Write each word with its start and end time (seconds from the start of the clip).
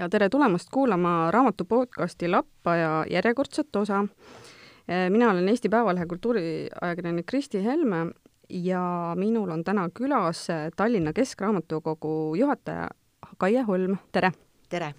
ja 0.00 0.08
tere 0.08 0.30
tulemast 0.32 0.70
kuulama 0.72 1.30
raamatu 1.30 1.64
podcasti 1.68 2.28
Lappaja 2.28 3.04
järjekordset 3.10 3.76
osa. 3.76 4.06
mina 5.08 5.30
olen 5.30 5.48
Eesti 5.48 5.68
Päevalehe 5.68 6.06
kultuuriajakirjanik 6.06 7.26
Kristi 7.26 7.64
Helme 7.64 8.06
ja 8.48 9.12
minul 9.16 9.50
on 9.50 9.64
täna 9.64 9.88
külas 9.98 10.46
Tallinna 10.76 11.12
Keskraamatukogu 11.12 12.34
juhataja 12.34 12.88
Kaie 13.38 13.62
Holm, 13.62 13.96
tere! 14.12 14.32
tere! 14.68 14.94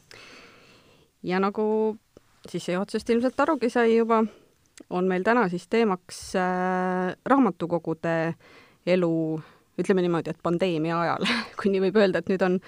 ja 1.24 1.40
nagu 1.40 1.98
sissejuhatusest 2.50 3.10
ilmselt 3.10 3.40
arugi 3.40 3.70
sai 3.70 3.98
juba, 3.98 4.24
on 4.90 5.08
meil 5.08 5.24
täna 5.24 5.50
siis 5.50 5.68
teemaks 5.68 6.36
äh, 6.36 7.18
raamatukogude 7.26 8.34
elu, 8.86 9.42
ütleme 9.82 10.02
niimoodi, 10.02 10.30
et 10.30 10.44
pandeemia 10.44 11.02
ajal 11.02 11.30
kui 11.58 11.74
nii 11.74 11.88
võib 11.90 12.04
öelda, 12.04 12.22
et 12.22 12.30
nüüd 12.30 12.46
on 12.46 12.62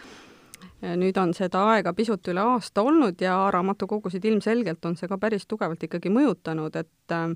nüüd 1.00 1.18
on 1.22 1.34
seda 1.38 1.64
aega 1.74 1.94
pisut 1.94 2.28
üle 2.32 2.44
aasta 2.54 2.84
olnud 2.86 3.22
ja 3.22 3.36
raamatukogusid 3.54 4.26
ilmselgelt 4.26 4.86
on 4.86 4.98
see 5.00 5.10
ka 5.12 5.18
päris 5.22 5.48
tugevalt 5.48 5.84
ikkagi 5.84 6.12
mõjutanud, 6.14 6.76
et 6.80 7.16
äh, 7.16 7.34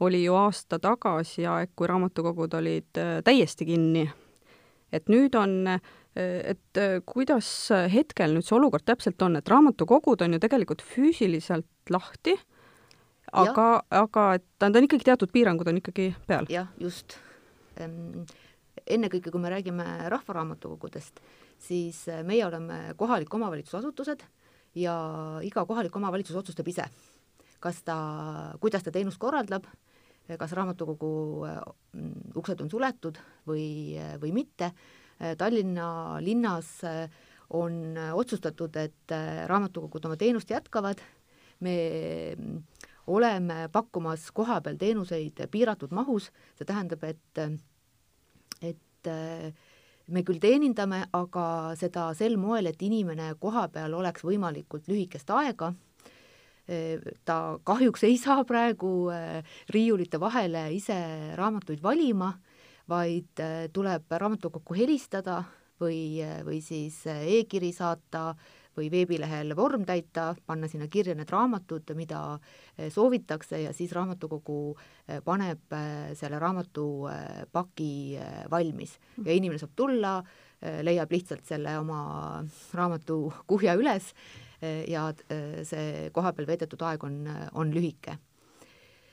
oli 0.00 0.22
ju 0.24 0.34
aasta 0.38 0.78
tagasi 0.82 1.46
aeg, 1.46 1.74
kui 1.76 1.88
raamatukogud 1.90 2.54
olid 2.60 3.00
äh, 3.00 3.18
täiesti 3.24 3.68
kinni. 3.68 4.08
et 4.92 5.08
nüüd 5.08 5.34
on 5.36 5.66
äh,, 5.66 5.80
et 6.16 6.78
kuidas 7.06 7.48
hetkel 7.92 8.32
nüüd 8.34 8.46
see 8.46 8.56
olukord 8.56 8.86
täpselt 8.88 9.22
on, 9.22 9.36
et 9.36 9.48
raamatukogud 9.48 10.22
on 10.24 10.32
ju 10.34 10.40
tegelikult 10.42 10.82
füüsiliselt 10.82 11.92
lahti, 11.92 12.34
aga, 13.32 13.82
aga 13.90 14.24
et 14.38 14.44
ta 14.58 14.70
on 14.70 14.86
ikkagi 14.86 15.06
teatud 15.08 15.32
piirangud 15.32 15.68
on 15.68 15.80
ikkagi 15.80 16.10
peal. 16.26 16.48
jah, 16.50 16.70
just. 16.80 17.18
ennekõike, 18.88 19.30
kui 19.30 19.40
me 19.40 19.52
räägime 19.52 19.84
rahvaraamatukogudest, 20.10 21.20
siis 21.58 22.04
äh, 22.08 22.22
meie 22.26 22.46
oleme 22.46 22.94
kohaliku 22.96 23.38
omavalitsuse 23.38 23.80
asutused 23.80 24.24
ja 24.78 24.94
iga 25.42 25.64
kohalik 25.66 25.96
omavalitsus 25.96 26.36
otsustab 26.38 26.68
ise, 26.70 26.86
kas 27.60 27.82
ta, 27.86 27.98
kuidas 28.62 28.84
ta 28.86 28.94
teenust 28.94 29.18
korraldab, 29.18 29.66
kas 30.38 30.54
raamatukogu 30.56 31.12
äh, 31.48 31.60
uksed 32.36 32.60
on 32.62 32.70
suletud 32.70 33.20
või, 33.48 33.96
või 34.22 34.34
mitte. 34.36 34.72
Tallinna 35.18 36.20
linnas 36.22 36.68
on 37.58 37.96
otsustatud, 38.14 38.76
et 38.78 39.14
raamatukogud 39.50 40.04
oma 40.06 40.14
teenust 40.20 40.52
jätkavad, 40.52 41.00
me 41.66 41.74
oleme 43.10 43.64
pakkumas 43.72 44.28
kohapeal 44.30 44.78
teenuseid 44.78 45.42
piiratud 45.50 45.90
mahus, 45.90 46.28
see 46.54 46.68
tähendab, 46.68 47.02
et, 47.08 47.42
et 48.62 49.10
me 50.08 50.22
küll 50.24 50.40
teenindame, 50.40 51.02
aga 51.16 51.74
seda 51.78 52.08
sel 52.16 52.38
moel, 52.40 52.70
et 52.70 52.82
inimene 52.82 53.32
kohapeal 53.40 53.94
oleks 53.98 54.24
võimalikult 54.24 54.88
lühikest 54.88 55.30
aega. 55.36 55.74
ta 57.24 57.58
kahjuks 57.64 58.02
ei 58.04 58.18
saa 58.20 58.42
praegu 58.44 59.08
äh, 59.08 59.40
riiulite 59.72 60.18
vahele 60.20 60.66
ise 60.76 60.98
raamatuid 61.36 61.80
valima, 61.80 62.34
vaid 62.88 63.40
äh, 63.40 63.70
tuleb 63.72 64.04
raamatukokku 64.10 64.76
helistada 64.76 65.38
või, 65.80 66.20
äh, 66.20 66.42
või 66.44 66.60
siis 66.60 67.06
e-kiri 67.08 67.72
saata 67.72 68.34
või 68.78 68.88
veebilehel 68.92 69.54
vorm 69.58 69.84
täita, 69.88 70.32
panna 70.46 70.68
sinna 70.70 70.88
kirja 70.90 71.16
need 71.18 71.30
raamatud, 71.32 71.90
mida 71.98 72.20
eh, 72.76 72.88
soovitakse 72.94 73.62
ja 73.64 73.72
siis 73.76 73.92
raamatukogu 73.96 74.58
eh, 74.74 75.20
paneb 75.24 75.74
eh, 75.74 76.12
selle 76.18 76.40
raamatupaki 76.42 77.92
valmis. 78.50 78.98
Ja 79.24 79.34
inimene 79.34 79.60
saab 79.60 79.74
tulla, 79.76 80.18
leiab 80.58 81.12
lihtsalt 81.14 81.46
selle 81.46 81.76
oma 81.78 82.42
raamatukuhja 82.74 83.76
üles 83.78 84.08
ja 84.90 85.04
see 85.62 86.08
kohapeal 86.10 86.48
veedetud 86.48 86.80
aeg 86.82 87.04
on, 87.06 87.20
on 87.54 87.70
lühike. 87.70 88.16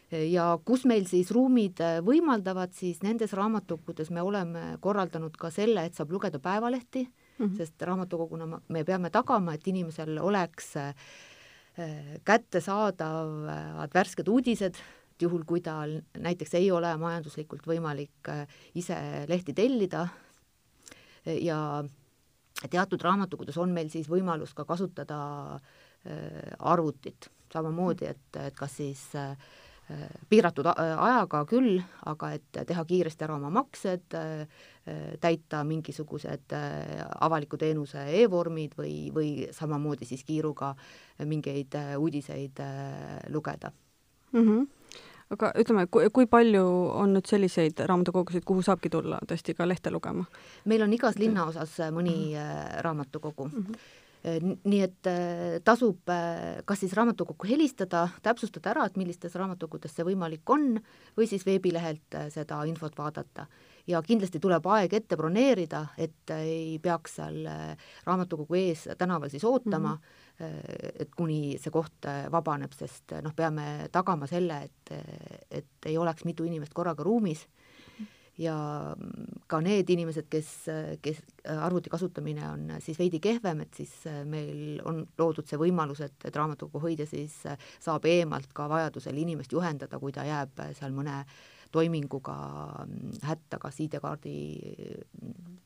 Ja 0.09 0.47
kus 0.65 0.87
meil 0.89 1.05
siis 1.05 1.29
ruumid 1.35 1.83
võimaldavad, 2.07 2.73
siis 2.73 3.03
nendes 3.05 3.35
raamatukogudes 3.37 4.09
me 4.09 4.25
oleme 4.25 4.63
korraldanud 4.81 5.37
ka 5.37 5.53
selle, 5.53 5.85
et 5.85 5.93
saab 5.93 6.17
lugeda 6.17 6.41
päevalehti 6.41 7.05
mm, 7.05 7.24
-hmm. 7.37 7.55
sest 7.57 7.81
raamatukoguna 7.81 8.61
me 8.67 8.83
peame 8.83 9.09
tagama, 9.09 9.53
et 9.53 9.67
inimesel 9.67 10.17
oleks 10.17 10.75
äh, 10.77 10.93
kättesaadavad 12.25 13.93
värsked 13.93 14.27
uudised, 14.27 14.75
et 15.15 15.23
juhul, 15.23 15.43
kui 15.47 15.61
tal 15.61 16.01
näiteks 16.19 16.53
ei 16.59 16.71
ole 16.71 16.91
majanduslikult 16.97 17.67
võimalik 17.67 18.29
äh, 18.29 18.47
ise 18.75 18.97
lehti 19.27 19.53
tellida 19.53 20.07
ja 21.25 21.59
teatud 22.69 23.01
raamatukogudes 23.01 23.57
on 23.57 23.73
meil 23.75 23.89
siis 23.89 24.09
võimalus 24.09 24.53
ka 24.55 24.65
kasutada 24.65 25.19
äh, 25.55 26.51
arvutit, 26.59 27.29
samamoodi, 27.53 28.11
et, 28.11 28.27
et 28.39 28.55
kas 28.55 28.77
siis 28.81 29.07
äh, 29.19 29.35
piiratud 30.29 30.67
ajaga 30.75 31.43
küll, 31.49 31.79
aga 32.09 32.31
et 32.37 32.61
teha 32.67 32.85
kiiresti 32.89 33.27
ära 33.27 33.35
oma 33.37 33.51
maksed, 33.53 34.15
täita 35.21 35.63
mingisugused 35.65 36.53
avaliku 37.19 37.57
teenuse 37.57 38.03
e-vormid 38.21 38.75
või, 38.77 39.09
või 39.13 39.29
samamoodi 39.51 40.05
siis 40.05 40.23
kiiruga 40.23 40.75
mingeid 41.25 41.73
uudiseid 41.97 42.61
lugeda 43.33 43.71
mm. 44.31 44.41
-hmm 44.41 44.67
aga 45.29 45.49
ütleme, 45.57 45.87
kui, 45.89 46.27
palju 46.29 46.63
on 46.93 47.15
nüüd 47.17 47.25
selliseid 47.25 47.79
raamatukogusid, 47.89 48.43
kuhu 48.45 48.61
saabki 48.61 48.91
tulla 48.93 49.17
tõesti 49.25 49.55
ka 49.57 49.65
lehte 49.67 49.89
lugema? 49.89 50.25
meil 50.65 50.85
on 50.85 50.93
igas 50.93 51.17
linnaosas 51.17 51.79
mõni 51.91 52.13
mm 52.13 52.35
-hmm. 52.37 52.81
raamatukogu 52.81 53.45
mm. 53.45 53.63
-hmm 53.63 54.03
Äh, 54.25 54.41
nii 54.41 54.81
et 54.81 55.07
äh, 55.07 55.59
tasub 55.65 56.09
äh, 56.09 56.63
kas 56.65 56.81
siis 56.81 56.95
raamatukokku 56.97 57.45
helistada, 57.45 58.07
täpsustada 58.25 58.71
ära, 58.71 58.87
et 58.89 58.97
millistes 58.97 59.35
raamatukogudes 59.37 59.93
see 59.93 60.05
võimalik 60.07 60.49
on, 60.49 60.79
või 61.17 61.27
siis 61.29 61.45
veebilehelt 61.45 62.17
seda 62.33 62.63
infot 62.65 62.97
vaadata. 62.97 63.45
Ja 63.87 64.01
kindlasti 64.01 64.39
tuleb 64.41 64.65
aeg 64.75 64.93
ette 64.97 65.17
broneerida, 65.17 65.85
et 65.97 66.31
ei 66.37 66.79
peaks 66.83 67.19
seal 67.19 67.41
raamatukogu 68.05 68.57
ees 68.59 68.87
tänaval 68.97 69.29
siis 69.29 69.43
ootama 69.43 69.95
mm, 69.95 70.45
-hmm. 70.45 70.91
et 70.99 71.15
kuni 71.15 71.57
see 71.61 71.71
koht 71.71 72.09
vabaneb, 72.31 72.73
sest 72.73 73.17
noh, 73.21 73.35
peame 73.35 73.89
tagama 73.91 74.27
selle, 74.27 74.63
et, 74.63 74.93
et 75.51 75.85
ei 75.85 75.97
oleks 75.97 76.25
mitu 76.25 76.43
inimest 76.43 76.73
korraga 76.73 77.03
ruumis 77.03 77.47
ja 78.37 78.55
ka 79.47 79.59
need 79.63 79.89
inimesed, 79.89 80.27
kes, 80.31 80.49
kes 81.01 81.21
arvuti 81.55 81.89
kasutamine 81.89 82.43
on 82.49 82.67
siis 82.83 82.99
veidi 82.99 83.19
kehvem, 83.23 83.61
et 83.63 83.73
siis 83.79 83.93
meil 84.27 84.81
on 84.85 85.03
loodud 85.17 85.47
see 85.47 85.59
võimalus, 85.59 86.01
et, 86.03 86.17
et 86.27 86.35
raamatukogu 86.35 86.83
hoidja 86.83 87.07
siis 87.07 87.37
saab 87.79 88.07
eemalt 88.11 88.51
ka 88.53 88.67
vajadusel 88.71 89.17
inimest 89.23 89.55
juhendada, 89.55 89.99
kui 89.99 90.11
ta 90.15 90.27
jääb 90.27 90.65
seal 90.75 90.95
mõne 90.95 91.21
toiminguga 91.75 92.35
hätta, 93.27 93.59
kas 93.61 93.79
ID-kaardi 93.83 94.35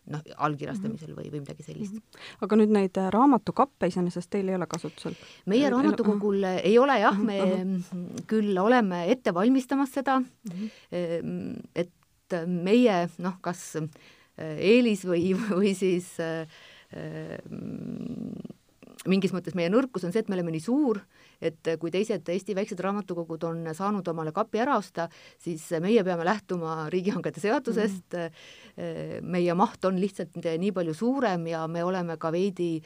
noh, 0.10 0.26
allkirjastamisel 0.48 1.14
või, 1.18 1.30
või 1.30 1.44
midagi 1.44 1.66
sellist. 1.68 2.00
Mhm. 2.00 2.26
aga 2.46 2.60
nüüd 2.60 2.74
neid 2.74 2.98
raamatukappe 3.16 3.92
iseenesest 3.92 4.32
teil 4.34 4.50
ei 4.50 4.58
ole 4.58 4.68
kasutusel? 4.70 5.16
meie 5.46 5.70
raamatukogul 5.70 6.42
uh 6.42 6.50
-huh. 6.50 6.66
ei 6.66 6.78
ole 6.82 7.00
jah, 7.00 7.18
me 7.18 7.40
uh 7.44 7.54
-huh. 7.54 8.26
küll 8.28 8.58
oleme 8.58 9.06
ette 9.12 9.34
valmistamas 9.34 9.94
seda 9.94 10.18
uh, 10.18 10.52
-huh. 10.52 11.62
et 11.76 11.94
et 12.30 12.48
meie 12.48 13.08
noh, 13.22 13.38
kas 13.42 13.62
äh, 13.80 13.88
eelis 14.38 15.06
või, 15.08 15.34
või 15.60 15.74
siis 15.78 16.12
äh, 16.22 16.46
mingis 19.10 19.34
mõttes 19.34 19.58
meie 19.58 19.72
nõrkus 19.72 20.06
on 20.06 20.14
see, 20.14 20.24
et 20.24 20.30
me 20.30 20.38
oleme 20.38 20.54
nii 20.54 20.64
suur, 20.64 21.02
et 21.42 21.72
kui 21.80 21.92
teised 21.92 22.30
Eesti 22.30 22.56
väiksed 22.58 22.80
raamatukogud 22.84 23.44
on 23.48 23.68
saanud 23.76 24.08
omale 24.12 24.34
kapi 24.36 24.64
ära 24.64 24.78
osta, 24.80 25.08
siis 25.40 25.66
meie 25.82 26.04
peame 26.04 26.28
lähtuma 26.28 26.88
riigihangete 26.94 27.44
seadusest 27.44 28.18
mm., 28.20 29.28
meie 29.28 29.54
maht 29.60 29.84
on 29.90 29.98
lihtsalt 30.00 30.38
nii 30.40 30.72
palju 30.76 30.94
suurem 30.96 31.48
ja 31.52 31.66
me 31.68 31.84
oleme 31.84 32.16
ka 32.20 32.32
veidi 32.32 32.78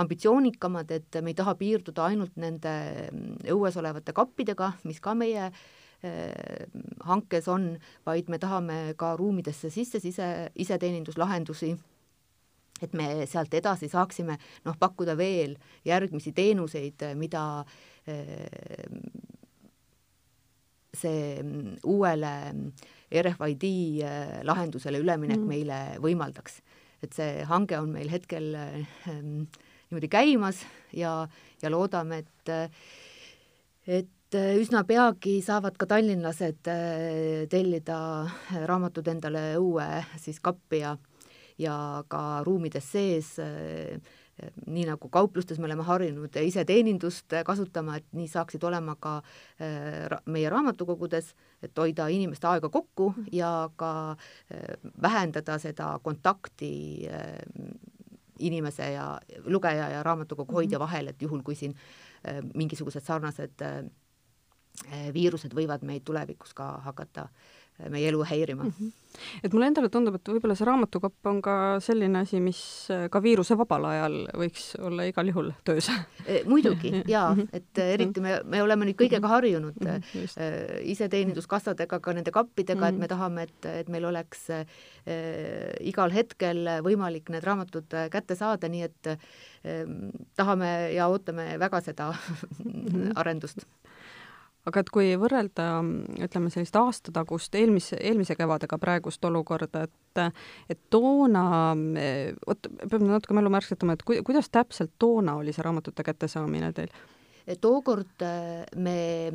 ambitsioonikamad, 0.00 0.90
et 0.96 1.20
me 1.20 1.34
ei 1.34 1.36
taha 1.36 1.52
piirduda 1.60 2.06
ainult 2.08 2.38
nende 2.40 2.72
õues 3.52 3.76
olevate 3.76 4.14
kappidega, 4.16 4.72
mis 4.88 5.00
ka 5.04 5.12
meie 5.18 5.50
äh, 5.50 5.62
Äh, 6.04 6.66
hankes 7.06 7.46
on, 7.48 7.76
vaid 8.06 8.26
me 8.26 8.38
tahame 8.42 8.94
ka 8.98 9.12
ruumidesse 9.14 9.68
sisse 9.70 10.00
sise, 10.02 10.24
iseteeninduslahendusi, 10.58 11.68
et 12.82 12.96
me 12.98 13.06
sealt 13.30 13.54
edasi 13.54 13.86
saaksime 13.86 14.34
noh, 14.66 14.74
pakkuda 14.82 15.14
veel 15.14 15.54
järgmisi 15.86 16.32
teenuseid, 16.34 17.06
mida 17.14 17.44
äh, 17.60 17.76
see 20.92 21.42
uuele 21.88 22.32
RFID 23.12 23.64
äh, 24.04 24.40
lahendusele 24.44 25.00
üleminek 25.00 25.40
mm. 25.40 25.48
meile 25.48 25.78
võimaldaks. 26.02 26.60
et 27.02 27.14
see 27.14 27.44
hange 27.48 27.78
on 27.78 27.90
meil 27.90 28.10
hetkel 28.12 28.52
niimoodi 29.06 30.08
käimas 30.08 30.60
ja, 30.94 31.26
ja 31.62 31.70
loodame, 31.70 32.22
et 32.22 32.52
et 33.86 34.10
et 34.32 34.38
äh, 34.40 34.56
üsna 34.56 34.80
peagi 34.88 35.42
saavad 35.44 35.76
ka 35.76 35.84
tallinlased 35.90 36.68
äh, 36.72 37.44
tellida 37.52 38.24
raamatud 38.64 39.08
endale 39.12 39.58
õue 39.58 39.84
siis 40.16 40.40
kappi 40.40 40.80
ja 40.80 40.96
ja 41.60 41.74
ka 42.08 42.40
ruumides 42.46 42.86
sees 42.94 43.34
äh, 43.44 44.00
nii 44.66 44.84
nagu 44.88 45.08
kauplustes 45.12 45.58
me 45.60 45.68
oleme 45.68 45.84
harjunud 45.86 46.36
iseteenindust 46.40 47.34
kasutama, 47.46 47.98
et 48.00 48.06
nii 48.16 48.28
saaksid 48.32 48.64
olema 48.64 48.96
ka 49.00 49.18
meie 50.26 50.50
raamatukogudes, 50.50 51.34
et 51.62 51.78
hoida 51.78 52.08
inimeste 52.08 52.48
aega 52.48 52.70
kokku 52.72 53.12
ja 53.32 53.70
ka 53.76 54.16
vähendada 55.02 55.58
seda 55.62 55.92
kontakti 56.02 56.72
inimese 58.38 58.92
ja 58.92 59.20
lugeja 59.44 59.88
ja 59.88 60.02
raamatukogu 60.02 60.60
hoidja 60.60 60.78
mhm. 60.78 60.84
vahel, 60.86 61.12
et 61.12 61.22
juhul, 61.22 61.42
kui 61.42 61.54
siin 61.54 61.76
mingisugused 62.54 63.04
sarnased 63.04 63.66
viirused 65.14 65.52
võivad 65.54 65.84
meid 65.84 66.04
tulevikus 66.04 66.54
ka 66.56 66.78
hakata 66.86 67.28
meie 67.90 68.08
elu 68.12 68.24
häirima 68.24 68.64
mm. 68.64 68.74
-hmm 68.78 68.98
et 69.44 69.52
mulle 69.52 69.68
endale 69.70 69.90
tundub, 69.92 70.16
et 70.16 70.30
võib-olla 70.34 70.54
see 70.56 70.66
raamatukopp 70.68 71.28
on 71.30 71.40
ka 71.44 71.54
selline 71.84 72.22
asi, 72.22 72.40
mis 72.42 72.60
ka 73.12 73.22
viirusevabal 73.24 73.86
ajal 73.90 74.16
võiks 74.40 74.72
olla 74.80 75.06
igal 75.08 75.28
juhul 75.28 75.50
töös 75.66 75.88
e, 76.24 76.42
muidugi 76.48 76.94
jaa, 77.14 77.32
mhm. 77.34 77.50
et 77.52 77.82
eriti 77.84 78.24
me, 78.24 78.38
me 78.48 78.62
oleme 78.64 78.88
nüüd 78.88 78.98
kõigega 78.98 79.30
harjunud 79.34 79.78
mm, 79.80 80.08
-hmm. 80.12 80.80
iseteeninduskassadega, 80.94 82.00
ka 82.00 82.16
nende 82.16 82.34
kappidega 82.34 82.88
et 82.88 82.98
me 82.98 83.06
mhm. 83.06 83.12
tahame, 83.14 83.46
et, 83.48 83.70
et 83.82 83.92
meil 83.92 84.08
oleks 84.08 84.48
äh, 84.50 84.66
igal 85.80 86.14
hetkel 86.14 86.78
võimalik 86.84 87.30
need 87.32 87.44
raamatud 87.44 87.98
kätte 88.12 88.36
saada, 88.38 88.68
nii 88.72 88.88
et 88.88 89.12
äh, 89.12 89.28
tahame 90.36 90.72
ja 90.96 91.08
ootame 91.12 91.56
väga 91.60 91.80
seda 91.84 92.12
mhm. 92.64 93.12
arendust 93.14 93.66
aga 94.68 94.82
et 94.82 94.90
kui 94.94 95.14
võrrelda, 95.18 95.68
ütleme, 96.22 96.50
sellist 96.54 96.76
aastatagust 96.78 97.54
eelmise, 97.58 97.96
eelmise 97.98 98.36
kevadega 98.38 98.78
praegust 98.82 99.24
olukorda, 99.24 99.86
et 99.88 99.98
et 100.68 100.78
toona, 100.92 101.72
vot 102.44 102.66
peab 102.84 103.04
natuke 103.06 103.32
mälu 103.32 103.48
märksõitama, 103.54 103.96
et 103.96 104.02
ku, 104.04 104.18
kuidas 104.26 104.50
täpselt 104.52 104.92
toona 105.00 105.38
oli 105.40 105.54
see 105.56 105.64
raamatute 105.64 106.04
kättesaamine 106.04 106.68
teil? 106.76 106.92
tookord 107.62 108.22
äh, 108.22 108.62
me 108.76 109.32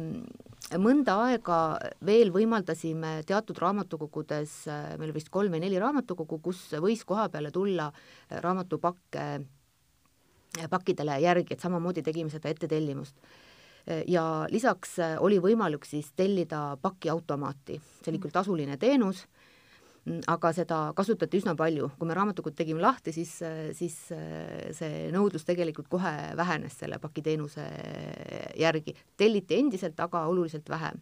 mõnda 0.80 1.18
aega 1.26 1.58
veel 2.06 2.32
võimaldasime 2.32 3.22
teatud 3.28 3.60
raamatukogudes, 3.60 4.54
äh, 4.72 4.94
meil 5.02 5.12
vist 5.16 5.32
kolm 5.34 5.56
või 5.56 5.64
neli 5.66 5.80
raamatukogu, 5.82 6.40
kus 6.44 6.62
võis 6.84 7.04
koha 7.08 7.28
peale 7.34 7.52
tulla 7.52 7.90
äh, 7.92 8.40
raamatupakke 8.44 9.28
pakkidele 10.72 11.20
järgi, 11.22 11.54
et 11.54 11.62
samamoodi 11.62 12.02
tegime 12.06 12.32
seda 12.34 12.50
ettetellimust 12.50 13.18
ja 14.08 14.24
lisaks 14.52 14.98
äh, 15.00 15.16
oli 15.24 15.40
võimalik 15.40 15.86
siis 15.88 16.12
tellida 16.16 16.78
pakiautomaati, 16.82 17.80
see 18.02 18.12
oli 18.12 18.22
küll 18.24 18.36
tasuline 18.36 18.76
teenus, 18.82 19.24
mm, 20.06 20.26
aga 20.34 20.52
seda 20.56 20.80
kasutati 20.98 21.40
üsna 21.40 21.56
palju, 21.58 21.92
kui 22.00 22.10
me 22.10 22.18
raamatukogud 22.18 22.58
tegime 22.58 22.84
lahti, 22.84 23.14
siis, 23.16 23.38
äh, 23.48 23.70
siis 23.78 23.96
äh, 24.16 24.70
see 24.76 25.08
nõudlus 25.16 25.48
tegelikult 25.48 25.88
kohe 25.92 26.14
vähenes 26.38 26.76
selle 26.82 27.00
pakiteenuse 27.00 27.68
järgi. 28.60 28.96
telliti 29.18 29.62
endiselt, 29.62 30.00
aga 30.00 30.26
oluliselt 30.28 30.70
vähem. 30.70 31.00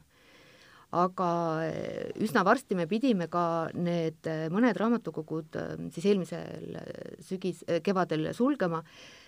Aga 0.95 1.27
üsna 2.23 2.45
varsti 2.45 2.75
me 2.77 2.85
pidime 2.87 3.25
ka 3.27 3.67
need 3.73 4.29
mõned 4.53 4.77
raamatukogud 4.79 5.57
siis 5.91 6.05
eelmisel 6.05 6.77
sügis, 7.19 7.65
kevadel 7.83 8.29
sulgema, 8.37 8.79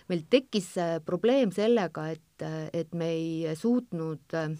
meil 0.08 0.24
tekkis 0.30 0.72
äh, 0.80 0.96
probleem 1.04 1.52
sellega, 1.54 2.08
et, 2.14 2.44
äh, 2.44 2.68
et 2.72 2.94
me 2.96 3.10
ei 3.12 3.56
suutnud 3.56 4.36
äh, 4.38 4.50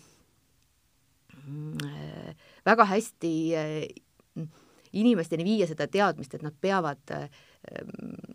väga 2.69 2.85
hästi 2.91 3.33
inimesteni 4.99 5.45
viia 5.47 5.69
seda 5.69 5.87
teadmist, 5.89 6.35
et 6.37 6.43
nad 6.45 6.53
peavad 6.61 7.13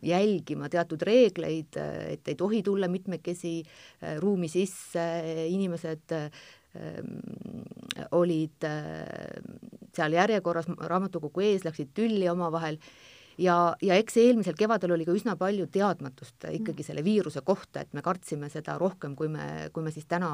jälgima 0.01 0.69
teatud 0.69 1.01
reegleid, 1.05 1.77
et 2.09 2.27
ei 2.29 2.35
tohi 2.37 2.63
tulla 2.65 2.89
mitmekesi 2.89 3.59
ruumi 4.21 4.49
sisse, 4.49 5.05
inimesed 5.49 6.15
olid 8.17 8.65
seal 9.93 10.17
järjekorras 10.17 10.69
raamatukogu 10.73 11.45
ees, 11.45 11.65
läksid 11.67 11.93
tülli 11.93 12.29
omavahel 12.33 12.79
ja, 13.37 13.75
ja 13.81 13.97
eks 13.99 14.17
eelmisel 14.21 14.55
kevadel 14.57 14.95
oli 14.95 15.05
ka 15.07 15.15
üsna 15.15 15.35
palju 15.39 15.67
teadmatust 15.73 16.47
ikkagi 16.51 16.85
selle 16.85 17.03
viiruse 17.05 17.43
kohta, 17.45 17.83
et 17.83 17.93
me 17.93 18.03
kartsime 18.05 18.49
seda 18.53 18.77
rohkem, 18.81 19.15
kui 19.19 19.29
me, 19.31 19.69
kui 19.73 19.85
me 19.85 19.93
siis 19.93 20.07
täna 20.09 20.31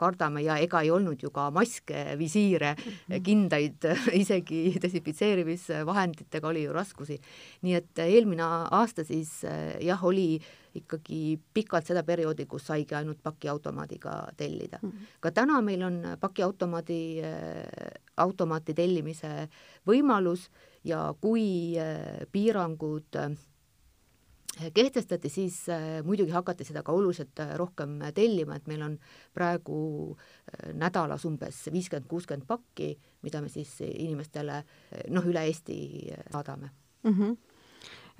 kardame 0.00 0.42
ja 0.44 0.58
ega 0.62 0.82
ei 0.84 0.92
olnud 0.94 1.22
ju 1.22 1.32
ka 1.34 1.48
maske, 1.54 2.04
visiire, 2.20 2.74
mhm. 2.76 3.24
kindaid, 3.26 3.90
isegi 4.22 4.76
desinfitseerimisvahenditega 4.82 6.48
oli 6.48 6.64
ju 6.64 6.74
raskusi. 6.76 7.20
nii 7.62 7.74
et 7.76 8.02
eelmine 8.06 8.46
aasta 8.46 9.04
siis 9.04 9.40
jah, 9.80 10.04
oli 10.04 10.40
ikkagi 10.74 11.38
pikalt 11.54 11.88
seda 11.88 12.02
perioodi, 12.06 12.46
kus 12.46 12.68
saigi 12.70 12.94
ainult 12.94 13.18
pakiautomaadiga 13.22 14.12
tellida 14.36 14.78
mm. 14.82 14.90
-hmm. 14.90 15.06
ka 15.20 15.30
täna 15.30 15.60
meil 15.60 15.82
on 15.82 16.02
pakiautomaadi, 16.20 17.22
automaati 18.16 18.74
tellimise 18.74 19.48
võimalus 19.86 20.50
ja 20.84 21.14
kui 21.20 21.76
äh, 21.78 22.24
piirangud 22.32 23.16
äh, 23.20 23.30
kehtestati, 24.74 25.28
siis 25.28 25.62
äh, 25.68 26.00
muidugi 26.04 26.32
hakati 26.34 26.64
seda 26.66 26.82
ka 26.86 26.92
oluliselt 26.92 27.42
rohkem 27.60 27.98
tellima, 28.14 28.56
et 28.56 28.66
meil 28.70 28.82
on 28.86 28.96
praegu 29.36 30.16
nädalas 30.74 31.24
umbes 31.28 31.62
viiskümmend, 31.72 32.08
kuuskümmend 32.10 32.48
pakki, 32.48 32.94
mida 33.22 33.42
me 33.44 33.52
siis 33.52 33.76
inimestele 33.86 34.62
noh, 35.14 35.30
üle 35.30 35.46
Eesti 35.48 35.78
saadame 36.32 36.72
mm. 37.04 37.14
-hmm 37.14 37.38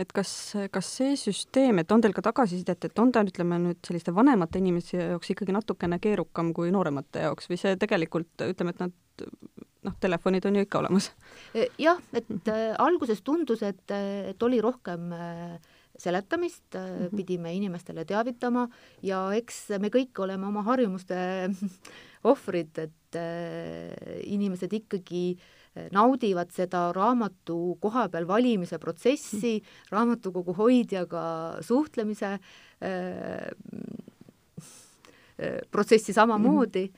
et 0.01 0.13
kas, 0.17 0.31
kas 0.73 0.87
see 0.97 1.17
süsteem, 1.17 1.83
et 1.83 1.93
on 1.93 2.01
teil 2.01 2.15
ka 2.17 2.23
tagasisidet, 2.25 2.85
et 2.85 2.99
on 2.99 3.11
ta, 3.13 3.21
ütleme 3.21 3.59
nüüd 3.61 3.81
selliste 3.85 4.15
vanemate 4.17 4.59
inimeste 4.59 4.97
jaoks 4.97 5.35
ikkagi 5.35 5.53
natukene 5.53 5.99
keerukam 6.01 6.55
kui 6.57 6.71
nooremate 6.73 7.27
jaoks 7.27 7.51
või 7.51 7.59
see 7.61 7.77
tegelikult, 7.77 8.33
ütleme, 8.47 8.73
et 8.73 8.81
nad 8.81 9.27
noh, 9.87 9.97
telefonid 10.01 10.47
on 10.47 10.57
ju 10.59 10.65
ikka 10.67 10.81
olemas. 10.83 11.11
E, 11.55 11.69
jah, 11.81 12.01
et 12.13 12.49
äh, 12.53 12.73
alguses 12.79 13.23
tundus, 13.27 13.63
et, 13.67 13.85
et 13.91 14.43
oli 14.43 14.61
rohkem 14.61 15.13
seletamist 16.01 16.75
mm, 16.75 16.81
-hmm. 16.81 17.17
pidime 17.17 17.55
inimestele 17.55 18.05
teavitama 18.05 18.69
ja 19.03 19.33
eks 19.37 19.69
me 19.79 19.89
kõik 19.89 20.19
oleme 20.19 20.47
oma 20.47 20.63
harjumuste 20.63 21.17
ohvrid, 22.31 22.79
et 22.79 23.19
inimesed 24.25 24.73
ikkagi 24.73 25.39
naudivad 25.93 26.51
seda 26.53 26.93
raamatu 26.93 27.77
koha 27.81 28.09
peal 28.09 28.27
valimise 28.27 28.79
protsessi, 28.79 29.63
raamatukogu 29.91 30.55
hoidjaga 30.55 31.25
suhtlemise 31.61 32.39
protsessi 35.71 36.13
samamoodi 36.13 36.87
mm, 36.87 36.95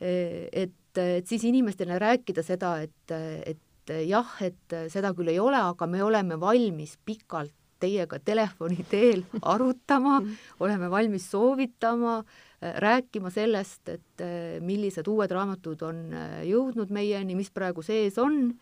-hmm. 0.00 0.48
et 0.52 0.72
et, 0.92 1.02
et 1.22 1.28
siis 1.28 1.44
inimestele 1.48 1.98
rääkida 1.98 2.44
seda, 2.44 2.76
et, 2.82 3.14
et 3.46 3.92
jah, 4.06 4.28
et 4.44 4.76
seda 4.92 5.12
küll 5.16 5.32
ei 5.32 5.40
ole, 5.40 5.58
aga 5.58 5.86
me 5.86 6.02
oleme 6.04 6.38
valmis 6.40 6.96
pikalt 7.04 7.54
teiega 7.82 8.20
telefoni 8.22 8.84
teel 8.86 9.24
arutama, 9.54 10.20
oleme 10.60 10.90
valmis 10.90 11.26
soovitama, 11.30 12.20
rääkima 12.60 13.30
sellest, 13.34 13.88
et 13.88 14.22
millised 14.62 15.08
uued 15.10 15.32
raamatud 15.34 15.82
on 15.82 16.04
jõudnud 16.46 16.92
meieni, 16.94 17.34
mis 17.34 17.50
praegu 17.50 17.82
sees 17.82 18.20
on. 18.22 18.52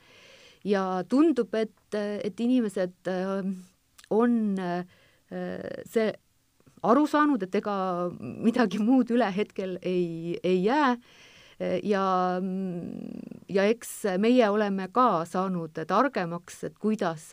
Ja 0.64 1.02
tundub, 1.08 1.54
et, 1.56 1.94
et 1.96 2.40
inimesed 2.40 3.08
on 4.12 4.34
see 5.30 6.08
aru 6.80 7.04
saanud, 7.08 7.44
et 7.44 7.54
ega 7.60 7.74
midagi 8.20 8.80
muud 8.80 9.12
üle 9.12 9.28
hetkel 9.36 9.76
ei, 9.84 10.38
ei 10.40 10.64
jää 10.64 10.94
ja, 11.82 12.04
ja 13.48 13.64
eks 13.68 13.90
meie 14.18 14.48
oleme 14.50 14.88
ka 14.92 15.24
saanud 15.28 15.76
targemaks, 15.88 16.64
et 16.68 16.78
kuidas 16.80 17.30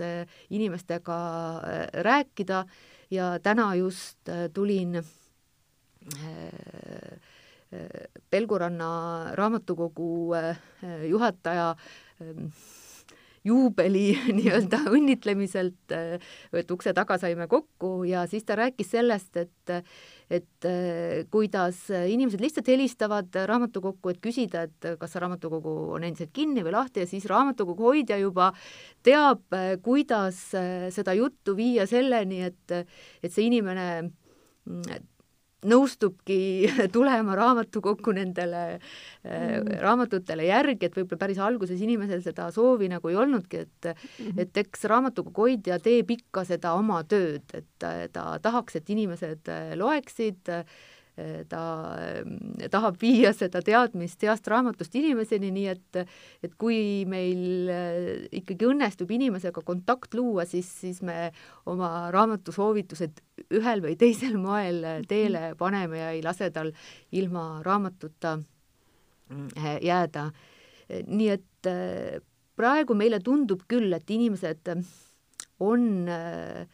inimestega 0.49 1.17
äh, 1.57 1.87
rääkida. 2.03 2.65
Ja 3.11 3.37
täna 3.39 3.75
just 3.75 4.29
äh, 4.29 4.49
tulin 4.53 4.95
äh, 4.95 5.03
Pelguranna 8.29 8.89
raamatukogu 9.35 10.31
juhataja 11.09 11.75
ähm, 12.21 12.45
juubeli 13.47 14.11
nii-öelda 14.37 14.83
õnnitlemiselt, 14.91 15.95
et 16.53 16.71
ukse 16.73 16.93
taga 16.97 17.17
saime 17.21 17.47
kokku 17.51 18.01
ja 18.07 18.25
siis 18.29 18.45
ta 18.47 18.59
rääkis 18.59 18.93
sellest, 18.97 19.43
et 19.43 19.75
et 20.27 20.65
kuidas 21.31 21.85
inimesed 21.87 22.41
lihtsalt 22.43 22.67
helistavad 22.67 23.37
raamatukokku, 23.47 24.11
et 24.11 24.17
küsida, 24.19 24.65
et 24.67 24.87
kas 24.99 25.15
raamatukogu 25.23 25.75
on 25.95 26.03
endiselt 26.03 26.33
kinni 26.35 26.65
või 26.65 26.75
lahti 26.75 27.05
ja 27.05 27.07
siis 27.07 27.29
raamatukogu 27.31 27.87
hoidja 27.93 28.17
juba 28.19 28.49
teab, 29.07 29.45
kuidas 29.85 30.41
seda 30.51 31.15
juttu 31.15 31.55
viia 31.55 31.87
selleni, 31.87 32.41
et, 32.49 32.75
et 33.23 33.31
see 33.31 33.47
inimene 33.47 33.87
nõustubki 35.65 36.67
tulema 36.95 37.35
raamatukokku 37.37 38.13
nendele 38.13 38.63
mm. 38.77 39.71
raamatutele 39.81 40.45
järgi, 40.45 40.85
et 40.85 40.97
võib-olla 40.97 41.21
päris 41.23 41.39
alguses 41.41 41.81
inimesel 41.81 42.21
seda 42.25 42.51
soovi 42.53 42.89
nagu 42.91 43.09
ei 43.09 43.17
olnudki, 43.17 43.63
et 43.65 43.89
mm 43.89 44.27
-hmm. 44.27 44.41
et 44.41 44.57
eks 44.57 44.85
raamatukogu 44.91 45.47
hoidja 45.47 45.79
teeb 45.79 46.11
ikka 46.11 46.45
seda 46.45 46.73
oma 46.73 47.03
tööd, 47.03 47.47
et 47.53 48.13
ta 48.13 48.39
tahaks, 48.41 48.75
et 48.75 48.89
inimesed 48.89 49.49
loeksid 49.75 50.49
äh, 50.49 50.65
ta 51.49 51.61
tahab 52.69 52.97
viia 53.01 53.31
seda 53.33 53.61
teadmist 53.65 54.21
heast 54.21 54.47
raamatust 54.51 54.93
inimeseni, 54.99 55.49
nii 55.53 55.67
et 55.71 55.99
et 56.45 56.53
kui 56.61 57.05
meil 57.09 57.71
äh, 57.73 58.27
ikkagi 58.39 58.67
õnnestub 58.69 59.11
inimesega 59.15 59.63
kontakt 59.65 60.13
luua, 60.17 60.45
siis, 60.45 60.69
siis 60.83 61.01
me 61.05 61.31
oma 61.65 62.11
raamatusoovitused 62.13 63.21
ühel 63.57 63.81
või 63.85 63.97
teisel 63.99 64.37
moel 64.41 64.83
teele 65.09 65.53
paneme 65.57 66.01
ja 66.03 66.13
ei 66.13 66.23
lase 66.25 66.51
tal 66.53 66.71
ilma 67.11 67.63
raamatuta 67.65 68.37
mm, 68.37 69.49
jääda. 69.85 70.29
nii 71.07 71.29
et 71.33 71.69
äh, 71.71 72.21
praegu 72.57 72.95
meile 72.97 73.19
tundub 73.19 73.65
küll, 73.69 73.93
et 73.93 74.09
inimesed 74.09 74.69
on 75.59 76.07
äh, 76.09 76.67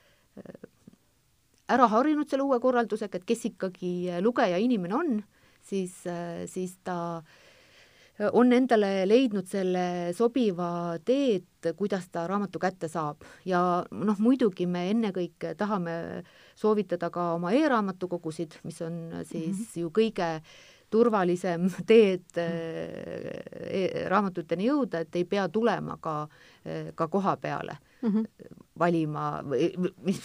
ära 1.74 1.88
harjunud 1.92 2.30
selle 2.30 2.46
uue 2.48 2.60
korraldusega, 2.64 3.20
et 3.20 3.26
kes 3.26 3.48
ikkagi 3.52 3.94
lugeja 4.22 4.60
inimene 4.62 5.00
on, 5.00 5.16
siis, 5.64 5.96
siis 6.52 6.78
ta 6.84 7.24
on 8.34 8.54
endale 8.54 9.08
leidnud 9.10 9.48
selle 9.50 10.14
sobiva 10.14 11.00
tee, 11.06 11.40
et 11.40 11.72
kuidas 11.78 12.06
ta 12.14 12.28
raamatu 12.30 12.62
kätte 12.62 12.90
saab 12.92 13.24
ja 13.50 13.60
noh, 13.90 14.20
muidugi 14.22 14.68
me 14.70 14.86
ennekõike 14.92 15.56
tahame 15.58 15.96
soovitada 16.60 17.10
ka 17.14 17.32
oma 17.40 17.54
e-raamatukogusid, 17.58 18.60
mis 18.64 18.82
on 18.86 19.24
siis 19.24 19.58
mm 19.58 19.64
-hmm. 19.64 19.80
ju 19.82 19.90
kõige 19.90 20.30
turvalisem 20.94 21.70
tee, 21.90 22.14
et 22.14 22.38
e 22.38 24.06
raamatuteni 24.10 24.70
jõuda, 24.70 25.02
et 25.02 25.16
ei 25.16 25.26
pea 25.26 25.48
tulema 25.50 25.98
ka, 26.02 26.28
ka 26.96 27.08
koha 27.08 27.38
peale 27.38 27.78
mm 28.02 28.10
-hmm. 28.10 28.26
valima 28.80 29.42
või 29.42 29.94
mis 30.06 30.22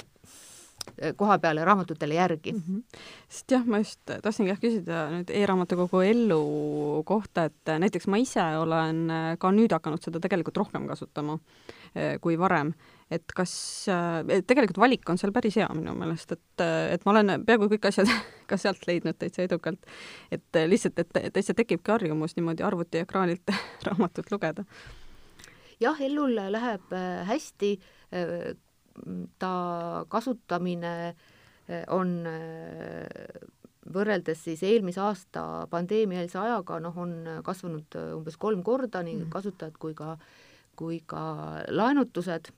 koha 1.17 1.39
peale 1.43 1.65
raamatutele 1.65 2.15
järgi 2.15 2.53
mm. 2.53 2.63
-hmm. 2.69 3.01
sest 3.29 3.53
jah, 3.53 3.65
ma 3.67 3.79
just 3.79 4.01
tahtsingi 4.07 4.53
jah 4.53 4.61
küsida 4.61 5.01
nüüd 5.13 5.31
e-raamatukogu 5.31 6.03
ellu 6.07 7.03
kohta, 7.07 7.45
et 7.49 7.75
näiteks 7.79 8.07
ma 8.07 8.19
ise 8.19 8.45
olen 8.59 9.09
ka 9.39 9.51
nüüd 9.55 9.73
hakanud 9.73 10.03
seda 10.03 10.21
tegelikult 10.21 10.57
rohkem 10.57 10.87
kasutama 10.89 11.39
eh, 11.95 12.19
kui 12.21 12.39
varem. 12.39 12.75
et 13.11 13.25
kas, 13.33 13.53
eh, 13.89 14.43
tegelikult 14.47 14.79
valik 14.79 15.09
on 15.09 15.19
seal 15.19 15.33
päris 15.33 15.57
hea 15.57 15.69
minu 15.75 15.95
meelest, 15.97 16.33
et, 16.33 16.65
et 16.93 17.05
ma 17.07 17.15
olen 17.15 17.45
peaaegu 17.47 17.71
kõik 17.73 17.89
asjad 17.89 18.11
ka 18.51 18.57
sealt 18.57 18.87
leidnud 18.87 19.19
täitsa 19.19 19.43
edukalt. 19.43 19.81
et 20.31 20.63
lihtsalt, 20.67 20.99
et 20.99 21.33
täitsa 21.33 21.55
tekibki 21.55 21.93
harjumus 21.93 22.37
niimoodi 22.37 22.63
arvutiekraanilt 22.63 23.55
raamatut 23.89 24.33
lugeda. 24.33 24.65
jah, 25.81 26.01
Ellul 26.01 26.37
läheb 26.53 26.93
eh, 26.93 27.27
hästi 27.29 27.77
ta 29.39 30.05
kasutamine 30.09 30.93
eh, 31.69 31.85
on 31.95 32.13
eh, 32.27 33.39
võrreldes 33.93 34.43
siis 34.45 34.63
eelmise 34.67 35.01
aasta 35.01 35.43
pandeemiaeelse 35.73 36.39
ajaga, 36.41 36.79
noh, 36.85 36.97
on 37.01 37.15
kasvanud 37.45 37.99
eh, 37.99 38.15
umbes 38.17 38.39
kolm 38.41 38.63
korda, 38.67 39.03
nii 39.07 39.23
mm. 39.23 39.31
kasutajad 39.33 39.79
kui 39.81 39.97
ka, 39.99 40.17
kui 40.79 41.03
ka 41.07 41.23
laenutused. 41.71 42.53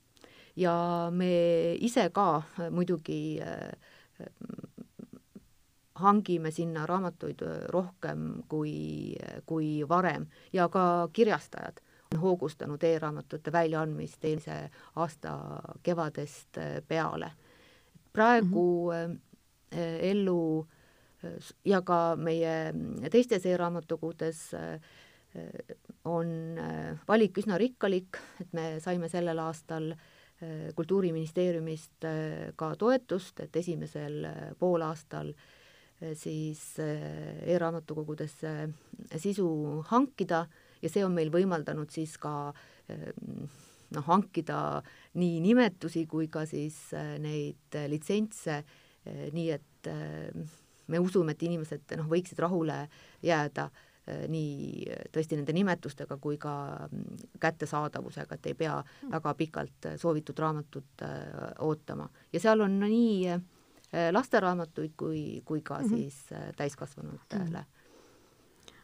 Ja 0.59 0.75
me 1.15 1.31
ise 1.79 2.09
ka 2.13 2.43
muidugi 2.75 3.39
hangime 6.01 6.51
sinna 6.53 6.83
raamatuid 6.91 7.45
rohkem 7.71 8.43
kui, 8.51 9.15
kui 9.47 9.69
varem. 9.89 10.27
Ja 10.53 10.67
ka 10.69 11.09
kirjastajad 11.15 11.79
hoogustanud 12.19 12.83
e-raamatute 12.83 13.53
väljaandmist 13.53 14.25
eelmise 14.25 14.71
aasta 14.97 15.37
kevadest 15.83 16.59
äh, 16.59 16.83
peale. 16.89 17.33
praegu 18.13 18.91
mm 18.91 19.13
-hmm. 19.13 19.19
ellu 20.01 20.67
ja 21.65 21.83
ka 21.83 22.17
meie 22.17 22.75
teistes 23.11 23.47
e-raamatukogudes 23.47 24.51
on 26.05 26.57
valik 27.09 27.39
üsna 27.39 27.59
rikkalik, 27.59 28.19
et 28.41 28.53
me 28.53 28.81
saime 28.81 29.09
sellel 29.09 29.39
aastal 29.39 29.95
Kultuuriministeeriumist 30.75 32.07
ka 32.57 32.77
toetust, 32.77 33.41
et 33.41 33.57
esimesel 33.57 34.27
poolaastal 34.59 35.35
siis 36.15 36.63
e-raamatukogudesse 36.81 38.69
sisu 39.17 39.85
hankida 39.87 40.47
ja 40.83 40.89
see 40.89 41.05
on 41.05 41.13
meil 41.17 41.31
võimaldanud 41.33 41.91
siis 41.93 42.17
ka 42.19 42.53
ehm, 42.89 43.49
noh, 43.95 44.07
hankida 44.07 44.81
nii 45.19 45.41
nimetusi 45.45 46.07
kui 46.11 46.31
ka 46.33 46.45
siis 46.49 46.79
äh, 46.97 47.15
neid 47.23 47.79
litsentse, 47.91 48.63
äh, 48.63 49.29
nii 49.35 49.51
et 49.57 49.91
äh, 49.91 50.57
me 50.91 51.03
usume, 51.03 51.35
et 51.35 51.47
inimesed 51.47 51.97
noh, 51.99 52.11
võiksid 52.11 52.43
rahule 52.43 52.85
jääda 53.27 53.71
nii 54.11 54.89
tõesti 55.15 55.37
nende 55.39 55.53
nimetustega 55.55 56.17
kui 56.19 56.35
ka 56.41 56.53
mm, 56.89 57.19
kättesaadavusega, 57.39 58.35
et 58.35 58.47
ei 58.51 58.57
pea 58.59 58.73
mm. 58.81 59.11
väga 59.13 59.35
pikalt 59.39 59.87
soovitud 60.01 60.41
raamatut 60.41 61.05
ootama. 61.63 62.09
ja 62.33 62.41
seal 62.43 62.65
on 62.65 62.75
nii 62.81 63.37
lasteraamatuid 64.11 64.97
kui, 64.99 65.21
kui 65.45 65.63
ka 65.63 65.79
mm 65.79 65.85
-hmm. 65.85 65.95
siis 65.95 66.57
täiskasvanutele 66.57 67.45
mm. 67.45 67.55
-hmm 67.55 67.81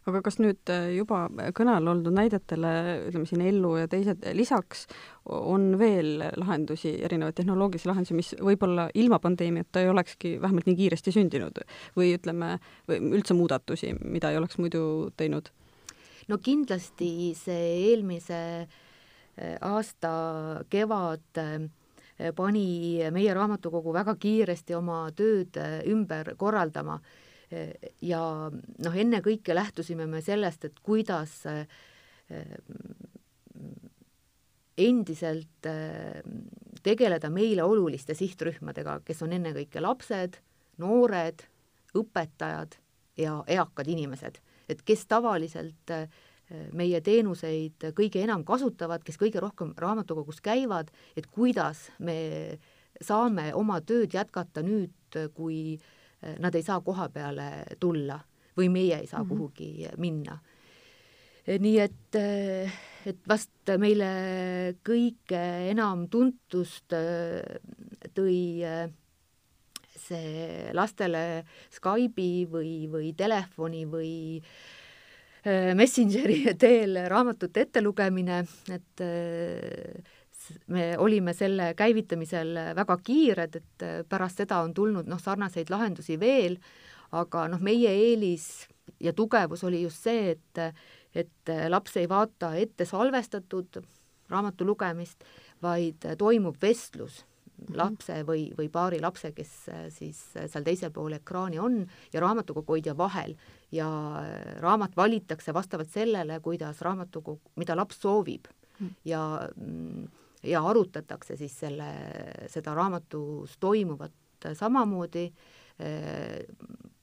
aga 0.06 0.22
kas 0.22 0.38
nüüd 0.38 0.70
äh, 0.70 0.88
juba 0.94 1.24
kõne 1.56 1.74
all 1.76 1.90
olnud 1.90 2.14
näidetele, 2.14 2.72
ütleme 3.08 3.26
siin 3.28 3.42
Ellu 3.46 3.72
ja 3.80 3.88
teised 3.90 4.22
lisaks, 4.38 4.86
on 5.26 5.72
veel 5.80 6.22
lahendusi, 6.38 6.92
erinevaid 7.06 7.36
tehnoloogilisi 7.40 7.90
lahendusi, 7.90 8.18
mis 8.18 8.32
võib-olla 8.38 8.86
ilma 8.94 9.18
pandeemiata 9.22 9.82
ei 9.82 9.90
olekski 9.90 10.36
vähemalt 10.42 10.68
nii 10.70 10.78
kiiresti 10.78 11.14
sündinud 11.16 11.58
või 11.98 12.12
ütleme, 12.14 12.56
või 12.86 13.00
üldse 13.18 13.34
muudatusi, 13.34 13.96
mida 14.04 14.30
ei 14.30 14.40
oleks 14.40 14.60
muidu 14.62 14.84
teinud? 15.18 15.50
no 16.26 16.38
kindlasti 16.42 17.34
see 17.38 17.66
eelmise 17.90 18.40
äh, 18.62 19.58
aasta 19.66 20.14
kevad 20.70 21.42
äh, 21.42 22.30
pani 22.36 23.02
meie 23.12 23.34
raamatukogu 23.36 23.92
väga 23.92 24.14
kiiresti 24.22 24.78
oma 24.78 25.02
tööd 25.18 25.58
ümber 25.90 26.32
korraldama 26.38 27.00
ja 28.02 28.20
noh, 28.50 28.96
ennekõike 28.98 29.54
lähtusime 29.54 30.06
me 30.10 30.20
sellest, 30.24 30.66
et 30.66 30.80
kuidas 30.82 31.38
eh, 31.46 31.66
endiselt 34.82 35.68
eh, 35.70 36.22
tegeleda 36.82 37.30
meile 37.32 37.66
oluliste 37.66 38.16
sihtrühmadega, 38.18 39.00
kes 39.06 39.22
on 39.22 39.34
ennekõike 39.36 39.82
lapsed, 39.82 40.40
noored, 40.82 41.46
õpetajad 41.96 42.76
ja 43.20 43.38
eakad 43.48 43.88
inimesed, 43.88 44.40
et 44.68 44.82
kes 44.86 45.06
tavaliselt 45.08 45.94
eh, 45.94 46.08
meie 46.78 47.00
teenuseid 47.02 47.90
kõige 47.94 48.22
enam 48.22 48.44
kasutavad, 48.46 49.02
kes 49.06 49.18
kõige 49.18 49.42
rohkem 49.42 49.72
raamatukogus 49.78 50.42
käivad, 50.42 50.92
et 51.18 51.26
kuidas 51.30 51.88
me 51.98 52.58
saame 53.02 53.52
oma 53.54 53.80
tööd 53.84 54.14
jätkata 54.14 54.62
nüüd, 54.64 54.94
kui 55.34 55.74
äh, 55.74 55.95
nad 56.38 56.54
ei 56.54 56.62
saa 56.62 56.80
koha 56.80 57.08
peale 57.12 57.50
tulla 57.80 58.18
või 58.56 58.68
meie 58.72 59.00
ei 59.00 59.06
saa 59.06 59.22
mm 59.22 59.28
-hmm. 59.30 59.36
kuhugi 59.36 59.88
minna. 59.98 60.38
nii 61.46 61.78
et, 61.78 62.16
et 63.06 63.18
vast 63.28 63.70
meile 63.78 64.08
kõige 64.86 65.42
enam 65.70 66.08
tuntust 66.08 66.92
äh, 66.96 67.42
tõi 68.14 68.64
äh, 68.66 68.88
see 69.96 70.72
lastele 70.74 71.44
Skype'i 71.70 72.46
või, 72.50 72.88
või 72.90 73.12
telefoni 73.16 73.84
või 73.86 74.12
äh, 75.46 75.74
Messengeri 75.74 76.42
teel 76.64 76.98
raamatute 77.08 77.60
ettelugemine, 77.60 78.42
et 78.74 79.04
me 80.66 80.94
olime 80.98 81.34
selle 81.34 81.72
käivitamisel 81.78 82.54
väga 82.76 82.96
kiired, 83.04 83.56
et 83.60 83.86
pärast 84.08 84.42
seda 84.42 84.60
on 84.64 84.74
tulnud 84.74 85.08
noh, 85.08 85.20
sarnaseid 85.22 85.70
lahendusi 85.70 86.18
veel, 86.20 86.58
aga 87.16 87.46
noh, 87.48 87.62
meie 87.62 87.90
eelis 87.90 88.66
ja 89.00 89.12
tugevus 89.12 89.64
oli 89.64 89.82
just 89.82 90.02
see, 90.06 90.34
et, 90.36 90.80
et 91.14 91.54
laps 91.68 91.96
ei 92.00 92.08
vaata 92.08 92.54
ette 92.58 92.86
salvestatud 92.88 93.80
raamatu 94.30 94.66
lugemist, 94.66 95.24
vaid 95.62 96.04
toimub 96.18 96.58
vestlus 96.62 97.22
mhm. 97.22 97.76
lapse 97.78 98.18
või, 98.28 98.48
või 98.58 98.68
paari 98.72 99.00
lapse, 99.02 99.32
kes 99.36 99.54
siis 99.94 100.20
seal 100.36 100.66
teisel 100.66 100.92
pool 100.94 101.16
ekraani 101.18 101.60
on 101.62 101.80
ja 102.12 102.22
raamatukogu 102.24 102.76
hoidja 102.76 102.96
vahel 102.98 103.36
ja 103.72 103.88
raamat 104.62 104.96
valitakse 104.96 105.54
vastavalt 105.54 105.90
sellele, 105.92 106.40
kuidas 106.40 106.82
raamatukogu, 106.84 107.54
mida 107.56 107.76
laps 107.76 108.00
soovib 108.02 108.48
mhm. 108.78 108.94
ja 109.04 109.22
mm, 109.54 110.06
ja 110.46 110.62
arutatakse 110.66 111.36
siis 111.36 111.54
selle, 111.64 111.88
seda 112.52 112.74
raamatus 112.76 113.56
toimuvat 113.60 114.48
samamoodi, 114.54 115.26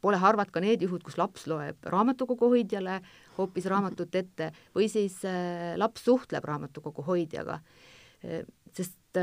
pole 0.02 0.18
harvad 0.18 0.50
ka 0.54 0.62
need 0.64 0.82
juhud, 0.82 1.04
kus 1.06 1.18
laps 1.20 1.46
loeb 1.50 1.86
raamatukogu 1.94 2.50
hoidjale 2.50 2.98
hoopis 3.38 3.68
raamatut 3.70 4.16
ette 4.18 4.50
või 4.74 4.88
siis 4.90 5.20
äh, 5.30 5.76
laps 5.78 6.06
suhtleb 6.08 6.46
raamatukogu 6.46 7.06
hoidjaga. 7.06 7.60
sest 8.74 9.20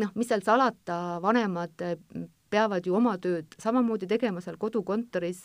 noh, 0.00 0.12
mis 0.14 0.28
seal 0.28 0.42
salata, 0.42 1.20
vanemad 1.22 1.82
peavad 2.50 2.86
ju 2.86 2.96
oma 2.96 3.16
tööd 3.22 3.54
samamoodi 3.60 4.08
tegema 4.10 4.40
seal 4.42 4.58
kodukontoris 4.58 5.44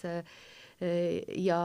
ja 0.82 1.60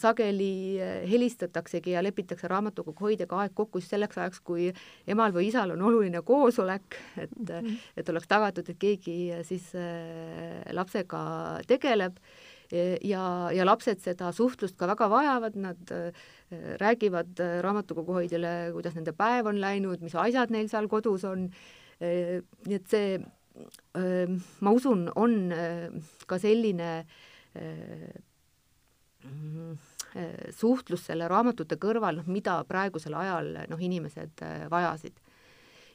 sageli 0.00 0.78
helistataksegi 1.10 1.92
ja 1.92 2.02
lepitakse 2.02 2.48
raamatukogu 2.48 3.04
hoidjaga 3.04 3.42
aeg 3.42 3.52
kokku 3.54 3.82
just 3.82 3.92
selleks 3.92 4.16
ajaks, 4.16 4.40
kui 4.40 4.70
emal 5.06 5.34
või 5.34 5.50
isal 5.50 5.74
on 5.74 5.82
oluline 5.90 6.22
koosolek, 6.24 6.96
et 7.20 7.34
mm, 7.36 7.58
-hmm. 7.58 7.76
et 7.96 8.08
oleks 8.08 8.28
tagatud, 8.28 8.68
et 8.68 8.78
keegi 8.80 9.18
siis 9.44 9.68
lapsega 10.72 11.20
tegeleb 11.68 12.16
ja, 13.04 13.50
ja 13.52 13.64
lapsed 13.68 14.00
seda 14.00 14.32
suhtlust 14.32 14.76
ka 14.76 14.88
väga 14.88 15.10
vajavad, 15.10 15.56
nad 15.56 15.94
räägivad 16.80 17.44
raamatukogu 17.60 18.12
hoidjale, 18.12 18.72
kuidas 18.72 18.94
nende 18.96 19.12
päev 19.12 19.52
on 19.52 19.60
läinud, 19.60 20.00
mis 20.00 20.14
asjad 20.14 20.50
neil 20.50 20.68
seal 20.68 20.88
kodus 20.88 21.24
on, 21.28 21.50
nii 22.00 22.74
et 22.80 22.88
see 22.88 23.18
ma 24.60 24.70
usun, 24.70 25.10
on 25.16 25.52
ka 26.26 26.38
selline 26.38 27.04
suhtlus 30.56 31.06
selle 31.08 31.28
raamatute 31.28 31.76
kõrval, 31.80 32.20
noh, 32.20 32.28
mida 32.32 32.58
praegusel 32.68 33.16
ajal 33.18 33.50
noh, 33.68 33.80
inimesed 33.80 34.44
vajasid. 34.72 35.18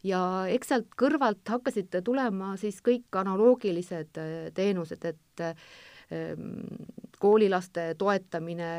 ja 0.04 0.20
eks 0.52 0.68
sealt 0.68 0.90
kõrvalt 1.00 1.48
hakkasid 1.50 1.96
tulema 2.04 2.54
siis 2.62 2.82
kõik 2.84 3.16
analoogilised 3.24 4.20
teenused, 4.54 5.06
et 5.06 5.46
koolilaste 7.24 7.94
toetamine 7.98 8.72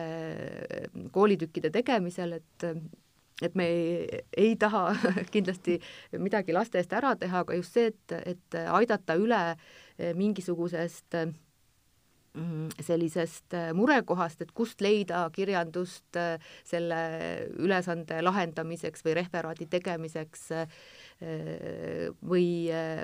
koolitükkide 1.12 1.70
tegemisel, 1.74 2.36
et 2.38 2.68
et 3.42 3.54
me 3.58 3.66
ei, 3.66 4.20
ei 4.36 4.56
taha 4.56 4.92
kindlasti 5.34 5.78
midagi 6.22 6.54
laste 6.54 6.78
eest 6.78 6.92
ära 6.94 7.14
teha, 7.18 7.42
aga 7.42 7.56
just 7.58 7.74
see, 7.74 7.90
et, 7.90 8.14
et 8.34 8.58
aidata 8.62 9.16
üle 9.18 9.40
mingisugusest 10.14 11.18
mm, 11.18 11.34
sellisest 12.82 13.54
eh, 13.54 13.68
murekohast, 13.76 14.42
et 14.42 14.50
kust 14.56 14.82
leida 14.82 15.22
kirjandust 15.34 16.18
eh, 16.18 16.42
selle 16.66 16.98
ülesande 17.62 18.18
lahendamiseks 18.24 19.04
või 19.06 19.18
referaadi 19.20 19.68
tegemiseks 19.70 20.50
või 22.26 22.46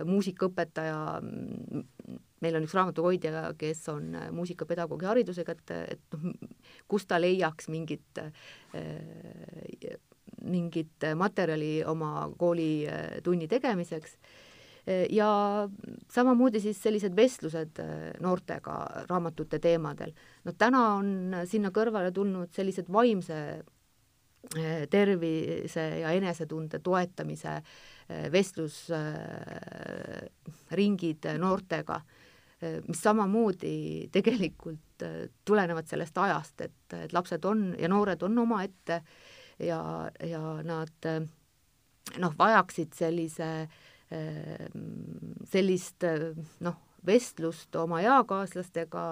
muusikaõpetaja, 0.05 0.99
mm, 1.23 1.85
meil 2.43 2.59
on 2.59 2.67
üks 2.67 2.75
raamatuhoidja, 2.77 3.45
kes 3.57 3.85
on 3.93 4.11
muusikapedagoogi 4.35 5.09
haridusega, 5.09 5.55
et, 5.55 5.73
et 5.95 6.17
noh, 6.19 6.35
kust 6.91 7.09
ta 7.09 7.21
leiaks 7.23 7.71
mingit 7.73 8.21
mingit 10.41 11.07
materjali 11.17 11.81
oma 11.87 12.29
koolitunni 12.41 13.49
tegemiseks 13.49 14.17
ja 15.11 15.69
samamoodi 16.11 16.61
siis 16.61 16.83
sellised 16.83 17.17
vestlused 17.17 17.79
noortega 18.21 18.87
raamatute 19.09 19.59
teemadel. 19.59 20.13
no 20.45 20.53
täna 20.59 20.95
on 20.95 21.35
sinna 21.47 21.71
kõrvale 21.71 22.13
tulnud 22.13 22.53
sellised 22.55 22.87
vaimse 22.93 23.63
eh, 24.57 24.89
tervise 24.91 25.99
ja 26.01 26.11
enesetunde 26.17 26.79
toetamise 26.79 27.63
vestlusringid 28.33 31.27
noortega, 31.39 32.01
mis 32.89 33.03
samamoodi 33.05 34.09
tegelikult 34.11 35.03
tulenevad 35.47 35.87
sellest 35.87 36.19
ajast, 36.19 36.61
et, 36.67 36.93
et 37.05 37.13
lapsed 37.15 37.45
on 37.47 37.77
ja 37.79 37.89
noored 37.89 38.23
on 38.27 38.39
omaette 38.43 38.95
äh, 38.99 39.05
ja, 39.61 40.11
ja 40.25 40.41
nad 40.63 41.07
noh, 42.19 42.35
vajaksid 42.39 42.95
sellise, 42.97 43.69
sellist 45.51 46.07
noh, 46.67 46.79
vestlust 47.07 47.77
oma 47.81 48.01
eakaaslastega, 48.05 49.05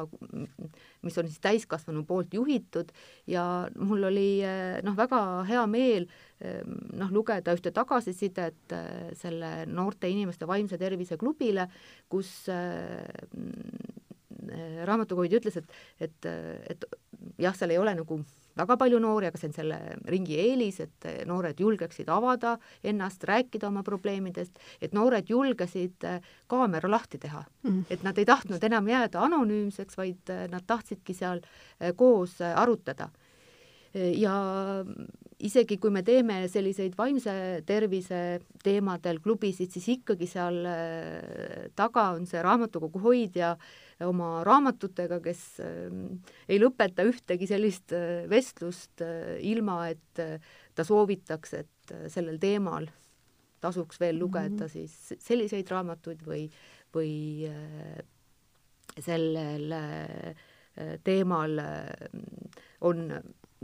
mis 1.06 1.18
on 1.20 1.28
siis 1.28 1.40
täiskasvanu 1.44 2.02
poolt 2.08 2.34
juhitud. 2.34 2.90
Ja 3.30 3.44
mul 3.78 4.08
oli 4.10 4.42
noh, 4.84 4.96
väga 4.98 5.20
hea 5.48 5.62
meel 5.70 6.08
noh, 6.98 7.12
lugeda 7.14 7.54
ühte 7.56 7.72
tagasisidet 7.74 8.76
selle 9.20 9.52
noorte 9.70 10.10
inimeste 10.10 10.48
vaimse 10.50 10.80
tervise 10.80 11.16
klubile, 11.20 11.68
kus 12.10 12.48
raamatukoguhoidja 14.88 15.40
ütles, 15.40 15.56
et, 15.60 15.72
et, 16.00 16.28
et 16.74 16.84
jah, 17.40 17.56
seal 17.56 17.74
ei 17.74 17.80
ole 17.80 17.94
nagu 17.98 18.20
väga 18.58 18.76
palju 18.80 18.98
noori, 19.02 19.28
aga 19.28 19.40
see 19.40 19.50
on 19.50 19.56
selle 19.56 19.78
ringi 20.10 20.38
eelis, 20.42 20.80
et 20.84 21.06
noored 21.28 21.60
julgeksid 21.60 22.10
avada 22.12 22.56
ennast, 22.86 23.24
rääkida 23.28 23.68
oma 23.70 23.84
probleemidest, 23.86 24.58
et 24.82 24.96
noored 24.96 25.30
julgesid 25.30 26.08
äh, 26.08 26.18
kaamera 26.50 26.90
lahti 26.90 27.20
teha. 27.22 27.44
Mm.. 27.64 27.86
et 27.90 28.04
nad 28.06 28.18
ei 28.18 28.28
tahtnud 28.28 28.64
enam 28.64 28.90
jääda 28.90 29.22
anonüümseks, 29.28 29.98
vaid 29.98 30.34
äh, 30.34 30.46
nad 30.52 30.66
tahtsidki 30.66 31.16
seal 31.16 31.42
äh, 31.42 31.94
koos 31.96 32.38
arutada. 32.42 33.10
Ja 33.94 34.84
isegi 35.40 35.78
kui 35.80 35.90
me 35.90 36.02
teeme 36.04 36.42
selliseid 36.52 36.92
vaimse 36.94 37.32
tervise 37.66 38.18
teemadel 38.62 39.16
klubisid, 39.24 39.72
siis 39.72 39.86
ikkagi 39.94 40.28
seal 40.28 40.58
taga 41.74 42.04
on 42.18 42.28
see 42.28 42.42
raamatukogu 42.44 43.00
hoidja 43.02 43.54
äh, 43.56 43.87
oma 44.06 44.42
raamatutega, 44.46 45.18
kes 45.24 45.42
ähm, 45.64 46.20
ei 46.48 46.60
lõpeta 46.60 47.06
ühtegi 47.08 47.48
sellist 47.50 47.94
äh, 47.96 48.28
vestlust 48.30 49.02
äh, 49.02 49.38
ilma, 49.46 49.80
et 49.90 50.22
äh, 50.22 50.38
ta 50.74 50.86
soovitaks, 50.86 51.54
et 51.58 51.94
sellel 52.12 52.38
teemal 52.38 52.86
tasuks 53.62 53.98
veel 53.98 54.18
lugeda 54.20 54.50
mm 54.50 54.58
-hmm. 54.58 54.68
siis 54.68 55.24
selliseid 55.24 55.70
raamatuid 55.70 56.20
või, 56.22 56.44
või 56.94 57.48
sellel 59.00 59.72
teemal 61.02 61.56
on 62.80 63.00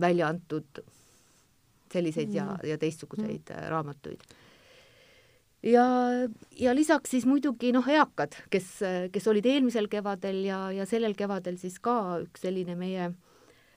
välja 0.01 0.29
antud 0.29 0.81
selliseid 1.92 2.29
mm 2.29 2.35
-hmm. 2.35 2.59
ja, 2.64 2.68
ja 2.73 2.79
teistsuguseid 2.79 3.51
mm 3.51 3.55
-hmm. 3.55 3.68
raamatuid 3.70 4.25
ja, 5.64 5.85
ja 6.61 6.74
lisaks 6.77 7.14
siis 7.14 7.27
muidugi 7.29 7.72
noh, 7.74 7.87
eakad, 7.88 8.37
kes, 8.53 8.68
kes 9.12 9.29
olid 9.31 9.46
eelmisel 9.48 9.88
kevadel 9.92 10.42
ja, 10.46 10.61
ja 10.74 10.87
sellel 10.88 11.16
kevadel 11.18 11.59
siis 11.61 11.79
ka 11.83 12.20
üks 12.24 12.44
selline 12.44 12.77
meie 12.79 13.09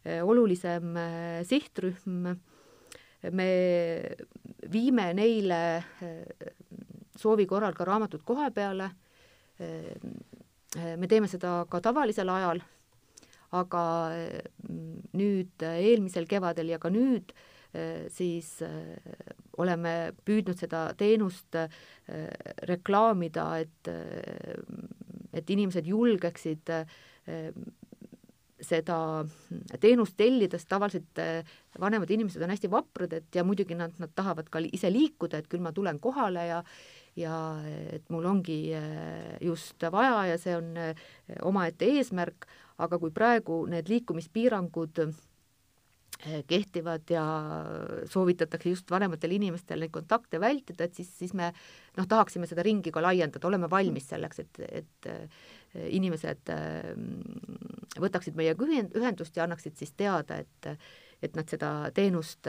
eh, 0.04 0.21
olulisem 0.23 0.95
eh, 1.00 1.41
sihtrühm. 1.47 2.32
me 3.34 3.50
viime 4.71 5.12
neile 5.17 5.62
eh, 6.06 6.54
soovi 7.17 7.47
korral 7.50 7.73
ka 7.73 7.86
raamatud 7.86 8.23
koha 8.23 8.52
peale. 8.52 8.91
me 9.58 11.08
teeme 11.10 11.26
seda 11.28 11.65
ka 11.65 11.80
tavalisel 11.82 12.30
ajal, 12.30 12.60
aga 13.58 13.84
nüüd 15.17 15.63
eelmisel 15.65 16.28
kevadel 16.30 16.69
ja 16.69 16.78
ka 16.78 16.91
nüüd 16.93 17.34
siis 18.09 18.55
oleme 19.61 19.93
püüdnud 20.25 20.59
seda 20.59 20.87
teenust 20.97 21.57
äh, 21.57 21.67
reklaamida, 22.69 23.49
et, 23.63 23.91
äh, 23.91 24.61
et 25.37 25.49
inimesed 25.53 25.87
julgeksid 25.89 26.73
äh, 26.73 26.85
seda 28.57 28.99
teenust 29.81 30.15
tellida, 30.17 30.57
sest 30.57 30.69
tavaliselt 30.71 31.19
vanemad 31.77 32.09
inimesed 32.09 32.41
on 32.41 32.49
hästi 32.49 32.71
vaprad, 32.73 33.11
et 33.13 33.35
ja 33.37 33.43
muidugi 33.45 33.77
nad, 33.77 33.93
nad 34.01 34.15
tahavad 34.17 34.49
ka 34.49 34.63
ise 34.65 34.89
liikuda, 34.89 35.43
et 35.43 35.49
küll 35.51 35.61
ma 35.61 35.73
tulen 35.75 35.99
kohale 36.01 36.47
ja 36.49 36.63
ja 37.17 37.35
et 37.93 38.09
mul 38.13 38.25
ongi 38.29 38.57
just 39.41 39.81
vaja 39.93 40.25
ja 40.31 40.35
see 40.41 40.53
on 40.53 40.67
omaette 41.49 41.85
eesmärk, 41.97 42.45
aga 42.81 42.99
kui 43.01 43.13
praegu 43.13 43.63
need 43.69 43.89
liikumispiirangud 43.89 45.01
kehtivad 46.47 47.10
ja 47.10 47.23
soovitatakse 48.10 48.69
just 48.69 48.91
vanematele 48.91 49.38
inimestele 49.38 49.86
neid 49.86 49.93
kontakte 49.93 50.39
vältida, 50.41 50.88
et 50.88 50.97
siis, 50.97 51.10
siis 51.19 51.34
me 51.38 51.51
noh, 51.97 52.08
tahaksime 52.10 52.49
seda 52.49 52.65
ringi 52.65 52.93
ka 52.93 53.03
laiendada, 53.06 53.47
oleme 53.47 53.69
valmis 53.69 54.10
selleks, 54.10 54.41
et, 54.43 54.62
et 54.82 55.10
eh, 55.12 55.41
inimesed 55.93 56.53
eh, 56.53 56.93
võtaksid 58.01 58.38
meiega 58.39 58.65
ühendust 58.67 59.38
ja 59.38 59.45
annaksid 59.47 59.77
siis 59.77 59.93
teada, 59.97 60.41
et 60.43 60.73
et 61.17 61.34
nad 61.34 61.49
seda 61.49 61.89
teenust 61.97 62.45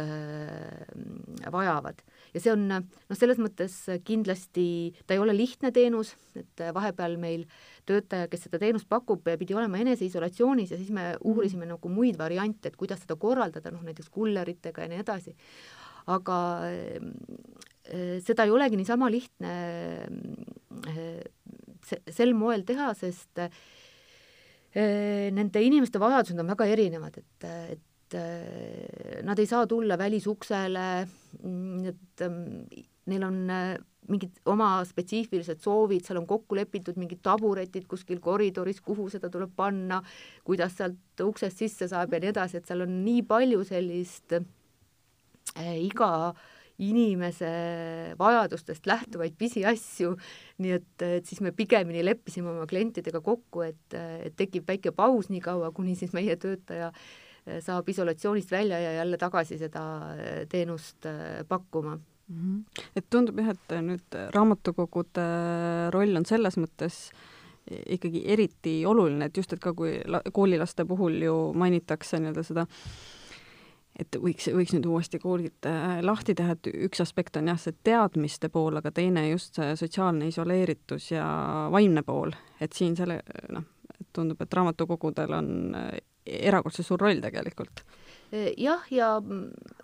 vajavad. 1.49 2.03
ja 2.35 2.41
see 2.45 2.53
on 2.53 2.67
noh, 2.69 2.83
selles 3.17 3.39
mõttes 3.41 3.79
kindlasti, 4.05 4.93
ta 5.09 5.17
ei 5.17 5.23
ole 5.23 5.33
lihtne 5.33 5.71
teenus, 5.73 6.11
et 6.37 6.61
vahepeal 6.77 7.17
meil 7.17 7.47
äh, 7.47 7.78
töötaja, 7.89 8.29
kes 8.31 8.47
seda 8.47 8.61
teenust 8.63 8.89
pakub, 8.91 9.25
pidi 9.41 9.57
olema 9.57 9.81
eneseisolatsioonis 9.83 10.75
ja 10.75 10.81
siis 10.81 10.93
me 10.93 11.11
mhm. 11.11 11.25
uurisime 11.31 11.65
mm. 11.65 11.75
nagu 11.77 11.93
muid 11.93 12.19
variante, 12.21 12.71
et 12.71 12.79
kuidas 12.79 13.03
seda 13.05 13.19
korraldada, 13.21 13.73
noh 13.75 13.85
näiteks 13.87 14.13
kulleritega 14.15 14.85
ja 14.85 14.93
nii 14.93 15.03
edasi. 15.05 15.35
aga 16.09 16.37
äh, 16.69 18.21
seda 18.25 18.45
ei 18.45 18.53
olegi 18.53 18.77
niisama 18.81 19.11
lihtne 19.13 19.53
äh, 20.93 21.11
sel 22.09 22.35
moel 22.37 22.65
teha, 22.69 22.93
sest 22.97 23.49
Nende 24.79 25.63
inimeste 25.65 25.99
vajadused 25.99 26.39
on 26.39 26.51
väga 26.53 26.67
erinevad, 26.69 27.15
et, 27.19 27.47
et 27.73 28.17
nad 29.25 29.41
ei 29.41 29.49
saa 29.49 29.67
tulla 29.67 29.97
välisuksele, 29.99 30.85
et 31.89 32.25
neil 33.09 33.25
on 33.25 33.41
mingid 34.09 34.43
oma 34.49 34.71
spetsiifilised 34.89 35.63
soovid, 35.65 36.05
seal 36.07 36.21
on 36.21 36.29
kokku 36.29 36.57
lepitud 36.59 36.99
mingid 37.01 37.21
taburetid 37.25 37.89
kuskil 37.91 38.21
koridoris, 38.25 38.81
kuhu 38.85 39.09
seda 39.13 39.31
tuleb 39.33 39.53
panna, 39.57 40.01
kuidas 40.47 40.79
sealt 40.79 41.25
uksest 41.25 41.65
sisse 41.65 41.89
saab 41.91 42.15
ja 42.15 42.23
nii 42.23 42.33
edasi, 42.33 42.61
et 42.61 42.71
seal 42.71 42.87
on 42.87 43.01
nii 43.05 43.25
palju 43.29 43.65
sellist 43.69 44.39
äh, 44.39 45.75
iga 45.85 46.33
inimese 46.79 47.49
vajadustest 48.19 48.87
lähtuvaid 48.87 49.35
pisiasju, 49.39 50.13
nii 50.63 50.75
et, 50.77 51.03
et 51.03 51.27
siis 51.27 51.41
me 51.43 51.51
pigemini 51.53 52.05
leppisime 52.07 52.53
oma 52.53 52.69
klientidega 52.71 53.21
kokku, 53.25 53.65
et, 53.67 53.97
et 53.99 54.37
tekib 54.39 54.69
väike 54.69 54.93
paus 54.95 55.31
nii 55.33 55.43
kaua, 55.43 55.73
kuni 55.75 55.97
siis 55.99 56.15
meie 56.15 56.37
töötaja 56.39 56.93
eh, 56.93 57.59
saab 57.65 57.89
isolatsioonist 57.91 58.55
välja 58.55 58.79
ja 58.79 58.95
jälle 59.01 59.19
tagasi 59.19 59.59
seda 59.59 59.83
eh, 60.15 60.45
teenust 60.51 61.11
pakkuma. 61.51 61.99
Et 62.97 63.07
tundub 63.11 63.39
jah, 63.41 63.55
et 63.55 63.75
nüüd 63.85 64.17
raamatukogude 64.35 65.27
roll 65.95 66.17
on 66.19 66.27
selles 66.29 66.59
mõttes 66.61 67.09
ikkagi 67.69 68.23
eriti 68.33 68.81
oluline, 68.89 69.29
et 69.29 69.37
just, 69.37 69.53
et 69.53 69.61
ka 69.61 69.75
kui 69.77 69.99
la 70.09 70.23
koolilaste 70.33 70.85
puhul 70.89 71.23
ju 71.25 71.37
mainitakse 71.57 72.21
nii-öelda 72.21 72.45
seda 72.47 72.67
et 73.99 74.19
võiks, 74.23 74.47
võiks 74.55 74.75
nüüd 74.75 74.87
uuesti 74.89 75.19
koolid 75.23 75.67
äh, 75.69 75.99
lahti 76.05 76.35
teha, 76.39 76.55
et 76.55 76.71
üks 76.71 77.03
aspekt 77.03 77.39
on 77.41 77.51
jah, 77.51 77.59
see 77.61 77.75
teadmiste 77.87 78.51
pool, 78.55 78.79
aga 78.79 78.93
teine 78.95 79.27
just 79.29 79.59
see 79.59 79.75
sotsiaalne 79.81 80.31
isoleeritus 80.31 81.11
ja 81.13 81.27
vaimne 81.75 82.05
pool, 82.07 82.35
et 82.63 82.77
siin 82.79 82.97
selle 82.99 83.21
noh, 83.55 83.67
tundub, 84.15 84.41
et 84.45 84.55
raamatukogudel 84.55 85.35
on 85.39 85.51
äh, 85.79 85.97
erakordselt 86.49 86.87
suur 86.87 87.03
roll 87.03 87.23
tegelikult. 87.25 87.83
Jah, 88.33 88.85
ja 88.91 89.13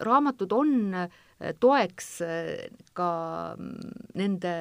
raamatud 0.01 0.53
on 0.53 0.75
äh, 0.95 1.09
toeks 1.61 2.11
ka 2.97 3.09
nende 4.15 4.53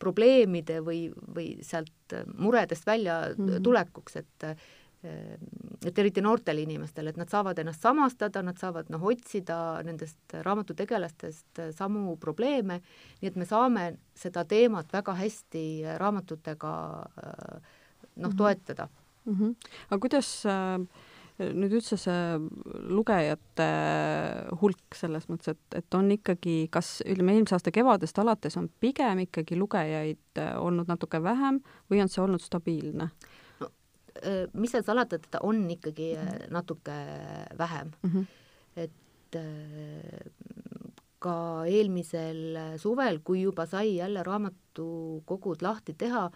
probleemide 0.00 0.80
või, 0.84 1.08
või 1.10 1.54
sealt 1.66 2.14
muredest 2.36 2.86
välja 2.86 3.22
mhm. 3.36 3.62
tulekuks, 3.64 4.20
et 4.22 4.52
et 5.00 5.96
eriti 5.96 6.20
noortele 6.20 6.60
inimestele, 6.60 7.08
et 7.08 7.16
nad 7.16 7.30
saavad 7.32 7.56
ennast 7.62 7.80
samastada, 7.80 8.42
nad 8.44 8.58
saavad 8.60 8.90
noh, 8.92 9.00
otsida 9.08 9.80
nendest 9.80 10.34
raamatutegelastest 10.44 11.62
samu 11.72 12.18
probleeme, 12.20 12.82
nii 13.22 13.30
et 13.30 13.38
me 13.40 13.46
saame 13.48 13.86
seda 14.12 14.44
teemat 14.44 14.92
väga 14.92 15.14
hästi 15.22 15.62
raamatutega 16.02 16.72
noh, 17.16 18.28
mhm. 18.28 18.36
toetada 18.36 18.90
mm. 19.24 19.34
-hmm. 19.34 19.54
aga 19.88 19.98
kuidas 20.00 20.46
äh, 20.46 20.78
nüüd 21.40 21.72
üldse 21.78 21.96
see 22.00 22.22
lugejate 22.92 23.68
hulk 24.60 24.96
selles 24.98 25.28
mõttes, 25.30 25.54
et, 25.54 25.78
et 25.80 25.96
on 25.96 26.10
ikkagi, 26.12 26.68
kas 26.72 26.98
ütleme, 27.04 27.34
eelmise 27.36 27.56
aasta 27.56 27.72
kevadest 27.74 28.18
alates 28.20 28.58
on 28.60 28.68
pigem 28.82 29.24
ikkagi 29.26 29.58
lugejaid 29.58 30.42
olnud 30.60 30.90
natuke 30.90 31.22
vähem 31.24 31.62
või 31.90 32.02
on 32.04 32.12
see 32.12 32.22
olnud 32.24 32.44
stabiilne? 32.44 33.10
Äh, 34.20 34.48
mis 34.58 34.72
seal 34.74 34.84
salata, 34.84 35.18
teda 35.22 35.40
on 35.46 35.62
ikkagi 35.70 36.12
äh, 36.18 36.32
natuke 36.52 36.96
vähem 37.58 37.92
mm. 38.02 38.10
-hmm. 38.10 38.24
et 38.76 39.36
äh, 39.36 40.30
ka 41.18 41.64
eelmisel 41.66 42.58
suvel, 42.76 43.20
kui 43.24 43.42
juba 43.42 43.66
sai 43.66 43.96
jälle 43.96 44.22
raamatukogud 44.22 45.62
lahti 45.62 45.94
teha, 45.94 46.30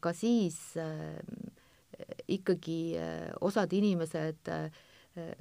ka 0.00 0.12
siis 0.12 0.58
ikkagi 2.28 2.78
osad 3.40 3.72
inimesed 3.72 4.50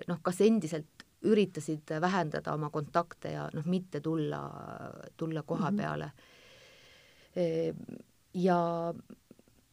noh, 0.08 0.20
kas 0.24 0.42
endiselt 0.42 1.06
üritasid 1.22 1.94
vähendada 2.02 2.54
oma 2.54 2.70
kontakte 2.74 3.36
ja 3.36 3.48
noh, 3.54 3.66
mitte 3.70 4.02
tulla, 4.02 4.42
tulla 5.18 5.44
koha 5.44 5.72
mhm. 5.72 5.78
peale 5.78 6.12
mm. 7.36 7.42
-hmm. 7.42 8.00
ja 8.34 8.60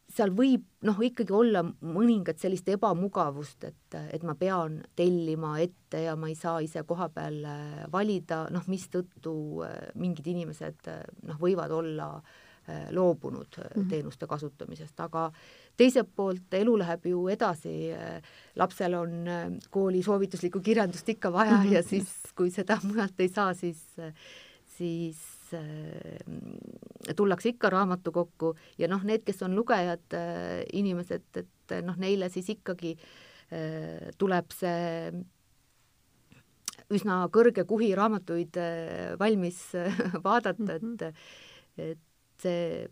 seal 0.09 0.33
võib 0.33 0.65
noh, 0.89 1.01
ikkagi 1.05 1.35
olla 1.37 1.63
mõningat 1.65 2.41
sellist 2.41 2.69
ebamugavust, 2.73 3.65
et, 3.69 3.97
et 4.13 4.25
ma 4.25 4.35
pean 4.39 4.81
tellima 4.97 5.57
ette 5.61 6.05
ja 6.07 6.17
ma 6.17 6.31
ei 6.31 6.37
saa 6.39 6.63
ise 6.65 6.83
koha 6.89 7.11
peal 7.13 7.43
äh, 7.45 7.83
valida, 7.93 8.47
noh, 8.55 8.65
mistõttu 8.73 9.35
äh, 9.67 9.91
mingid 10.01 10.31
inimesed 10.33 10.89
äh, 10.89 11.03
noh, 11.29 11.41
võivad 11.41 11.75
olla 11.77 12.09
loobunud 12.91 13.57
mm 13.59 13.83
-hmm. 13.83 13.89
teenuste 13.89 14.27
kasutamisest, 14.27 15.01
aga 15.01 15.31
teiselt 15.77 16.09
poolt 16.17 16.55
elu 16.55 16.79
läheb 16.79 17.07
ju 17.07 17.29
edasi, 17.29 17.91
lapsel 18.57 18.95
on 18.95 19.27
kooli 19.71 20.03
soovituslikku 20.03 20.61
kirjandust 20.61 21.09
ikka 21.09 21.33
vaja 21.33 21.57
mm 21.57 21.65
-hmm. 21.65 21.73
ja 21.73 21.83
siis, 21.83 22.09
kui 22.35 22.51
seda 22.51 22.79
mujalt 22.89 23.21
ei 23.21 23.29
saa, 23.29 23.55
siis, 23.55 23.97
siis 24.65 25.19
äh, 25.55 27.15
tullakse 27.17 27.49
ikka 27.49 27.71
raamatukokku 27.71 28.55
ja 28.79 28.89
noh, 28.89 29.05
need, 29.05 29.25
kes 29.25 29.43
on 29.43 29.57
lugejad 29.57 30.15
äh, 30.15 30.65
inimesed, 30.73 31.25
et 31.37 31.83
noh, 31.83 31.97
neile 31.97 32.29
siis 32.29 32.49
ikkagi 32.49 32.97
äh, 33.53 34.13
tuleb 34.19 34.53
see 34.53 35.13
üsna 36.95 37.23
kõrge 37.33 37.65
kuhi 37.69 37.91
raamatuid 37.97 38.59
äh, 38.61 39.15
valmis 39.21 39.61
äh, 39.77 39.99
vaadata, 40.27 40.79
et 40.79 40.83
mhm. 40.83 42.05
Et 42.47 42.91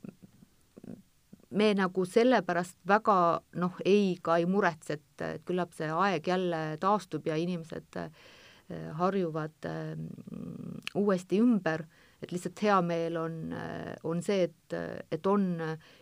me 1.56 1.68
nagu 1.78 2.04
sellepärast 2.06 2.80
väga 2.88 3.18
noh, 3.60 3.76
ei 3.84 4.16
ka 4.22 4.38
ei 4.40 4.48
muretse, 4.50 4.98
et, 4.98 5.22
et 5.22 5.44
küllap 5.46 5.72
see 5.76 5.88
aeg 5.92 6.26
jälle 6.26 6.62
taastub 6.82 7.26
ja 7.26 7.36
inimesed 7.38 8.00
äh, 8.00 8.10
harjuvad 8.98 9.70
äh, 9.70 9.94
uuesti 10.94 11.40
ümber. 11.42 11.86
Et 12.24 12.32
lihtsalt 12.32 12.62
hea 12.64 12.76
meel 12.80 13.18
on, 13.20 13.34
on 14.08 14.22
see, 14.24 14.46
et, 14.48 14.74
et 15.12 15.26
on 15.28 15.42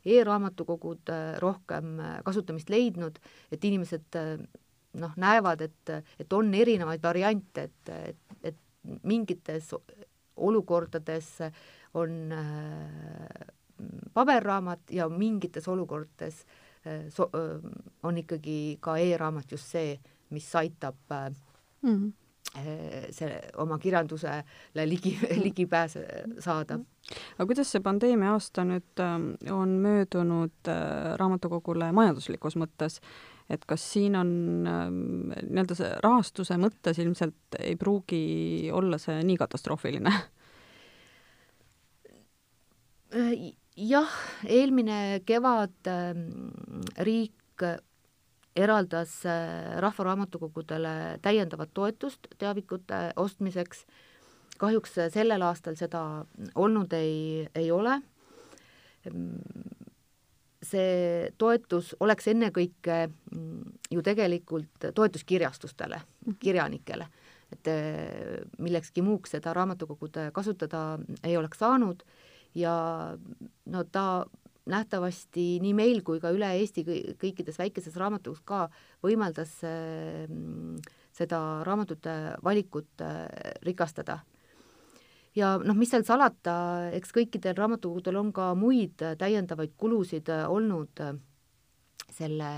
e-raamatukogud 0.06 1.10
rohkem 1.42 1.96
kasutamist 2.24 2.70
leidnud, 2.70 3.18
et 3.50 3.66
inimesed 3.66 4.14
noh, 5.02 5.16
näevad, 5.18 5.64
et, 5.66 5.92
et 6.22 6.36
on 6.38 6.54
erinevaid 6.54 7.02
variante, 7.02 7.66
et, 7.66 7.92
et, 7.96 8.36
et 8.52 9.02
mingites 9.02 9.74
olukordades 10.36 11.30
on 11.94 12.34
paberraamat 14.14 14.90
ja 14.90 15.08
mingites 15.08 15.68
olukordades 15.68 16.44
so, 17.08 17.30
on 18.02 18.18
ikkagi 18.18 18.78
ka 18.80 18.96
e-raamat 19.00 19.52
just 19.52 19.70
see, 19.72 19.98
mis 20.30 20.50
aitab 20.54 20.96
mm 21.08 21.94
-hmm 21.94 22.12
see 23.10 23.38
oma 23.58 23.78
kirjandusele 23.82 24.86
ligi, 24.86 25.18
ligipääse 25.42 26.06
saada. 26.38 26.78
aga 27.38 27.46
kuidas 27.46 27.72
see 27.72 27.82
pandeemia 27.82 28.32
aasta 28.32 28.64
nüüd 28.64 29.02
on 29.52 29.74
möödunud 29.82 30.70
äh, 30.70 31.14
raamatukogule 31.20 31.90
majanduslikus 31.92 32.56
mõttes, 32.60 33.00
et 33.50 33.64
kas 33.68 33.84
siin 33.92 34.16
on 34.16 34.30
nii-öelda 34.64 35.76
see 35.76 35.90
rahastuse 36.04 36.56
mõttes 36.60 37.00
ilmselt 37.02 37.58
ei 37.58 37.76
pruugi 37.76 38.70
olla 38.72 38.98
see 39.02 39.20
nii 39.26 39.36
katastroofiline? 39.40 40.14
Äh, 43.14 43.54
jah, 43.78 44.10
eelmine 44.42 45.20
kevad 45.26 45.86
ähm, 45.86 46.50
riik 46.98 47.62
eraldas 48.56 49.20
äh, 49.26 49.76
Rahvaraamatukogudele 49.82 51.18
täiendavat 51.22 51.70
toetust 51.74 52.26
teavikute 52.38 53.12
ostmiseks. 53.16 53.86
kahjuks 54.58 54.98
äh, 54.98 55.12
sellel 55.12 55.42
aastal 55.42 55.76
seda 55.76 56.24
olnud 56.54 56.92
ei, 56.92 57.48
ei 57.54 57.70
ole. 57.70 58.00
see 60.64 61.30
toetus 61.38 61.94
oleks 62.00 62.28
ennekõike 62.32 62.94
mm, 63.06 63.72
ju 63.90 64.02
tegelikult 64.02 64.86
toetus 64.94 65.24
kirjastustele, 65.24 66.00
mhm. 66.26 66.36
kirjanikele, 66.40 67.06
et 67.52 67.68
äh, 67.68 68.42
millekski 68.58 69.02
muuks 69.02 69.36
seda 69.36 69.52
raamatukogude 69.52 70.30
kasutada 70.32 70.98
ei 71.22 71.36
oleks 71.36 71.58
saanud 71.58 72.02
ja 72.54 72.74
no 73.66 73.84
ta 73.84 74.24
nähtavasti 74.70 75.58
nii 75.60 75.74
meil 75.76 76.02
kui 76.04 76.20
ka 76.22 76.32
üle 76.32 76.48
Eesti 76.56 76.84
kõikides 77.20 77.58
väikeses 77.60 77.96
raamatukogus 78.00 78.40
ka 78.48 78.66
võimaldas 79.04 79.58
mm, 79.64 80.78
seda 81.14 81.40
raamatute 81.66 82.14
valikut 82.44 83.04
äh, 83.04 83.26
rikastada. 83.66 84.20
ja 85.34 85.56
noh, 85.58 85.74
mis 85.74 85.90
seal 85.90 86.04
salata, 86.06 86.54
eks 86.94 87.12
kõikidel 87.14 87.56
raamatukogudel 87.58 88.20
on 88.20 88.32
ka 88.32 88.52
muid 88.58 89.02
äh, 89.02 89.16
täiendavaid 89.18 89.74
kulusid 89.76 90.30
äh, 90.32 90.46
olnud 90.50 91.02
selle 92.14 92.50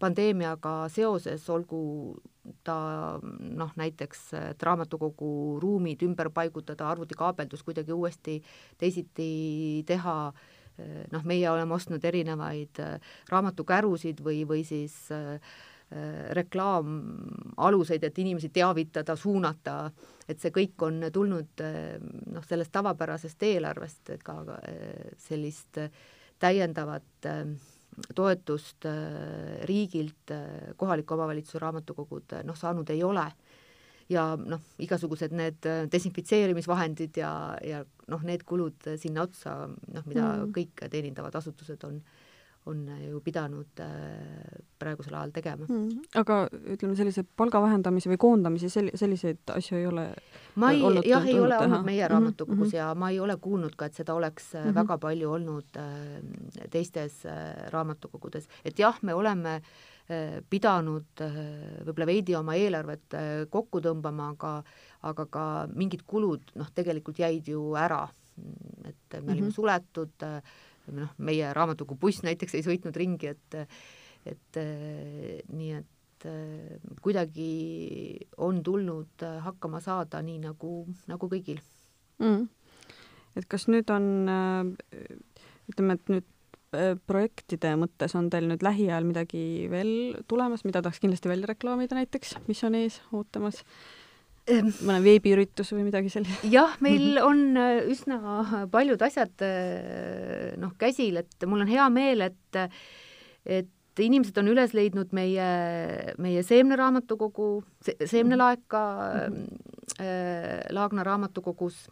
pandeemiaga 0.00 0.86
seoses, 0.92 1.44
olgu 1.52 1.80
ta 2.64 2.76
noh, 3.20 3.72
näiteks, 3.76 4.24
et 4.52 4.62
raamatukogu 4.64 5.60
ruumid 5.62 6.02
ümber 6.04 6.30
paigutada, 6.32 6.88
arvutikaabeldus 6.92 7.64
kuidagi 7.64 7.92
uuesti 7.92 8.38
teisiti 8.80 9.84
teha, 9.88 10.16
noh, 11.12 11.28
meie 11.28 11.50
oleme 11.50 11.76
ostnud 11.76 12.04
erinevaid 12.04 12.80
raamatukärusid 13.30 14.24
või, 14.24 14.42
või 14.48 14.64
siis 14.66 14.96
reklaamaluseid, 16.34 18.04
et 18.08 18.18
inimesi 18.18 18.48
teavitada, 18.50 19.14
suunata, 19.20 19.76
et 20.28 20.40
see 20.40 20.50
kõik 20.50 20.82
on 20.82 21.04
tulnud 21.12 21.62
noh, 22.32 22.48
sellest 22.48 22.72
tavapärasest 22.74 23.44
eelarvest, 23.46 24.16
ega 24.16 24.40
sellist 25.28 25.78
täiendavat 26.40 27.28
toetust 28.14 28.86
riigilt 29.68 30.32
kohaliku 30.76 31.14
omavalitsuse 31.14 31.60
raamatukogud 31.62 32.34
noh, 32.44 32.56
saanud 32.58 32.90
ei 32.90 33.02
ole 33.06 33.26
ja 34.12 34.24
noh, 34.36 34.62
igasugused 34.82 35.32
need 35.36 35.66
äh, 35.68 35.84
desinfitseerimisvahendid 35.92 37.16
ja, 37.20 37.30
ja 37.64 37.82
noh, 38.10 38.24
need 38.26 38.44
kulud 38.48 38.88
sinna 39.00 39.24
otsa, 39.24 39.56
noh, 39.68 40.06
mida 40.08 40.26
mm. 40.34 40.52
kõik 40.56 40.84
teenindavad 40.92 41.36
asutused 41.40 41.84
on, 41.88 42.00
on 42.66 42.88
ju 43.00 43.20
pidanud 43.20 43.80
äh, 43.84 44.58
praegusel 44.78 45.14
ajal 45.14 45.32
tegema 45.36 45.66
mm.. 45.68 46.04
aga 46.20 46.38
ütleme, 46.74 46.96
sellise 46.96 47.24
palga 47.36 47.60
vähendamise 47.64 48.10
või 48.12 48.20
koondamise 48.20 48.70
sel-, 48.72 48.92
selliseid 48.96 49.54
asju 49.56 49.78
ei 49.80 49.86
ole 49.86 50.06
ma 50.60 50.72
ei, 50.72 50.82
jah, 51.08 51.26
ei 51.28 51.38
ole 51.40 51.58
olnud 51.58 51.84
meie 51.84 52.04
mhm, 52.04 52.12
raamatukogus 52.14 52.58
mm 52.58 52.70
-hmm. 52.70 52.76
ja 52.76 52.94
ma 52.94 53.10
ei 53.10 53.20
ole 53.20 53.36
kuulnud 53.36 53.76
ka, 53.76 53.86
et 53.86 53.94
seda 54.00 54.14
oleks 54.14 54.52
mm 54.54 54.60
-hmm. 54.60 54.74
väga 54.74 54.98
palju 54.98 55.32
olnud 55.32 55.76
äh, 55.76 56.68
teistes 56.70 57.26
äh, 57.26 57.68
raamatukogudes, 57.70 58.48
et 58.64 58.78
jah, 58.78 58.98
me 59.02 59.14
oleme 59.14 59.54
äh, 59.54 59.94
Äh, 60.04 60.42
pidanud 60.52 61.20
äh, 61.24 61.36
võib-olla 61.80 62.06
veidi 62.10 62.34
oma 62.36 62.52
eelarvet 62.60 63.14
äh, 63.16 63.28
kokku 63.48 63.80
tõmbama, 63.80 64.26
aga 64.34 64.50
aga 65.08 65.24
ka 65.32 65.44
mingid 65.72 66.02
kulud 66.04 66.50
noh, 66.60 66.68
tegelikult 66.76 67.22
jäid 67.22 67.48
ju 67.48 67.70
ära, 67.80 68.02
et 68.84 69.16
me 69.16 69.32
olime 69.32 69.46
mm 69.46 69.48
-hmm. 69.48 69.54
suletud, 69.56 70.26
noh, 70.92 71.14
meie 71.18 71.52
raamatukogu 71.56 72.00
buss 72.06 72.24
näiteks 72.26 72.58
ei 72.58 72.66
sõitnud 72.66 72.96
ringi, 72.96 73.34
et 73.34 73.58
et 74.24 74.58
nii 75.52 75.72
et 75.76 76.26
kuidagi 77.04 77.48
on 78.40 78.62
tulnud 78.64 79.24
hakkama 79.44 79.82
saada 79.84 80.22
nii 80.24 80.38
nagu, 80.46 80.70
nagu 81.10 81.28
kõigil 81.28 81.58
mm.. 82.22 82.46
et 83.36 83.48
kas 83.50 83.66
nüüd 83.68 83.92
on 83.92 84.06
ütleme, 85.68 85.98
et 85.98 86.14
nüüd 86.14 86.30
projektide 87.06 87.74
mõttes 87.78 88.14
on 88.18 88.30
teil 88.32 88.48
nüüd 88.50 88.64
lähiajal 88.64 89.06
midagi 89.06 89.68
veel 89.72 89.92
tulemas, 90.30 90.64
mida 90.66 90.82
tahaks 90.82 91.02
kindlasti 91.02 91.30
välja 91.30 91.52
reklaamida 91.52 91.98
näiteks, 91.98 92.38
mis 92.48 92.64
on 92.66 92.78
ees 92.78 93.00
ootamas? 93.14 93.62
Ehm. 94.44 94.68
mõne 94.84 95.00
veebiüritus 95.04 95.72
või 95.72 95.86
midagi 95.86 96.10
sellist? 96.12 96.42
jah, 96.56 96.74
meil 96.84 97.16
on 97.22 97.56
äh, 97.56 97.78
üsna 97.88 98.66
paljud 98.72 99.00
asjad 99.04 99.44
äh, 99.44 100.52
noh, 100.60 100.74
käsil, 100.80 101.22
et 101.22 101.46
mul 101.48 101.64
on 101.64 101.70
hea 101.70 101.86
meel, 101.92 102.26
et 102.28 102.60
et 103.44 104.02
inimesed 104.04 104.36
on 104.40 104.48
üles 104.50 104.72
leidnud 104.74 105.12
meie, 105.16 105.46
meie 106.20 106.42
seemneraamatukogu 106.44 107.48
se,, 107.84 107.94
seemnelaeka 108.10 108.82
mm 108.82 109.36
-hmm. 109.36 110.02
äh, 110.02 110.60
Laagna 110.74 111.04
raamatukogus, 111.06 111.86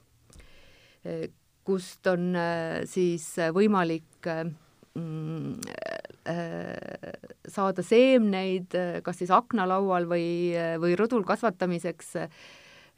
kust 1.64 2.06
on 2.06 2.34
äh, 2.36 2.82
siis 2.84 3.36
võimalik 3.54 4.26
äh, 4.26 4.50
Mm, 4.94 5.54
äh, 5.68 6.01
saada 6.22 7.82
seemneid 7.82 8.74
kas 9.02 9.16
siis 9.18 9.30
aknalaual 9.34 10.06
või, 10.06 10.52
või 10.78 10.94
rõdul 10.98 11.24
kasvatamiseks, 11.26 12.12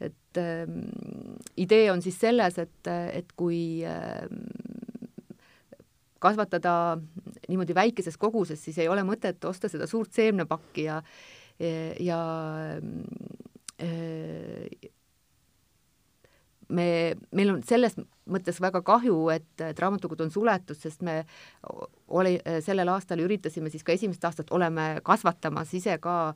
et 0.04 0.40
äh, 0.40 0.64
idee 1.56 1.90
on 1.92 2.02
siis 2.04 2.18
selles, 2.20 2.58
et, 2.58 2.90
et 2.90 3.30
kui 3.38 3.84
äh, 3.86 4.26
kasvatada 6.24 6.98
niimoodi 7.48 7.76
väikeses 7.76 8.18
koguses, 8.20 8.60
siis 8.64 8.78
ei 8.80 8.88
ole 8.88 9.04
mõtet 9.06 9.44
osta 9.48 9.70
seda 9.72 9.88
suurt 9.90 10.12
seemnepakki 10.16 10.88
ja 10.88 11.00
ja 12.02 12.20
äh, 13.78 14.90
me, 16.68 17.14
meil 17.34 17.50
on 17.52 17.62
selles 17.66 17.96
mõttes 18.30 18.56
väga 18.62 18.80
kahju, 18.84 19.16
et, 19.34 19.48
et 19.60 19.78
raamatukogud 19.80 20.24
on 20.24 20.32
suletud, 20.32 20.78
sest 20.78 21.02
me 21.04 21.18
oli, 22.16 22.38
sellel 22.64 22.88
aastal 22.92 23.20
üritasime 23.24 23.70
siis 23.72 23.84
ka 23.84 23.92
esimest 23.92 24.24
aastat 24.24 24.52
oleme 24.56 25.00
kasvatamas 25.04 25.74
ise 25.76 25.98
ka 26.02 26.34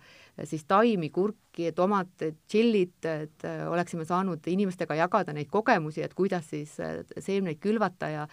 siis 0.49 0.67
taimi, 0.69 1.11
kurki, 1.14 1.71
tomateid, 1.77 2.37
tšillit, 2.47 3.09
et 3.09 3.49
oleksime 3.69 4.05
saanud 4.09 4.45
inimestega 4.53 4.99
jagada 5.01 5.35
neid 5.37 5.51
kogemusi, 5.53 6.05
et 6.05 6.17
kuidas 6.19 6.51
siis 6.53 6.77
seemneid 6.77 7.61
külvata 7.62 8.12
ja, 8.12 8.27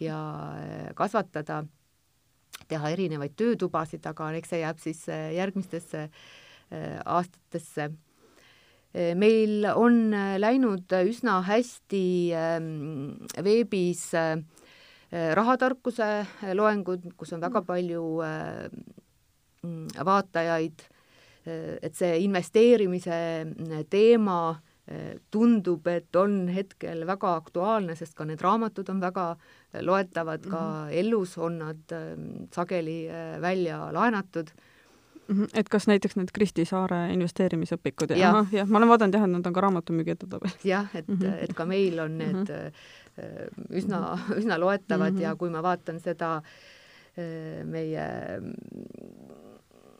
ja 0.00 0.20
kasvatada, 0.96 1.64
teha 2.70 2.94
erinevaid 2.94 3.34
töötubasid, 3.36 4.06
aga 4.08 4.30
eks 4.38 4.54
see 4.54 4.62
jääb 4.62 4.80
siis 4.80 5.04
järgmistesse 5.10 6.08
aastatesse 7.04 7.90
meil 8.94 9.64
on 9.74 10.12
äh, 10.14 10.36
läinud 10.38 10.92
üsna 11.02 11.40
hästi 11.42 12.04
ähm, 12.38 12.68
veebis 13.42 14.12
äh, 14.14 14.38
rahatarkuse 15.34 16.26
loengud, 16.54 17.08
kus 17.18 17.34
on 17.34 17.42
väga 17.42 17.62
palju 17.66 18.04
äh, 18.26 18.68
mm, 19.62 20.04
vaatajaid, 20.06 20.90
et 21.44 21.92
see 21.92 22.22
investeerimise 22.24 23.16
teema 23.92 24.54
tundub, 25.28 25.84
et 25.92 26.16
on 26.16 26.46
hetkel 26.48 27.02
väga 27.04 27.34
aktuaalne, 27.36 27.92
sest 27.98 28.14
ka 28.16 28.24
need 28.24 28.40
raamatud 28.40 28.88
on 28.88 29.02
väga 29.02 29.26
loetavad, 29.84 30.40
ka 30.40 30.62
mm 30.62 30.88
-hmm. 30.88 30.94
Ellus 31.00 31.36
on 31.36 31.58
nad 31.58 31.92
sageli 32.48 33.10
välja 33.40 33.92
laenatud. 33.92 34.48
Et 35.54 35.68
kas 35.68 35.86
näiteks 35.88 36.16
need 36.18 36.32
Kristi 36.34 36.64
Saare 36.68 37.06
investeerimisõpikud 37.14 38.14
ja, 38.14 38.18
ja. 38.18 38.44
jah, 38.60 38.68
ma 38.68 38.80
olen 38.80 38.92
vaadanud 38.92 39.16
jah, 39.16 39.26
et 39.26 39.32
nad 39.32 39.46
on 39.46 39.56
ka 39.56 39.64
raamatumüügi 39.64 40.14
edetabelis. 40.16 40.58
jah, 40.64 40.88
et 40.94 41.08
mm, 41.08 41.18
-hmm. 41.20 41.44
et 41.44 41.54
ka 41.54 41.66
meil 41.66 41.98
on 42.00 42.18
need 42.18 42.34
mm 42.34 42.44
-hmm. 42.44 43.70
üsna, 43.70 44.18
üsna 44.36 44.60
loetavad 44.60 45.12
mm 45.12 45.18
-hmm. 45.18 45.22
ja 45.22 45.36
kui 45.36 45.50
ma 45.50 45.62
vaatan 45.62 46.00
seda 46.00 46.36
äh, 46.36 47.64
meie 47.64 48.06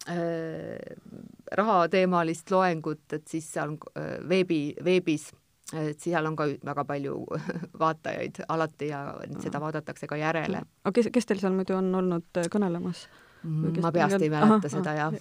äh, 0.08 0.16
rahateemalist 1.52 2.50
loengut, 2.50 3.12
et 3.12 3.28
siis 3.28 3.52
seal 3.52 3.68
on 3.68 3.78
veebi, 4.28 4.74
veebis 4.84 5.32
et 5.72 6.00
seal 6.00 6.26
on 6.26 6.36
ka 6.36 6.46
väga 6.64 6.84
palju 6.84 7.26
vaatajaid 7.82 8.44
alati 8.48 8.88
ja 8.88 9.14
seda 9.40 9.60
vaadatakse 9.60 10.06
ka 10.06 10.16
järele. 10.16 10.62
aga 10.84 10.92
kes, 10.92 11.08
kes 11.12 11.26
teil 11.26 11.40
seal 11.40 11.52
muidu 11.56 11.76
on 11.76 11.94
olnud 11.94 12.42
kõnelemas? 12.52 13.08
Mm, 13.44 13.80
ma 13.82 13.90
peast 13.92 14.22
ei 14.22 14.30
mäleta 14.32 14.56
aha, 14.56 14.70
seda 14.72 14.92
jah, 14.96 15.16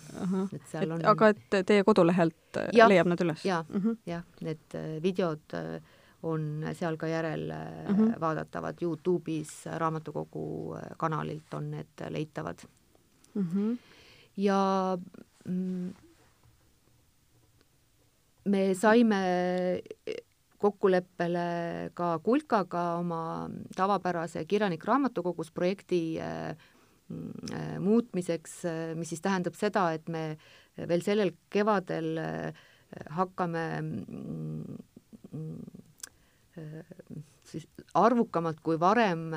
et 0.56 0.70
seal 0.72 0.94
on. 0.96 1.02
aga 1.12 1.28
et 1.34 1.58
teie 1.68 1.84
kodulehelt 1.84 2.60
äh, 2.62 2.70
ja, 2.78 2.88
leiab 2.88 3.10
nad 3.12 3.20
üles? 3.26 3.44
jah 3.44 3.66
mm 3.68 3.82
-hmm., 3.82 3.98
jah, 4.08 4.24
need 4.48 4.76
äh, 4.80 5.02
videod 5.04 5.56
äh, 5.60 5.82
on 6.24 6.64
seal 6.74 6.96
ka 6.98 7.08
järel 7.08 7.52
mm 7.52 7.96
-hmm. 7.96 8.20
vaadatavad 8.20 8.80
Youtube'is, 8.82 9.66
raamatukogu 9.78 10.78
kanalilt 10.98 11.54
on 11.54 11.72
need 11.72 12.06
leitavad 12.10 12.64
mm. 13.36 13.48
-hmm. 13.48 13.78
ja 14.38 14.98
me 18.46 18.74
saime 18.74 19.20
kokkuleppele 20.58 21.90
ka 21.94 22.20
Kulkaga 22.20 22.96
oma 22.96 23.50
tavapärase 23.76 24.46
Kirjanik 24.46 24.86
raamatukogus 24.86 25.52
projekti 25.52 26.20
Äh, 26.20 26.56
muutmiseks, 27.80 28.66
äh, 28.66 28.96
mis 28.98 29.10
siis 29.14 29.22
tähendab 29.24 29.58
seda, 29.60 29.90
et 29.96 30.08
me 30.12 30.38
veel 30.78 31.04
sellel 31.06 31.34
kevadel 31.54 32.18
äh, 32.22 32.64
hakkame 33.18 33.66
mm, 33.82 34.80
siis 37.50 37.66
arvukamalt 37.98 38.60
kui 38.62 38.78
varem 38.78 39.32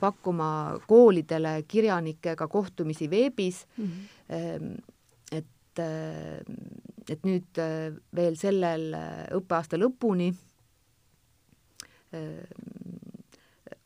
pakkuma 0.00 0.48
koolidele 0.88 1.58
kirjanikega 1.68 2.48
kohtumisi 2.48 3.10
veebis 3.12 3.66
mm, 3.76 3.84
-hmm. 3.84 4.78
et, 5.36 5.82
et 7.10 7.28
nüüd 7.28 7.60
veel 8.16 8.40
sellel 8.40 8.96
õppeaasta 9.36 9.76
lõpuni 9.76 10.30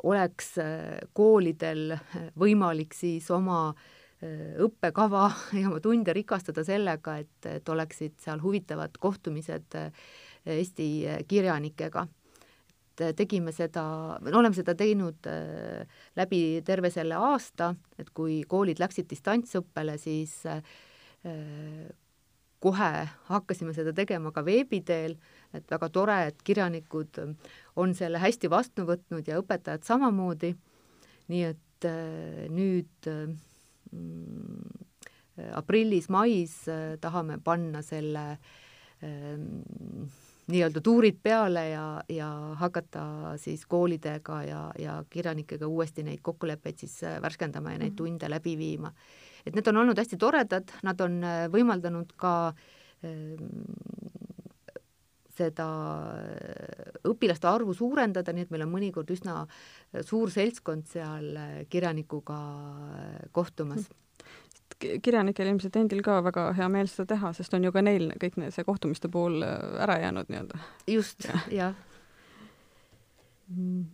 oleks 0.02 0.54
äh, 0.58 1.00
koolidel 1.16 1.94
võimalik 2.38 2.94
siis 2.96 3.28
oma 3.34 3.70
äh, 3.70 4.56
õppekava 4.64 5.26
ja 5.60 5.68
oma 5.68 5.80
tunde 5.84 6.14
rikastada 6.16 6.64
sellega, 6.66 7.18
et, 7.22 7.50
et 7.50 7.68
oleksid 7.68 8.18
seal 8.22 8.42
huvitavad 8.42 8.96
kohtumised 9.00 9.78
äh, 9.78 10.08
Eesti 10.40 11.04
kirjanikega. 11.28 12.06
et 13.00 13.16
tegime 13.16 13.52
seda, 13.52 13.82
oleme 14.32 14.56
seda 14.56 14.72
teinud 14.74 15.26
läbi 16.16 16.40
terve 16.64 16.88
selle 16.90 17.14
aasta, 17.16 17.74
et 18.00 18.08
kui 18.16 18.38
koolid 18.48 18.80
läksid 18.80 19.04
distantsõppele, 19.10 19.98
siis 20.00 20.38
kohe 22.60 23.08
hakkasime 23.30 23.72
seda 23.76 23.92
tegema 23.96 24.32
ka 24.32 24.44
veebi 24.44 24.82
teel, 24.86 25.16
et 25.56 25.64
väga 25.70 25.88
tore, 25.88 26.18
et 26.28 26.42
kirjanikud 26.44 27.22
on 27.80 27.94
selle 27.96 28.20
hästi 28.20 28.50
vastu 28.52 28.84
võtnud 28.88 29.28
ja 29.28 29.40
õpetajad 29.40 29.86
samamoodi 29.88 30.54
nii 31.30 31.42
et 31.46 31.88
nüüd 32.52 33.10
mm, 33.10 34.86
aprillis-mais 35.56 36.56
tahame 37.00 37.38
panna 37.44 37.82
selle 37.86 38.26
nii-öelda 40.50 40.82
tuurid 40.84 41.20
peale 41.22 41.62
ja, 41.70 41.84
ja 42.10 42.28
hakata 42.60 43.36
siis 43.40 43.64
koolidega 43.70 44.42
ja, 44.44 44.62
ja 44.78 44.98
kirjanikega 45.10 45.66
uuesti 45.66 46.02
neid 46.04 46.20
kokkuleppeid 46.22 46.82
siis 46.82 46.98
äh, 47.06 47.20
värskendama 47.22 47.72
ja 47.72 47.78
neid 47.78 47.94
mhm. 47.94 47.96
tunde 47.96 48.30
läbi 48.30 48.56
viima. 48.58 48.92
Et 49.46 49.54
need 49.56 49.70
on 49.72 49.82
olnud 49.82 49.98
hästi 49.98 50.18
toredad, 50.20 50.72
nad 50.86 51.00
on 51.04 51.20
äh, 51.24 51.46
võimaldanud 51.52 52.12
ka 52.20 52.34
ähm, 53.06 53.48
seda 55.36 55.68
äh, 56.18 56.92
õpilaste 57.08 57.48
arvu 57.48 57.74
suurendada, 57.76 58.34
nii 58.36 58.48
et 58.48 58.52
meil 58.54 58.66
on 58.66 58.74
mõnikord 58.74 59.10
üsna 59.14 59.42
suur 60.06 60.30
seltskond 60.30 60.86
seal 60.90 61.32
kirjanikuga 61.72 62.38
kohtumas 63.32 63.88
mm 63.88 64.06
kirjanikel 64.80 65.50
ilmselt 65.50 65.76
endil 65.80 66.02
ka 66.04 66.20
väga 66.24 66.46
hea 66.56 66.68
meel 66.72 66.88
seda 66.90 67.14
teha, 67.14 67.32
sest 67.36 67.54
on 67.56 67.66
ju 67.66 67.72
ka 67.74 67.82
neil 67.84 68.10
kõik 68.20 68.38
need, 68.40 68.54
see 68.54 68.66
kohtumiste 68.66 69.10
pool 69.12 69.40
äh, 69.44 69.82
ära 69.84 69.98
jäänud 70.04 70.30
nii-öelda. 70.32 70.60
just 70.90 71.26
ja., 71.26 71.40
jah. 71.50 71.74
Mm. 73.50 73.84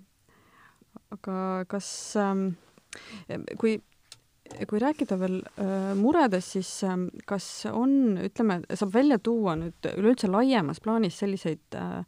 aga 1.16 1.64
kas 1.68 1.88
ähm,, 2.20 2.48
kui, 3.58 3.78
kui 4.68 4.80
rääkida 4.82 5.18
veel 5.20 5.40
äh, 5.42 5.90
muredest, 5.98 6.54
siis 6.56 6.70
ähm, 6.86 7.08
kas 7.28 7.66
on, 7.70 8.16
ütleme, 8.22 8.60
saab 8.74 8.94
välja 8.94 9.18
tuua 9.18 9.56
nüüd 9.58 9.90
üleüldse 9.96 10.30
laiemas 10.30 10.80
plaanis 10.84 11.18
selliseid 11.22 11.76
äh, 11.76 12.00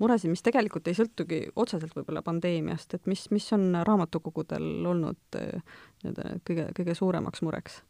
muresid, 0.00 0.32
mis 0.32 0.44
tegelikult 0.44 0.88
ei 0.88 0.96
sõltugi 0.96 1.42
otseselt 1.60 1.94
võib-olla 1.96 2.22
pandeemiast, 2.24 2.96
et 2.96 3.06
mis, 3.10 3.26
mis 3.34 3.46
on 3.56 3.70
raamatukogudel 3.86 4.86
olnud 4.92 5.38
äh, 5.38 5.62
nii-öelda 6.02 6.40
kõige, 6.48 6.68
kõige 6.80 6.98
suuremaks 6.98 7.46
mureks? 7.46 7.82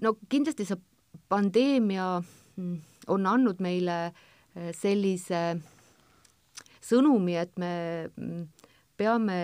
no 0.00 0.14
kindlasti 0.32 0.64
see 0.64 0.78
pandeemia 1.28 2.06
on 3.08 3.26
andnud 3.26 3.60
meile 3.64 3.98
eh, 4.08 4.70
sellise 4.76 5.42
sõnumi, 6.88 7.36
et 7.38 7.54
me 7.60 7.72
mm, 8.08 8.44
peame 8.98 9.38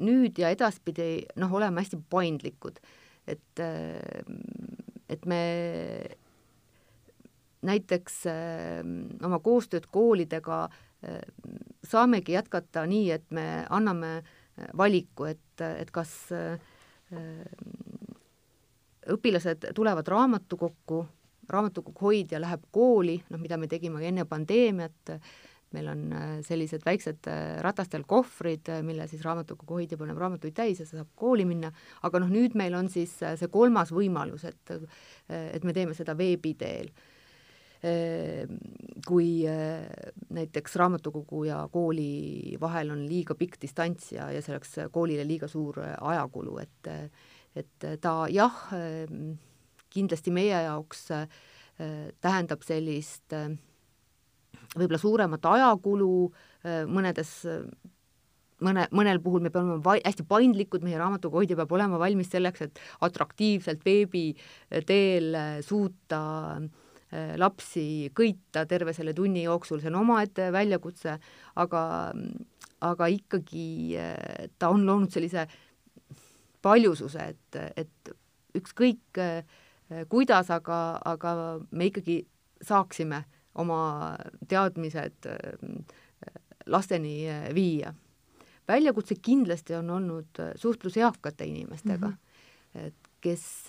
nüüd 0.00 0.38
ja 0.40 0.50
edaspidi 0.52 1.26
noh, 1.40 1.52
olema 1.56 1.82
hästi 1.82 2.00
paindlikud, 2.10 2.80
et, 3.28 3.62
eh, 3.62 4.24
et 5.10 5.26
me 5.28 5.42
näiteks 7.66 8.22
eh, 8.30 8.80
oma 9.26 9.40
koostööd 9.44 9.90
koolidega 9.92 10.68
saamegi 11.88 12.34
jätkata 12.34 12.82
nii, 12.84 13.06
et 13.14 13.30
me 13.32 13.64
anname 13.72 14.18
valiku, 14.76 15.30
et, 15.30 15.62
et 15.64 15.88
kas 15.94 16.10
õpilased 19.08 19.64
tulevad 19.72 20.10
raamatukokku, 20.12 20.98
raamatukogu 21.52 22.10
hoidja 22.10 22.40
läheb 22.40 22.66
kooli, 22.74 23.20
noh, 23.30 23.40
mida 23.40 23.58
me 23.60 23.68
tegime 23.70 24.02
enne 24.06 24.24
pandeemiat, 24.28 25.14
meil 25.74 25.90
on 25.90 26.00
äh, 26.12 26.32
sellised 26.46 26.82
väiksed 26.86 27.28
äh, 27.30 27.60
ratastel 27.64 28.04
kohvrid, 28.08 28.68
äh, 28.72 28.82
mille 28.86 29.06
siis 29.10 29.22
raamatukogu 29.24 29.78
hoidja 29.78 29.98
paneb 30.00 30.18
raamatuid 30.18 30.54
täis 30.56 30.82
ja 30.82 30.88
saab 30.88 31.10
kooli 31.18 31.46
minna, 31.48 31.70
aga 32.06 32.22
noh, 32.22 32.30
nüüd 32.32 32.56
meil 32.58 32.74
on 32.78 32.90
siis 32.90 33.12
see 33.20 33.50
kolmas 33.52 33.94
võimalus, 33.94 34.46
et 34.48 34.74
et 35.30 35.64
me 35.64 35.74
teeme 35.76 35.94
seda 35.94 36.16
veebi 36.18 36.54
teel. 36.58 36.90
Kui 39.06 39.28
näiteks 40.36 40.74
raamatukogu 40.76 41.46
ja 41.48 41.62
kooli 41.72 42.58
vahel 42.60 42.92
on 42.92 43.06
liiga 43.08 43.34
pikk 43.38 43.56
distants 43.62 44.10
ja, 44.12 44.26
ja 44.34 44.42
see 44.44 44.52
oleks 44.52 44.74
koolile 44.92 45.24
liiga 45.24 45.48
suur 45.48 45.80
ajakulu, 45.80 46.58
et 46.60 46.90
et 47.56 47.86
ta 48.02 48.12
jah, 48.30 48.58
ehm, 48.76 49.32
kindlasti 49.92 50.32
meie 50.34 50.64
jaoks 50.66 51.06
äh, 51.14 51.26
tähendab 52.22 52.64
sellist 52.66 53.34
äh, 53.36 53.50
võib-olla 54.76 55.00
suuremat 55.00 55.48
ajakulu 55.52 56.10
äh, 56.28 56.84
mõnedes 56.90 57.32
mõne, 58.64 58.86
mõnel 58.94 59.22
puhul 59.24 59.42
me 59.44 59.52
peame 59.52 59.78
olema 59.78 59.96
hästi 60.04 60.26
paindlikud, 60.28 60.84
meie 60.86 61.00
raamatukoguhoidja 61.00 61.58
peab 61.60 61.72
olema 61.78 62.00
valmis 62.02 62.30
selleks, 62.32 62.68
et 62.68 62.84
atraktiivselt 63.06 63.82
veebi 63.86 64.30
teel 64.86 65.34
suuta 65.64 66.20
lapsi 67.40 68.12
köita 68.14 68.62
terve 68.70 68.92
selle 68.94 69.10
tunni 69.16 69.42
jooksul, 69.42 69.80
see 69.82 69.90
on 69.90 69.96
omaette 70.04 70.44
väljakutse, 70.54 71.16
aga, 71.58 71.80
aga 72.86 73.08
ikkagi 73.10 73.96
ta 74.62 74.68
on 74.70 74.84
loonud 74.86 75.10
sellise 75.10 75.48
paljususe, 76.62 77.32
et, 77.32 77.58
et 77.82 78.12
ükskõik 78.60 79.18
kuidas, 80.08 80.50
aga, 80.54 81.00
aga 81.04 81.34
me 81.70 81.90
ikkagi 81.90 82.20
saaksime 82.62 83.24
oma 83.58 84.16
teadmised 84.48 85.26
lasteni 86.70 87.24
viia. 87.54 87.94
väljakutse 88.68 89.16
kindlasti 89.22 89.74
on 89.74 89.90
olnud 89.90 90.38
suhtlus 90.56 90.96
eakate 90.96 91.44
inimestega 91.44 92.06
mm, 92.06 92.14
-hmm. 92.14 92.86
et 92.86 93.10
kes, 93.20 93.66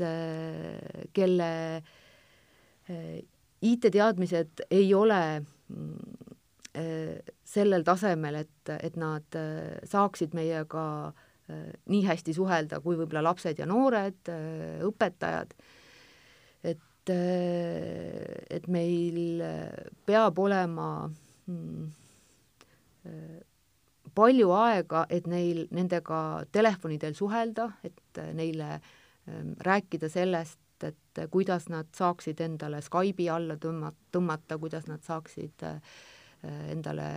kelle 1.13 1.81
IT-teadmised 3.61 4.65
ei 4.71 4.93
ole 4.93 5.43
sellel 7.43 7.83
tasemel, 7.83 8.35
et, 8.35 8.69
et 8.83 8.95
nad 8.95 9.39
saaksid 9.83 10.33
meiega 10.33 11.07
äh, 11.07 11.13
Äh, 11.51 11.73
nii 11.89 12.03
hästi 12.05 12.35
suhelda 12.37 12.79
kui 12.83 12.97
võib-olla 12.99 13.23
lapsed 13.25 13.59
ja 13.59 13.65
noored, 13.67 14.19
äh, 14.29 14.81
õpetajad, 14.85 15.55
et, 17.11 18.47
et 18.57 18.67
meil 18.71 19.43
peab 20.07 20.39
olema 20.39 20.87
mm, 21.45 21.91
palju 24.15 24.51
aega, 24.57 25.05
et 25.09 25.27
neil, 25.31 25.65
nendega 25.71 26.43
telefoni 26.51 26.99
teel 26.99 27.15
suhelda, 27.17 27.69
et 27.87 28.21
neile 28.37 28.73
ähm, 28.75 29.55
rääkida 29.59 30.09
sellest, 30.11 30.59
et 30.83 31.19
kuidas 31.29 31.67
nad 31.69 31.91
saaksid 31.93 32.39
endale 32.41 32.81
Skype'i 32.81 33.29
alla 33.29 33.59
tõmma-, 33.61 33.93
tõmmata, 34.11 34.57
kuidas 34.57 34.87
nad 34.89 35.03
saaksid 35.05 35.67
endale 36.41 37.09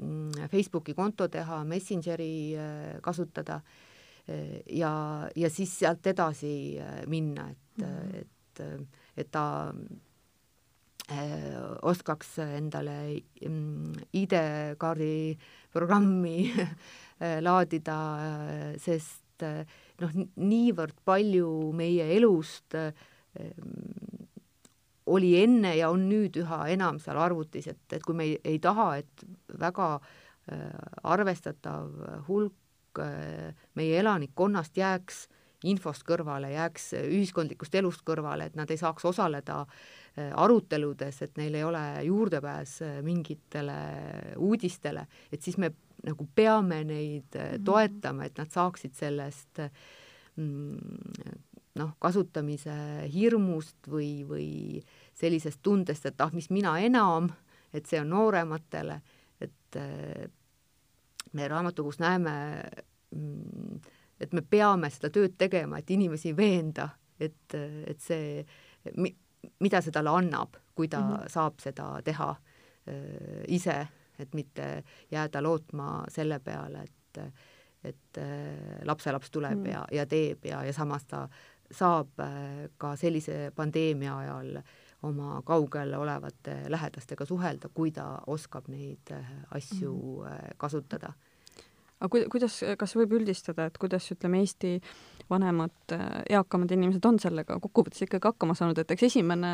Mm, 0.00 0.48
Facebooki 0.48 0.94
konto 0.94 1.26
teha, 1.28 1.64
Messengeri 1.68 2.56
kasutada 3.04 3.60
ja, 4.72 4.92
ja 5.36 5.50
siis 5.50 5.74
sealt 5.82 6.06
edasi 6.08 6.78
minna, 7.12 7.50
et 7.52 7.61
-hmm. 7.78 8.14
et, 8.20 8.62
et 9.16 9.30
ta 9.30 9.74
oskaks 11.82 12.38
endale 12.38 13.20
mm, 13.42 13.92
ID-kaardi 14.16 15.36
programmi 15.72 16.52
laadida, 17.46 17.98
sest 18.78 19.44
noh, 20.00 20.14
niivõrd 20.36 21.02
palju 21.04 21.50
meie 21.76 22.06
elust 22.16 22.76
oli 25.06 25.34
enne 25.42 25.74
ja 25.76 25.90
on 25.92 26.06
nüüd 26.10 26.36
üha 26.42 26.64
enam 26.72 26.98
seal 27.02 27.18
arvutis, 27.20 27.66
et, 27.70 27.82
et 27.92 28.02
kui 28.04 28.16
me 28.16 28.26
ei, 28.28 28.36
ei 28.54 28.58
taha, 28.62 28.88
et 29.02 29.24
väga 29.60 29.88
äh, 29.98 30.66
arvestatav 31.02 31.90
hulk 32.28 33.02
äh, 33.02 33.50
meie 33.78 33.98
elanikkonnast 34.02 34.78
jääks 34.78 35.26
infost 35.68 36.04
kõrvale, 36.06 36.52
jääks 36.54 36.92
ühiskondlikust 36.98 37.74
elust 37.78 38.02
kõrvale, 38.06 38.48
et 38.48 38.58
nad 38.58 38.70
ei 38.70 38.80
saaks 38.80 39.04
osaleda 39.08 39.60
äh, 39.62 40.32
aruteludes, 40.38 41.22
et 41.24 41.38
neil 41.40 41.56
ei 41.58 41.64
ole 41.66 41.84
juurdepääs 42.08 42.74
äh, 42.86 42.98
mingitele 43.06 43.78
uudistele, 44.42 45.06
et 45.32 45.42
siis 45.42 45.58
me 45.62 45.72
nagu 46.02 46.26
peame 46.34 46.82
neid 46.88 47.38
äh, 47.38 47.54
mhm. 47.56 47.64
toetama, 47.68 48.26
et 48.26 48.42
nad 48.42 48.52
saaksid 48.52 48.98
sellest 48.98 49.62
mm, 50.36 51.38
noh, 51.80 51.94
kasutamise 52.02 52.76
hirmust 53.12 53.90
või, 53.90 54.12
või 54.28 54.50
sellisest 55.18 55.62
tundest, 55.62 56.06
et 56.08 56.20
ah, 56.20 56.32
mis 56.34 56.50
mina 56.50 56.76
enam, 56.82 57.30
et 57.72 57.88
see 57.88 58.00
on 58.02 58.10
noorematele, 58.12 59.00
et 59.42 59.76
me 61.32 61.46
raamatukogus 61.48 61.96
näeme, 62.02 62.34
mm, 63.16 63.78
et 64.22 64.32
me 64.32 64.42
peame 64.42 64.90
seda 64.92 65.10
tööd 65.12 65.36
tegema, 65.38 65.80
et 65.80 65.90
inimesi 65.90 66.34
veenda, 66.36 66.88
et, 67.20 67.54
et 67.54 68.00
see, 68.00 68.42
mida 69.62 69.82
see 69.82 69.94
talle 69.94 70.14
annab, 70.14 70.56
kui 70.74 70.88
ta 70.88 71.00
mm 71.00 71.12
-hmm. 71.12 71.28
saab 71.28 71.60
seda 71.60 71.88
teha 72.04 72.30
äh, 72.30 73.44
ise, 73.48 73.86
et 74.18 74.34
mitte 74.34 74.84
jääda 75.10 75.42
lootma 75.42 76.04
selle 76.08 76.38
peale, 76.38 76.82
et 76.82 77.22
et 77.84 78.18
äh, 78.18 78.84
lapselaps 78.84 79.30
tuleb 79.30 79.58
mm. 79.58 79.66
ja, 79.66 79.84
ja 79.92 80.06
teeb 80.06 80.44
ja, 80.44 80.64
ja 80.64 80.72
samas 80.72 81.04
ta 81.04 81.28
saab 81.70 82.08
ka 82.78 82.96
sellise 82.96 83.52
pandeemia 83.56 84.18
ajal 84.18 84.62
oma 85.02 85.42
kaugel 85.44 85.94
olevate 85.94 86.56
lähedastega 86.68 87.24
suhelda, 87.24 87.68
kui 87.74 87.90
ta 87.90 88.22
oskab 88.26 88.68
neid 88.68 89.10
asju 89.50 90.22
mhm. 90.22 90.54
kasutada 90.56 91.12
aga 92.02 92.10
ku-, 92.10 92.24
kuidas, 92.34 92.58
kas 92.78 92.96
võib 92.98 93.14
üldistada, 93.20 93.68
et 93.70 93.78
kuidas, 93.80 94.08
ütleme, 94.14 94.42
Eesti 94.42 94.74
vanemad, 95.30 95.94
eakamad 96.30 96.72
inimesed 96.74 97.04
on 97.08 97.18
sellega 97.22 97.56
kokkuvõttes 97.62 98.04
ikkagi 98.04 98.28
hakkama 98.28 98.56
saanud, 98.58 98.80
et 98.82 98.90
eks 98.94 99.06
esimene 99.08 99.52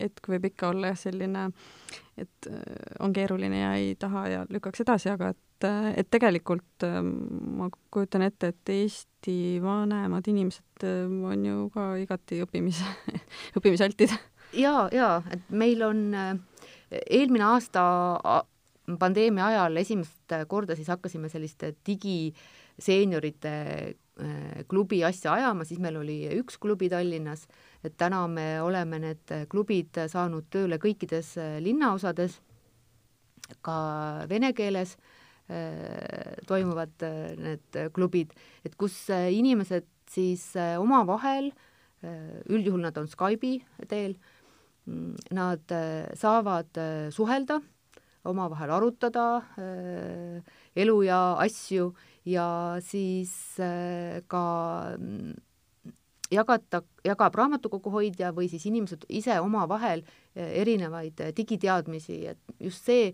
hetk 0.00 0.30
võib 0.32 0.48
ikka 0.50 0.70
olla 0.72 0.92
jah, 0.92 0.98
selline, 1.04 1.46
et 2.20 2.50
äh, 2.50 2.58
on 3.04 3.14
keeruline 3.16 3.62
ja 3.62 3.74
ei 3.78 3.94
taha 4.00 4.26
ja 4.30 4.42
lükkaks 4.50 4.84
edasi, 4.84 5.12
aga 5.12 5.32
et, 5.34 5.68
äh, 5.68 5.90
et 6.02 6.10
tegelikult 6.10 6.86
äh, 6.88 7.00
ma 7.02 7.70
kujutan 7.92 8.26
ette, 8.26 8.54
et 8.54 8.74
Eesti 8.74 9.38
vanemad 9.62 10.26
inimesed 10.32 10.86
on 11.30 11.46
ju 11.46 11.66
ka 11.74 11.90
igati 12.00 12.40
õppimise, 12.46 12.86
õppimisaltid. 13.58 14.14
jaa, 14.58 14.88
jaa, 14.94 15.18
et 15.30 15.52
meil 15.52 15.84
on 15.86 16.08
eelmine 16.90 17.46
aasta 17.52 17.82
pandeemia 18.98 19.46
ajal 19.50 19.80
esimest 19.82 20.34
korda 20.48 20.76
siis 20.78 20.88
hakkasime 20.90 21.28
selliste 21.30 21.72
digiseeniorite 21.86 23.52
äh, 23.90 24.64
klubi 24.68 25.02
asja 25.04 25.34
ajama, 25.36 25.66
siis 25.68 25.80
meil 25.82 25.98
oli 26.00 26.18
üks 26.38 26.58
klubi 26.60 26.90
Tallinnas, 26.92 27.46
et 27.84 27.96
täna 28.00 28.24
me 28.28 28.60
oleme 28.62 29.00
need 29.02 29.34
klubid 29.52 30.02
saanud 30.10 30.48
tööle 30.52 30.80
kõikides 30.82 31.36
äh, 31.40 31.56
linnaosades, 31.64 32.40
ka 33.66 33.78
vene 34.30 34.52
keeles 34.54 34.96
äh, 34.96 36.36
toimuvad 36.46 37.06
need 37.40 37.80
klubid, 37.96 38.34
et 38.64 38.76
kus 38.78 39.02
inimesed 39.10 39.88
siis 40.10 40.52
omavahel, 40.78 41.52
üldjuhul 42.50 42.80
nad 42.82 42.96
on 42.98 43.06
Skype'i 43.06 43.60
teel, 43.86 44.16
mm, 44.88 45.34
nad 45.36 45.74
saavad 46.18 46.80
suhelda 47.14 47.60
omavahel 48.24 48.70
arutada 48.70 49.26
äh, 49.58 50.40
elu 50.76 50.96
ja 51.06 51.20
asju 51.40 51.90
ja 52.28 52.76
siis 52.84 53.32
äh, 53.60 54.20
ka 54.28 54.96
mm, 54.98 55.34
jagata, 56.30 56.82
jagab 57.04 57.38
raamatukogu 57.40 57.92
hoidja 57.94 58.34
või 58.36 58.50
siis 58.52 58.66
inimesed 58.68 59.06
ise 59.08 59.38
omavahel 59.40 60.04
äh, 60.04 60.52
erinevaid 60.62 61.22
digiteadmisi, 61.36 62.24
et 62.34 62.56
just 62.60 62.84
see, 62.86 63.12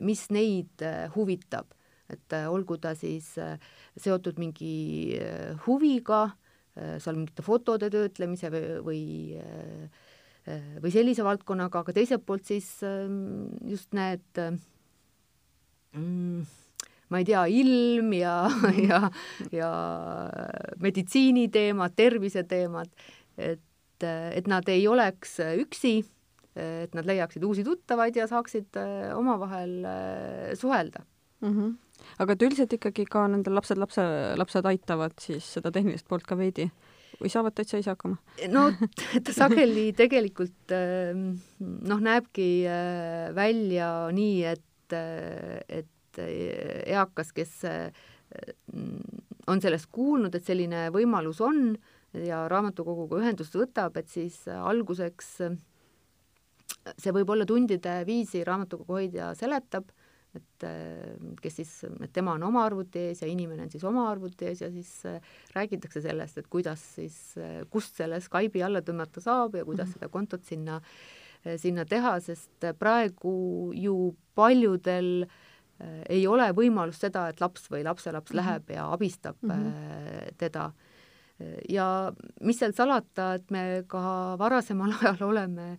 mis 0.00 0.30
neid 0.32 0.80
huvitab, 1.12 1.74
et 2.08 2.32
olgu 2.48 2.78
ta 2.80 2.94
siis 2.96 3.34
seotud 4.00 4.38
mingi 4.40 5.18
huviga, 5.66 6.22
seal 6.72 7.18
mingite 7.18 7.44
fotode 7.44 7.90
töötlemise 7.92 8.48
või, 8.48 8.62
või 8.86 9.02
või 10.44 10.90
sellise 10.92 11.24
valdkonnaga, 11.24 11.80
aga 11.80 11.94
teiselt 11.96 12.26
poolt 12.26 12.44
siis 12.44 12.66
ähm, 12.84 13.46
just 13.64 13.94
need 13.96 14.42
mm, 15.96 16.42
ma 17.08 17.20
ei 17.20 17.28
tea, 17.28 17.44
ilm 17.62 18.12
ja, 18.16 18.34
ja, 18.90 19.00
ja 19.54 19.70
meditsiiniteemad, 20.82 21.94
terviseteemad, 21.96 22.90
et, 23.38 24.06
et 24.08 24.50
nad 24.50 24.68
ei 24.72 24.86
oleks 24.90 25.38
üksi, 25.62 26.00
et 26.54 26.94
nad 26.94 27.06
leiaksid 27.08 27.44
uusi 27.46 27.64
tuttavaid 27.66 28.16
ja 28.16 28.28
saaksid 28.30 28.76
äh, 28.78 29.10
omavahel 29.18 29.72
äh, 29.90 30.52
suhelda 30.54 31.02
mm. 31.40 31.50
-hmm. 31.50 31.72
aga 32.18 32.32
et 32.32 32.42
üldiselt 32.42 32.72
ikkagi 32.72 33.06
ka 33.10 33.26
nendel 33.28 33.54
lapsed, 33.54 33.78
lapse, 33.78 34.02
lapsed 34.38 34.66
aitavad 34.70 35.18
siis 35.20 35.48
seda 35.56 35.72
tehnilist 35.74 36.06
poolt 36.08 36.22
ka 36.22 36.38
veidi? 36.38 36.70
Või 37.20 37.30
saavad 37.32 37.54
täitsa 37.56 37.80
ise 37.80 37.92
hakkama? 37.92 38.18
no 38.52 38.68
ta 39.24 39.34
sageli 39.34 39.90
tegelikult 39.96 40.74
ähm, 40.74 41.26
noh, 41.60 42.02
näebki 42.02 42.48
äh, 42.68 43.34
välja 43.36 43.90
nii, 44.14 44.38
et, 44.54 44.96
äh, 44.96 45.60
et 45.82 46.22
äh, 46.22 46.32
eakas, 46.96 47.32
kes 47.36 47.60
on 49.46 49.60
sellest 49.62 49.86
kuulnud, 49.94 50.34
et 50.34 50.46
selline 50.46 50.88
võimalus 50.90 51.38
on 51.44 51.76
ja 52.18 52.40
raamatukoguga 52.50 53.20
ühendust 53.20 53.54
võtab, 53.54 53.94
et 54.00 54.08
siis 54.10 54.40
alguseks 54.48 55.28
see 56.98 57.12
võib 57.14 57.30
olla 57.30 57.46
tundide 57.46 58.00
viisi, 58.08 58.42
raamatukogu 58.46 58.96
hoidja 58.98 59.30
seletab 59.38 59.92
et 60.38 60.66
äh, 60.66 61.14
kes 61.42 61.58
siis, 61.60 61.72
et 62.02 62.12
tema 62.14 62.34
on 62.38 62.44
oma 62.48 62.64
arvuti 62.66 63.08
ees 63.10 63.22
ja 63.22 63.28
inimene 63.30 63.66
on 63.66 63.72
siis 63.72 63.84
oma 63.86 64.06
arvuti 64.10 64.48
ees 64.50 64.64
ja 64.64 64.70
siis 64.72 64.90
äh, 65.08 65.32
räägitakse 65.54 66.02
sellest, 66.04 66.38
et 66.40 66.48
kuidas 66.50 66.82
siis, 66.96 67.18
äh, 67.38 67.62
kust 67.70 67.98
selle 68.00 68.20
Skype'i 68.22 68.64
alla 68.66 68.82
tõmmata 68.84 69.22
saab 69.24 69.58
ja 69.58 69.64
kuidas 69.64 69.88
mm 69.88 69.92
-hmm. 69.92 70.04
seda 70.04 70.12
kontot 70.12 70.44
sinna, 70.44 70.80
sinna 71.60 71.84
teha, 71.84 72.18
sest 72.20 72.64
praegu 72.78 73.72
ju 73.76 74.14
paljudel 74.34 75.26
ei 76.08 76.26
ole 76.26 76.46
võimalust 76.56 77.02
seda, 77.02 77.28
et 77.28 77.40
laps 77.40 77.68
või 77.70 77.82
lapselaps 77.84 78.32
mm 78.32 78.38
-hmm. 78.38 78.46
läheb 78.46 78.70
ja 78.70 78.92
abistab 78.92 79.36
mm 79.42 79.50
-hmm. 79.50 80.34
teda. 80.38 80.72
ja 81.68 82.12
mis 82.40 82.58
seal 82.58 82.72
salata, 82.72 83.34
et 83.34 83.50
me 83.50 83.84
ka 83.86 84.36
varasemal 84.38 84.92
ajal 85.00 85.28
oleme 85.28 85.78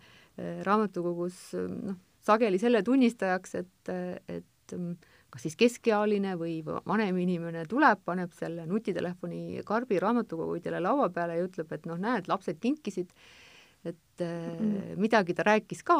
raamatukogus 0.63 1.53
noh, 1.53 1.95
sageli 2.25 2.59
selle 2.61 2.81
tunnistajaks, 2.85 3.55
et, 3.61 3.93
et 4.31 4.75
mm, 4.75 4.95
kas 5.35 5.45
siis 5.45 5.57
keskealine 5.59 6.35
või 6.39 6.59
vanem 6.65 7.17
inimene 7.19 7.65
tuleb, 7.69 8.01
paneb 8.07 8.33
selle 8.37 8.65
nutitelefoni 8.69 9.63
karbi 9.67 9.99
raamatukogudele 9.99 10.79
laua 10.83 11.09
peale 11.13 11.39
ja 11.39 11.47
ütleb, 11.47 11.73
et 11.75 11.87
noh, 11.89 11.99
näed, 12.01 12.29
lapsed 12.31 12.61
kinkisid, 12.63 13.11
et 13.85 14.23
mm. 14.23 14.95
midagi 15.01 15.35
ta 15.37 15.45
rääkis 15.45 15.83
ka 15.85 15.97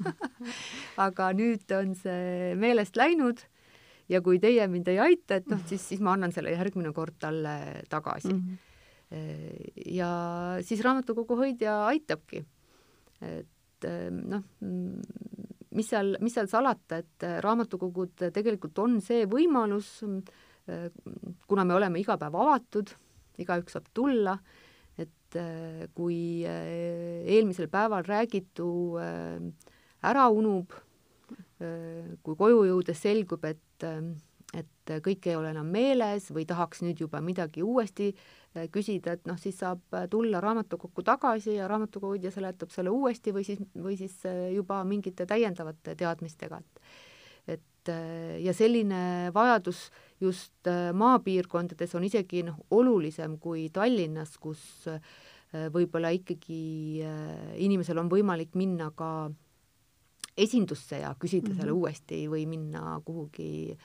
aga 1.06 1.32
nüüd 1.36 1.74
on 1.76 1.92
see 1.98 2.54
meelest 2.56 2.96
läinud 2.96 3.42
ja 4.10 4.22
kui 4.24 4.40
teie 4.42 4.64
mind 4.70 4.88
ei 4.88 5.02
aita, 5.02 5.40
et 5.40 5.50
noh, 5.50 5.60
siis, 5.68 5.84
siis 5.92 6.00
ma 6.00 6.14
annan 6.16 6.32
selle 6.34 6.54
järgmine 6.54 6.94
kord 6.96 7.18
talle 7.20 7.84
tagasi 7.92 8.32
mm. 8.32 8.40
-hmm. 8.40 9.94
ja 9.98 10.12
siis 10.62 10.80
raamatukogu 10.86 11.36
hoidja 11.36 11.84
aitabki. 11.90 12.44
et 13.20 13.48
et 13.80 13.88
eh, 13.88 14.08
noh, 14.12 14.42
mis 15.76 15.88
seal, 15.88 16.16
mis 16.20 16.34
seal 16.34 16.48
salata, 16.50 17.00
et 17.00 17.26
eh, 17.26 17.38
raamatukogud 17.44 18.28
tegelikult 18.34 18.78
on 18.82 18.98
see 19.04 19.26
võimalus, 19.30 20.00
eh, 20.68 20.88
kuna 21.48 21.64
me 21.64 21.76
oleme 21.76 22.00
iga 22.00 22.18
päev 22.20 22.36
avatud, 22.36 22.92
igaüks 23.40 23.76
saab 23.76 23.88
tulla, 23.96 24.36
et 25.00 25.36
kui 25.94 26.42
eelmisel 26.42 27.68
päeval 27.70 28.02
räägitu 28.02 28.66
ära 28.98 30.24
unub, 30.34 30.74
kui 31.56 32.36
koju 32.36 32.64
jõudes 32.66 32.98
selgub, 32.98 33.46
et, 33.46 33.86
et 34.58 34.92
kõik 35.06 35.30
ei 35.30 35.38
ole 35.38 35.54
enam 35.54 35.70
meeles 35.70 36.26
või 36.34 36.44
tahaks 36.50 36.82
nüüd 36.82 37.00
juba 37.06 37.22
midagi 37.24 37.62
uuesti 37.62 38.10
Äh, 38.10 38.38
küsida, 38.72 39.14
et 39.14 39.28
noh, 39.30 39.38
siis 39.38 39.60
saab 39.62 39.94
äh, 39.94 40.08
tulla 40.10 40.40
raamatukokku 40.42 41.04
tagasi 41.06 41.54
ja 41.54 41.68
raamatukoguhoidja 41.70 42.32
seletab 42.34 42.72
selle 42.74 42.90
uuesti 42.90 43.34
või 43.34 43.44
siis, 43.46 43.60
või 43.78 43.94
siis 43.98 44.16
äh, 44.26 44.48
juba 44.56 44.80
mingite 44.84 45.26
täiendavate 45.30 45.94
teadmistega, 45.98 46.58
et 46.58 46.90
et 47.50 47.88
ja 48.44 48.52
selline 48.52 49.30
vajadus 49.32 49.86
just 50.20 50.68
maapiirkondades 50.94 51.94
on 51.96 52.04
isegi 52.04 52.42
noh, 52.44 52.58
olulisem 52.76 53.38
kui 53.40 53.70
Tallinnas, 53.72 54.34
kus 54.38 54.60
võib-olla 55.72 56.10
ikkagi 56.12 57.00
inimesel 57.64 58.02
on 58.02 58.10
võimalik 58.12 58.52
minna 58.60 58.90
ka 58.92 59.30
esindusse 60.36 61.00
ja 61.00 61.14
küsida 61.18 61.48
mm 61.48 61.54
-hmm. 61.54 61.60
selle 61.62 61.72
uuesti 61.72 62.20
või 62.28 62.44
minna 62.46 63.00
kuhugi 63.04 63.78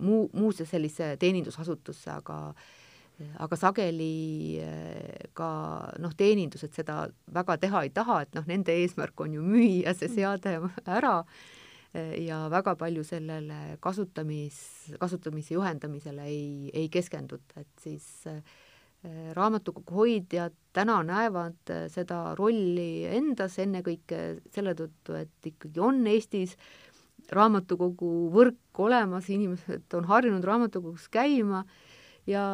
muu, 0.00 0.30
muusse 0.32 0.64
sellise 0.64 1.16
teenindusasutusse, 1.20 2.10
aga 2.10 2.38
äh, 2.48 2.87
aga 3.18 3.56
sageli 3.58 4.58
eh, 4.62 5.30
ka 5.36 5.50
noh, 5.98 6.14
teenindused 6.18 6.74
seda 6.76 7.06
väga 7.34 7.58
teha 7.64 7.82
ei 7.86 7.92
taha, 7.94 8.22
et 8.24 8.36
noh, 8.38 8.46
nende 8.46 8.74
eesmärk 8.78 9.18
on 9.24 9.34
ju 9.38 9.42
müüa 9.42 9.94
see 9.98 10.10
seade 10.12 10.58
ära 10.86 11.16
eh, 11.94 12.14
ja 12.28 12.44
väga 12.52 12.76
palju 12.78 13.04
sellele 13.06 13.78
kasutamis, 13.82 14.60
kasutamise 15.00 15.56
juhendamisele 15.56 16.28
ei, 16.30 16.70
ei 16.74 16.88
keskenduta, 16.92 17.64
et 17.64 17.82
siis 17.82 18.06
eh, 18.30 18.42
raamatukogu 19.34 19.94
hoidjad 19.94 20.54
täna 20.74 21.00
näevad 21.06 21.70
seda 21.90 22.34
rolli 22.38 23.06
endas 23.06 23.58
ennekõike 23.62 24.22
selle 24.54 24.74
tõttu, 24.78 25.14
et 25.18 25.50
ikkagi 25.52 25.82
on 25.82 26.02
Eestis 26.10 26.56
raamatukogu 27.34 28.30
võrk 28.32 28.82
olemas, 28.82 29.28
inimesed 29.30 29.94
on 29.98 30.06
harjunud 30.08 30.44
raamatukogus 30.46 31.06
käima 31.12 31.64
ja 32.28 32.44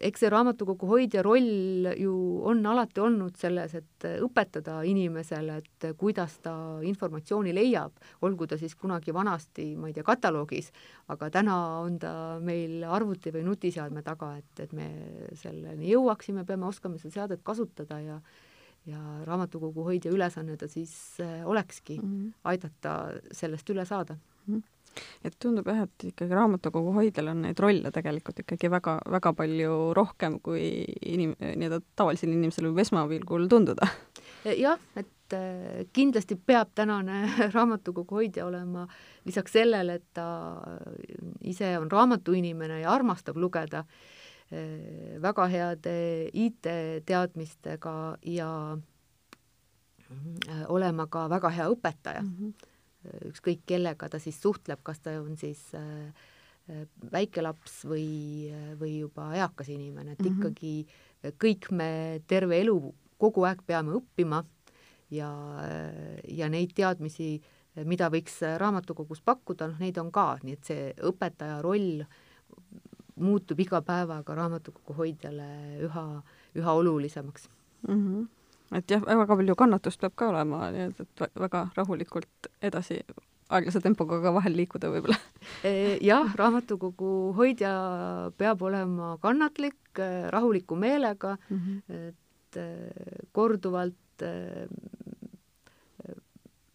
eks 0.00 0.22
see 0.22 0.30
raamatukogu 0.32 0.88
hoidja 0.88 1.22
roll 1.24 1.88
ju 1.98 2.12
on 2.48 2.64
alati 2.66 3.02
olnud 3.04 3.36
selles, 3.40 3.74
et 3.76 4.06
õpetada 4.24 4.78
inimesele, 4.88 5.58
et 5.60 5.88
kuidas 6.00 6.38
ta 6.44 6.54
informatsiooni 6.86 7.52
leiab, 7.56 7.92
olgu 8.24 8.48
ta 8.48 8.58
siis 8.60 8.74
kunagi 8.80 9.12
vanasti, 9.14 9.74
ma 9.76 9.90
ei 9.90 9.96
tea, 9.96 10.06
kataloogis, 10.06 10.70
aga 11.12 11.30
täna 11.34 11.56
on 11.84 11.98
ta 12.00 12.12
meil 12.44 12.84
arvuti 12.88 13.32
või 13.34 13.44
nutiseadme 13.48 14.04
taga, 14.06 14.32
et, 14.40 14.64
et 14.64 14.72
me 14.76 14.88
selleni 15.42 15.92
jõuaksime, 15.92 16.46
peame 16.48 16.68
oskama 16.70 17.00
seda 17.00 17.20
seadet 17.20 17.44
kasutada 17.44 18.00
ja 18.04 18.22
ja 18.88 18.96
raamatukogu 19.28 19.82
hoidja 19.84 20.08
ülesanne 20.08 20.54
ta 20.56 20.64
siis 20.64 20.92
eh, 21.20 21.42
olekski 21.44 21.98
mm 22.00 22.06
-hmm. 22.08 22.30
aidata 22.48 22.94
sellest 23.30 23.70
üle 23.70 23.84
saada 23.84 24.16
mm. 24.46 24.54
-hmm 24.54 24.79
et 25.24 25.36
tundub 25.40 25.68
jah, 25.68 25.84
et 25.86 26.04
ikkagi 26.10 26.34
raamatukogu 26.34 26.92
hoidjal 26.96 27.30
on 27.32 27.44
neid 27.46 27.60
rolle 27.62 27.92
tegelikult 27.94 28.42
ikkagi 28.42 28.70
väga, 28.72 28.96
väga 29.10 29.32
palju 29.36 29.78
rohkem, 29.96 30.38
kui 30.44 30.84
inim-, 31.06 31.36
nii-öelda 31.38 31.80
tavalisel 31.98 32.32
inimesel 32.34 32.70
võib 32.70 32.82
esmapilgul 32.84 33.48
tunduda. 33.50 33.88
jah, 34.44 34.80
et 34.96 35.36
äh, 35.36 35.82
kindlasti 35.96 36.38
peab 36.46 36.72
tänane 36.74 37.22
raamatukogu 37.56 38.20
hoidja 38.20 38.46
olema 38.46 38.86
lisaks 39.28 39.58
sellele, 39.58 40.00
et 40.00 40.08
ta 40.16 40.28
ise 41.46 41.76
on 41.78 41.90
raamatuinimene 41.90 42.80
ja 42.82 42.94
armastab 42.94 43.36
lugeda, 43.40 43.84
äh, 44.52 45.20
väga 45.22 45.46
heade 45.52 45.98
IT-teadmistega 46.32 47.96
ja 48.32 48.50
äh, 50.10 50.64
olema 50.68 51.06
ka 51.06 51.28
väga 51.30 51.54
hea 51.54 51.70
õpetaja 51.76 52.24
mm. 52.24 52.34
-hmm 52.40 52.69
ükskõik 53.30 53.64
kellega 53.68 54.08
ta 54.10 54.20
siis 54.20 54.40
suhtleb, 54.42 54.82
kas 54.84 55.00
ta 55.04 55.16
on 55.20 55.36
siis 55.40 55.62
äh, 55.78 56.10
äh, 56.70 56.86
väike 57.12 57.44
laps 57.44 57.82
või, 57.88 58.50
või 58.80 59.00
juba 59.00 59.30
eakas 59.38 59.70
inimene, 59.72 60.12
et 60.12 60.20
mm 60.20 60.26
-hmm. 60.26 60.38
ikkagi 60.38 61.36
kõik 61.40 61.70
me 61.70 62.20
terve 62.26 62.60
elu 62.60 62.94
kogu 63.20 63.44
aeg 63.44 63.62
peame 63.66 63.92
õppima 63.98 64.44
ja, 65.10 65.28
ja 66.24 66.48
neid 66.48 66.72
teadmisi, 66.72 67.42
mida 67.84 68.08
võiks 68.08 68.40
raamatukogus 68.40 69.20
pakkuda, 69.20 69.68
noh 69.68 69.78
neid 69.78 69.98
on 69.98 70.08
ka, 70.12 70.38
nii 70.42 70.52
et 70.56 70.64
see 70.64 70.94
õpetaja 70.96 71.60
roll 71.62 72.00
muutub 73.20 73.60
iga 73.60 73.82
päevaga 73.84 74.34
raamatukogu 74.34 74.96
hoidjale 74.96 75.48
üha, 75.84 76.22
üha 76.56 76.72
olulisemaks 76.72 77.48
mm. 77.88 77.94
-hmm 77.94 78.28
et 78.76 78.90
jah, 78.90 79.02
väga 79.02 79.36
palju 79.36 79.56
kannatust 79.58 80.00
peab 80.00 80.14
ka 80.18 80.30
olema, 80.30 80.68
nii 80.74 80.86
et, 80.90 81.02
et 81.26 81.42
väga 81.42 81.66
rahulikult 81.76 82.50
edasi 82.62 83.00
aeglase 83.50 83.82
tempoga 83.82 84.20
ka 84.22 84.32
vahel 84.34 84.54
liikuda 84.58 84.90
võib-olla. 84.92 85.18
E, 85.66 85.98
jah, 86.06 86.30
raamatukogu 86.38 87.32
hoidja 87.38 87.72
peab 88.38 88.62
olema 88.62 89.16
kannatlik, 89.22 89.98
rahuliku 90.30 90.78
meelega 90.78 91.36
mm, 91.48 91.58
-hmm. 91.58 92.10
et 92.10 92.60
e, 92.60 92.66
korduvalt 93.32 94.22
e, 94.22 94.66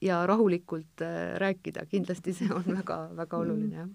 ja 0.02 0.26
rahulikult 0.28 1.02
rääkida, 1.38 1.86
kindlasti 1.90 2.34
see 2.34 2.52
on 2.54 2.68
väga-väga 2.68 3.38
oluline, 3.38 3.76
jah. 3.76 3.90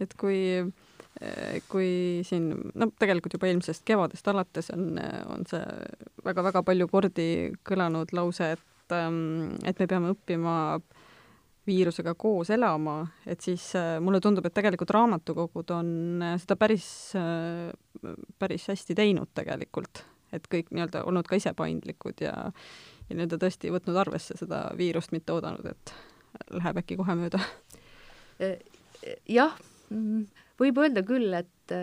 et 0.00 0.14
kui 0.14 0.38
kui 1.70 2.20
siin, 2.28 2.50
no 2.76 2.88
tegelikult 3.00 3.36
juba 3.38 3.48
eelmisest 3.48 3.84
kevadest 3.88 4.26
alates 4.28 4.68
on, 4.74 4.98
on 5.32 5.46
see 5.48 5.62
väga-väga 6.26 6.62
palju 6.66 6.88
kordi 6.90 7.28
kõlanud 7.66 8.12
lause, 8.16 8.50
et, 8.58 8.92
ähm, 8.92 9.54
et 9.64 9.80
me 9.80 9.88
peame 9.88 10.12
õppima 10.12 10.56
viirusega 11.66 12.14
koos 12.20 12.52
elama, 12.54 12.98
et 13.26 13.40
siis 13.42 13.64
äh, 13.78 13.96
mulle 14.04 14.20
tundub, 14.22 14.44
et 14.46 14.54
tegelikult 14.54 14.92
raamatukogud 14.94 15.72
on 15.74 15.88
äh, 16.22 16.36
seda 16.42 16.58
päris, 16.60 16.88
päris 18.38 18.68
hästi 18.70 18.98
teinud 18.98 19.32
tegelikult, 19.34 20.04
et 20.36 20.46
kõik 20.52 20.68
nii-öelda 20.70 21.06
olnud 21.08 21.26
ka 21.26 21.40
ise 21.40 21.56
paindlikud 21.56 22.20
ja, 22.26 22.34
ja 23.08 23.16
nii-öelda 23.16 23.40
tõesti 23.40 23.72
võtnud 23.72 24.04
arvesse 24.04 24.36
seda 24.36 24.66
viirust, 24.76 25.16
mitte 25.16 25.32
oodanud, 25.32 25.72
et 25.72 25.94
läheb 26.52 26.82
äkki 26.82 27.00
kohe 27.00 27.16
mööda. 27.16 27.40
jah 29.32 29.56
mm 29.88 30.44
võib 30.60 30.80
öelda 30.82 31.02
küll, 31.06 31.34
et, 31.36 31.74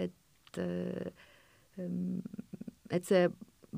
et, 0.00 0.60
et 2.90 3.08
see 3.08 3.28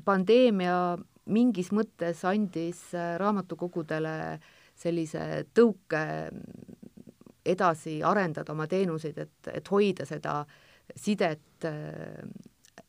pandeemia 0.05 0.97
mingis 1.33 1.73
mõttes 1.75 2.23
andis 2.27 2.85
raamatukogudele 2.93 4.37
sellise 4.77 5.43
tõuke 5.57 6.03
edasi 7.47 7.97
arendada 8.03 8.53
oma 8.53 8.67
teenuseid, 8.69 9.17
et, 9.23 9.51
et 9.51 9.71
hoida 9.71 10.05
seda 10.07 10.39
sidet 10.95 11.67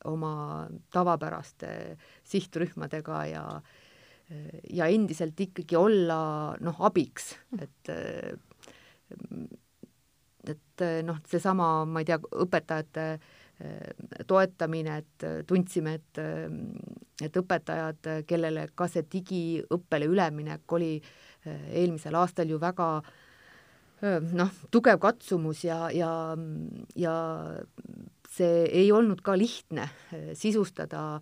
oma 0.06 0.68
tavapäraste 0.94 1.70
sihtrühmadega 2.28 3.24
ja 3.32 3.44
ja 4.76 4.86
endiselt 4.92 5.40
ikkagi 5.40 5.76
olla 5.76 6.18
noh, 6.60 6.82
abiks, 6.84 7.30
et 7.56 7.90
et 10.48 10.84
eh, 10.84 11.02
noh, 11.06 11.20
seesama, 11.28 11.84
ma 11.88 12.02
ei 12.02 12.08
tea, 12.08 12.18
õpetajate 12.44 13.06
eh, 13.14 13.92
toetamine, 14.28 14.98
et 15.02 15.26
eh, 15.26 15.38
tundsime, 15.48 15.98
et, 15.98 16.20
et 17.24 17.40
õpetajad, 17.42 18.10
kellele 18.28 18.68
ka 18.78 18.88
see 18.90 19.06
digiõppele 19.12 20.10
üleminek 20.10 20.78
oli 20.78 20.96
eelmisel 21.48 22.16
aastal 22.18 22.50
ju 22.50 22.58
väga 22.60 22.88
noh, 24.36 24.50
tugev 24.74 24.98
katsumus 25.02 25.62
ja, 25.64 25.88
ja, 25.94 26.10
ja 26.98 27.14
see 28.30 28.66
ei 28.82 28.92
olnud 28.94 29.22
ka 29.24 29.34
lihtne 29.38 29.88
sisustada 30.38 31.20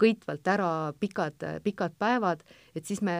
kõitvalt 0.00 0.50
ära 0.52 0.70
pikad, 1.00 1.46
pikad 1.64 1.94
päevad, 2.00 2.42
et 2.74 2.88
siis 2.88 3.00
me 3.04 3.14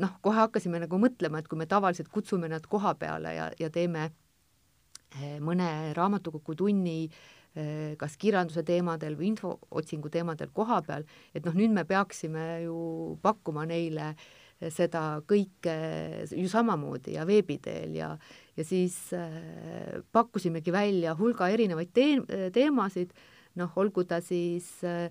noh, 0.00 0.16
kohe 0.24 0.40
hakkasime 0.40 0.80
nagu 0.82 0.98
mõtlema, 0.98 1.42
et 1.42 1.50
kui 1.50 1.60
me 1.60 1.68
tavaliselt 1.70 2.10
kutsume 2.14 2.50
nad 2.50 2.66
koha 2.70 2.96
peale 2.98 3.36
ja, 3.36 3.50
ja 3.60 3.70
teeme 3.70 4.08
Eh, 4.08 4.23
mõne 5.42 5.92
raamatukogu 5.96 6.54
tunni 6.58 7.06
eh, 7.06 7.96
kas 7.98 8.16
kirjanduse 8.20 8.62
teemadel 8.66 9.16
või 9.18 9.26
infootsingu 9.32 10.08
teemadel 10.12 10.50
koha 10.54 10.80
peal, 10.86 11.04
et 11.34 11.44
noh, 11.46 11.54
nüüd 11.54 11.72
me 11.74 11.84
peaksime 11.88 12.44
ju 12.64 12.76
pakkuma 13.22 13.66
neile 13.70 14.06
eh, 14.14 14.70
seda 14.74 15.02
kõike 15.28 15.76
ju 16.32 16.48
samamoodi 16.50 17.12
ja 17.18 17.24
veebi 17.28 17.56
teel 17.62 17.90
ja, 17.98 18.10
ja 18.56 18.64
siis 18.66 18.96
pakkusimegi 20.12 20.70
välja 20.74 21.14
hulga 21.18 21.48
erinevaid 21.52 21.90
te 21.94 22.06
teemasid, 22.54 23.10
noh, 23.60 23.70
olgu 23.78 24.04
ta 24.08 24.20
siis 24.24 24.66
äh, 24.86 25.10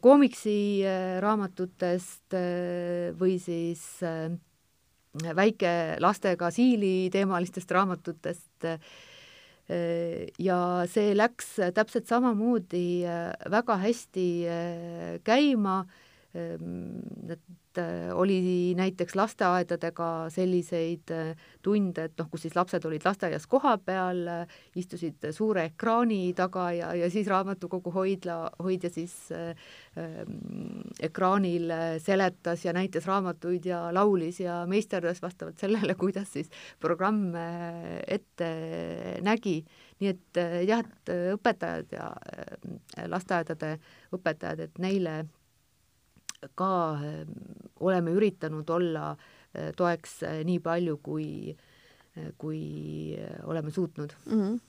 koomiksiraamatutest 0.00 2.34
või 3.18 3.38
siis 3.42 4.02
äh, 4.06 4.30
väikelastega 5.36 6.50
siiliteemalistest 6.50 7.70
raamatutest 7.70 8.45
ja 10.38 10.58
see 10.86 11.14
läks 11.18 11.56
täpselt 11.74 12.06
samamoodi 12.06 13.02
väga 13.50 13.76
hästi 13.82 14.26
käima, 15.26 15.80
et 16.34 17.40
et 17.76 18.10
äh, 18.10 18.16
oli 18.16 18.74
näiteks 18.76 19.14
lasteaedadega 19.16 20.30
selliseid 20.30 21.10
äh, 21.10 21.36
tunde, 21.62 22.06
et 22.08 22.18
noh, 22.18 22.28
kus 22.30 22.46
siis 22.46 22.56
lapsed 22.56 22.84
olid 22.88 23.04
lasteaias 23.04 23.46
kohapeal, 23.46 24.22
äh, 24.28 24.56
istusid 24.76 25.28
suure 25.34 25.66
ekraani 25.70 26.32
taga 26.36 26.70
ja, 26.72 26.92
ja 26.96 27.10
siis 27.10 27.28
raamatukogu 27.28 27.92
hoidla, 27.92 28.50
hoidja 28.62 28.90
siis 28.90 29.14
äh, 29.32 29.54
ekraanil 31.00 31.72
seletas 32.02 32.64
ja 32.64 32.72
näitas 32.76 33.06
raamatuid 33.08 33.66
ja 33.66 33.86
laulis 33.94 34.40
ja 34.40 34.62
meisterdas 34.68 35.22
vastavalt 35.22 35.58
sellele, 35.58 35.94
kuidas 36.02 36.32
siis 36.32 36.50
programm 36.80 37.34
ette 38.06 38.50
nägi. 39.24 39.62
nii 40.00 40.10
et 40.12 40.38
jah, 40.68 40.84
et 40.84 41.10
õpetajad 41.32 41.92
ja 41.96 42.10
lasteaedade 43.08 43.78
õpetajad, 44.12 44.60
et 44.66 44.78
neile 44.78 45.22
ka 46.54 46.70
ehm, 47.04 47.32
oleme 47.80 48.14
üritanud 48.16 48.70
olla 48.70 49.10
eh, 49.54 49.72
toeks 49.76 50.22
eh, 50.28 50.40
nii 50.46 50.60
palju, 50.64 50.98
kui, 51.04 51.28
eh, 52.16 52.32
kui 52.38 52.62
oleme 53.44 53.70
suutnud 53.70 54.16
mm. 54.26 54.40
-hmm 54.40 54.64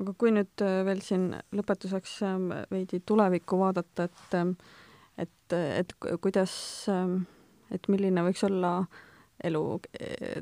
aga 0.00 0.14
kui 0.16 0.30
nüüd 0.32 0.62
veel 0.86 1.02
siin 1.04 1.34
lõpetuseks 1.52 2.12
ehm, 2.24 2.46
veidi 2.70 3.02
tulevikku 3.04 3.58
vaadata, 3.60 4.06
et 4.08 4.34
ehm, 4.38 4.54
et, 5.18 5.52
et 5.52 5.92
kuidas, 6.24 6.52
et 7.70 7.88
milline 7.92 8.22
võiks 8.24 8.40
olla 8.48 8.86
elu 9.44 9.80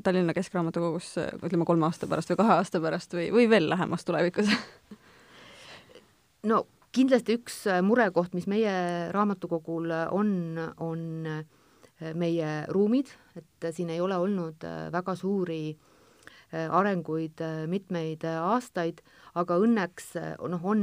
Tallinna 0.03 0.33
Keskraamatukogus 0.33 1.09
ütleme 1.43 1.67
kolme 1.67 1.85
aasta 1.89 2.07
pärast 2.07 2.31
või 2.31 2.39
kahe 2.39 2.53
aasta 2.55 2.79
pärast 2.79 3.13
või, 3.13 3.27
või 3.35 3.49
veel 3.51 3.67
lähemas 3.69 4.07
tulevikus 4.07 4.47
no 6.51 6.63
kindlasti 6.95 7.37
üks 7.37 7.61
äh, 7.69 7.81
murekoht, 7.85 8.33
mis 8.37 8.47
meie 8.49 8.73
raamatukogul 9.13 9.91
on, 10.15 10.31
on 10.81 11.03
äh, 11.29 12.13
meie 12.17 12.49
ruumid, 12.73 13.11
et 13.37 13.69
siin 13.75 13.91
ei 13.93 14.01
ole 14.01 14.17
olnud 14.17 14.65
äh, 14.67 14.89
väga 14.93 15.15
suuri 15.19 15.63
arenguid 16.49 17.43
mitmeid 17.69 18.23
aastaid, 18.25 19.03
aga 19.37 19.59
õnneks 19.61 20.07
noh, 20.49 20.63
on 20.65 20.79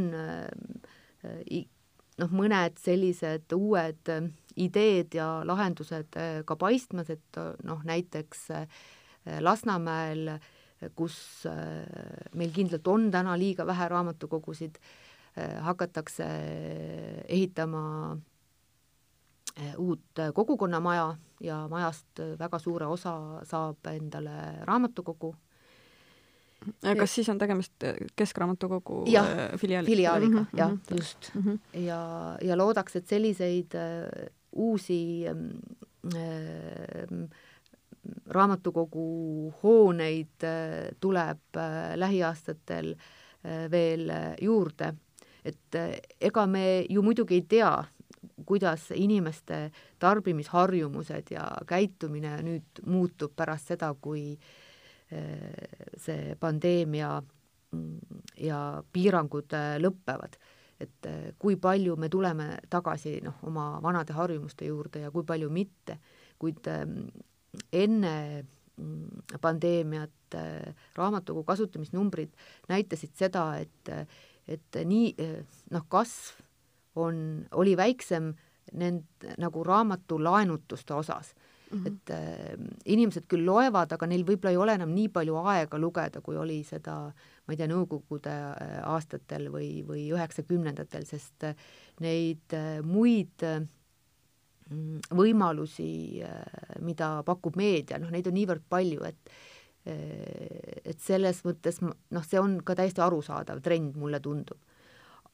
noh, 2.22 2.36
mõned 2.38 2.78
sellised 2.78 3.50
uued 3.56 4.12
ideed 4.62 5.16
ja 5.18 5.26
lahendused 5.42 6.20
ka 6.46 6.56
paistmas, 6.60 7.10
et 7.10 7.40
noh, 7.66 7.82
näiteks 7.82 8.46
Lasnamäel, 9.42 10.36
kus 10.94 11.18
meil 12.38 12.54
kindlalt 12.54 12.86
on 12.94 13.10
täna 13.10 13.34
liiga 13.34 13.66
vähe 13.66 13.90
raamatukogusid, 13.90 14.78
hakatakse 15.60 16.24
ehitama 17.28 18.16
uut 19.78 20.20
kogukonnamaja 20.34 21.14
ja 21.40 21.68
majast 21.68 22.20
väga 22.38 22.58
suure 22.58 22.86
osa 22.86 23.40
saab 23.44 23.86
endale 23.92 24.64
raamatukogu 24.68 25.34
kas 26.98 27.14
siis 27.14 27.28
on 27.28 27.38
tegemist 27.38 27.84
äh, 27.84 27.94
Keskraamatukogu 28.16 29.04
ja, 29.10 29.22
äh, 29.22 29.58
filiaali? 29.58 29.86
filiaaliga 29.86 30.40
mm, 30.40 30.46
-hmm, 30.52 30.58
jah, 30.58 30.70
just 30.90 31.34
mm. 31.34 31.42
-hmm. 31.42 31.78
ja, 31.78 32.38
ja 32.42 32.58
loodaks, 32.58 32.96
et 32.96 33.06
selliseid 33.06 33.74
äh, 33.74 34.30
uusi 34.52 35.24
äh, 35.28 35.34
raamatukogu 38.26 39.54
hooneid 39.62 40.44
äh, 40.44 40.50
tuleb 41.00 41.56
äh, 41.56 41.94
lähiaastatel 41.94 42.94
äh, 42.94 43.70
veel 43.70 44.10
juurde. 44.42 44.94
Et 45.46 45.78
ega 46.20 46.46
me 46.50 46.64
ju 46.90 47.02
muidugi 47.06 47.38
ei 47.38 47.44
tea, 47.48 47.70
kuidas 48.46 48.90
inimeste 48.94 49.70
tarbimisharjumused 50.02 51.30
ja 51.30 51.46
käitumine 51.66 52.36
nüüd 52.44 52.82
muutub 52.86 53.32
pärast 53.36 53.72
seda, 53.72 53.92
kui 53.94 54.34
äh, 54.34 55.54
see 56.00 56.34
pandeemia 56.40 57.14
mm, 57.20 58.20
ja 58.44 58.60
piirangud 58.92 59.56
äh, 59.56 59.76
lõpevad, 59.82 60.36
et 60.80 61.08
kui 61.40 61.56
palju 61.56 61.94
me 61.96 62.10
tuleme 62.12 62.50
tagasi 62.68 63.16
noh, 63.24 63.38
oma 63.48 63.78
vanade 63.82 64.12
harjumuste 64.12 64.66
juurde 64.68 65.06
ja 65.06 65.10
kui 65.14 65.24
palju 65.24 65.48
mitte, 65.48 65.96
kuid 66.36 66.68
enne 67.72 68.12
mm, 68.42 69.38
pandeemiat 69.40 70.36
raamatukogu 70.98 71.46
kasutamisnumbrid 71.48 72.34
näitasid 72.68 73.14
seda, 73.16 73.46
et, 73.62 73.92
et 74.48 74.78
nii 74.84 75.14
noh, 75.70 75.86
kasv 75.88 76.42
on, 76.96 77.46
oli 77.52 77.76
väiksem 77.76 78.30
nend- 78.72 79.26
nagu 79.38 79.64
raamatu 79.64 80.18
laenutuste 80.22 80.94
osas 80.94 81.34
Mm 81.70 81.78
-hmm. 81.78 81.86
et 81.86 82.10
äh, 82.10 82.66
inimesed 82.84 83.24
küll 83.28 83.46
loevad, 83.46 83.92
aga 83.92 84.06
neil 84.06 84.22
võib-olla 84.24 84.50
ei 84.50 84.56
ole 84.56 84.74
enam 84.78 84.92
nii 84.94 85.08
palju 85.08 85.36
aega 85.36 85.78
lugeda, 85.78 86.20
kui 86.20 86.36
oli 86.36 86.60
seda, 86.64 86.94
ma 87.46 87.52
ei 87.52 87.56
tea, 87.56 87.66
Nõukogude 87.66 88.34
aastatel 88.84 89.48
või, 89.50 89.82
või 89.86 90.04
üheksakümnendatel, 90.14 91.04
sest 91.04 91.44
äh, 91.44 91.56
neid 92.00 92.54
äh, 92.54 92.82
muid 92.86 93.42
äh, 93.42 93.66
võimalusi 95.10 96.22
äh,, 96.22 96.42
mida 96.80 97.22
pakub 97.26 97.56
meedia, 97.56 97.98
noh, 97.98 98.10
neid 98.10 98.26
on 98.26 98.34
niivõrd 98.34 98.62
palju, 98.68 99.02
et 99.02 99.30
et 99.86 100.98
selles 100.98 101.44
mõttes 101.46 101.78
noh, 101.82 102.24
see 102.26 102.40
on 102.42 102.56
ka 102.66 102.74
täiesti 102.74 103.02
arusaadav 103.04 103.60
trend, 103.62 103.94
mulle 104.00 104.18
tundub 104.20 104.58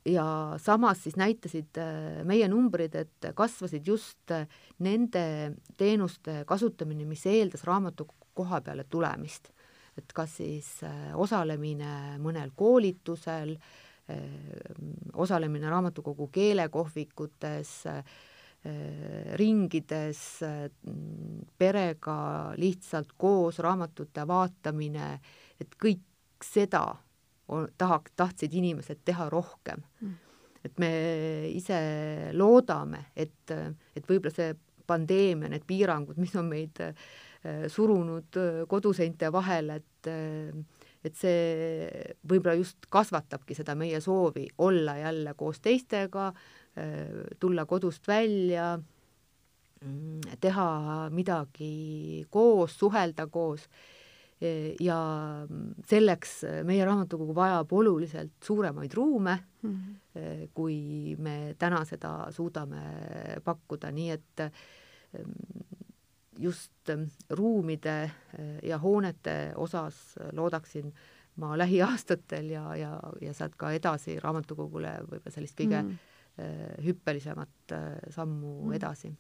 ja 0.05 0.55
samas 0.59 1.03
siis 1.05 1.17
näitasid 1.17 1.79
äh, 1.79 2.23
meie 2.27 2.49
numbrid, 2.51 2.95
et 2.95 3.31
kasvasid 3.39 3.87
just 3.87 4.31
äh, 4.35 4.49
nende 4.83 5.55
teenuste 5.79 6.43
kasutamine, 6.47 7.07
mis 7.07 7.25
eeldas 7.31 7.65
raamatu 7.69 8.09
koha 8.35 8.61
peale 8.61 8.85
tulemist. 8.85 9.53
et 9.97 10.13
kas 10.13 10.39
siis 10.41 10.83
äh, 10.89 11.13
osalemine 11.15 12.19
mõnel 12.19 12.53
koolitusel, 12.57 13.57
osalemine 15.15 15.69
raamatukogu 15.71 16.27
keelekohvikutes, 16.35 17.71
ringides, 19.39 20.21
perega 21.59 22.19
lihtsalt 22.55 23.17
koos 23.19 23.59
raamatute 23.59 24.23
vaatamine, 24.29 25.09
et 25.59 25.75
kõik 25.83 26.47
seda 26.47 26.85
tahaks, 27.79 28.13
tahtsid 28.17 28.55
inimesed 28.55 29.03
teha 29.05 29.29
rohkem. 29.33 29.83
Mm.. 30.01 30.15
et 30.63 30.79
me 30.79 30.93
ise 31.51 31.79
loodame, 32.39 33.09
et, 33.19 33.51
et 33.51 34.07
võib-olla 34.07 34.31
see 34.31 34.53
pandeemia, 34.87 35.51
need 35.51 35.65
piirangud, 35.67 36.21
mis 36.23 36.35
on 36.39 36.47
meid 36.51 36.79
äh, 36.85 36.95
surunud 37.71 38.39
äh, 38.39 38.63
koduseinte 38.71 39.33
vahele, 39.35 39.81
et 39.83 40.11
äh, 40.13 40.81
et 41.03 41.17
see 41.19 42.13
võib-olla 42.31 42.55
just 42.61 42.87
kasvatabki 42.93 43.57
seda 43.59 43.75
meie 43.75 43.99
soovi 44.01 44.45
olla 44.63 44.95
jälle 45.01 45.33
koos 45.35 45.59
teistega, 45.59 46.29
tulla 47.41 47.66
kodust 47.66 48.09
välja, 48.09 48.79
mm, 49.85 50.37
teha 50.41 50.68
midagi 51.12 52.27
koos, 52.31 52.79
suhelda 52.79 53.27
koos. 53.27 53.68
Ja 54.83 54.97
selleks 55.87 56.41
meie 56.66 56.83
raamatukogu 56.83 57.35
vajab 57.37 57.73
oluliselt 57.79 58.33
suuremaid 58.43 58.95
ruume 58.95 59.37
mm, 59.62 59.70
-hmm. 59.70 60.49
kui 60.55 61.14
me 61.18 61.55
täna 61.59 61.85
seda 61.85 62.27
suudame 62.31 62.83
pakkuda, 63.45 63.91
nii 63.91 64.11
et 64.11 64.43
just 66.39 66.91
ruumide 67.31 68.11
ja 68.62 68.79
hoonete 68.79 69.53
osas 69.57 70.18
loodaksin 70.33 70.93
ma 71.37 71.59
lähiaastatel 71.59 72.51
ja, 72.51 72.77
ja, 72.77 73.01
ja 73.20 73.35
sealt 73.35 73.55
ka 73.57 73.70
edasi 73.73 74.18
raamatukogule 74.20 74.97
võib-olla 75.07 75.31
sellist 75.31 75.61
kõige 75.61 75.83
mm 75.83 75.89
-hmm 75.89 76.12
Äh, 76.12 76.12
hüppelisemat 76.85 77.72
äh, 77.76 77.99
sammu 78.11 78.53
mm. 78.64 78.72
edasi. 78.78 79.11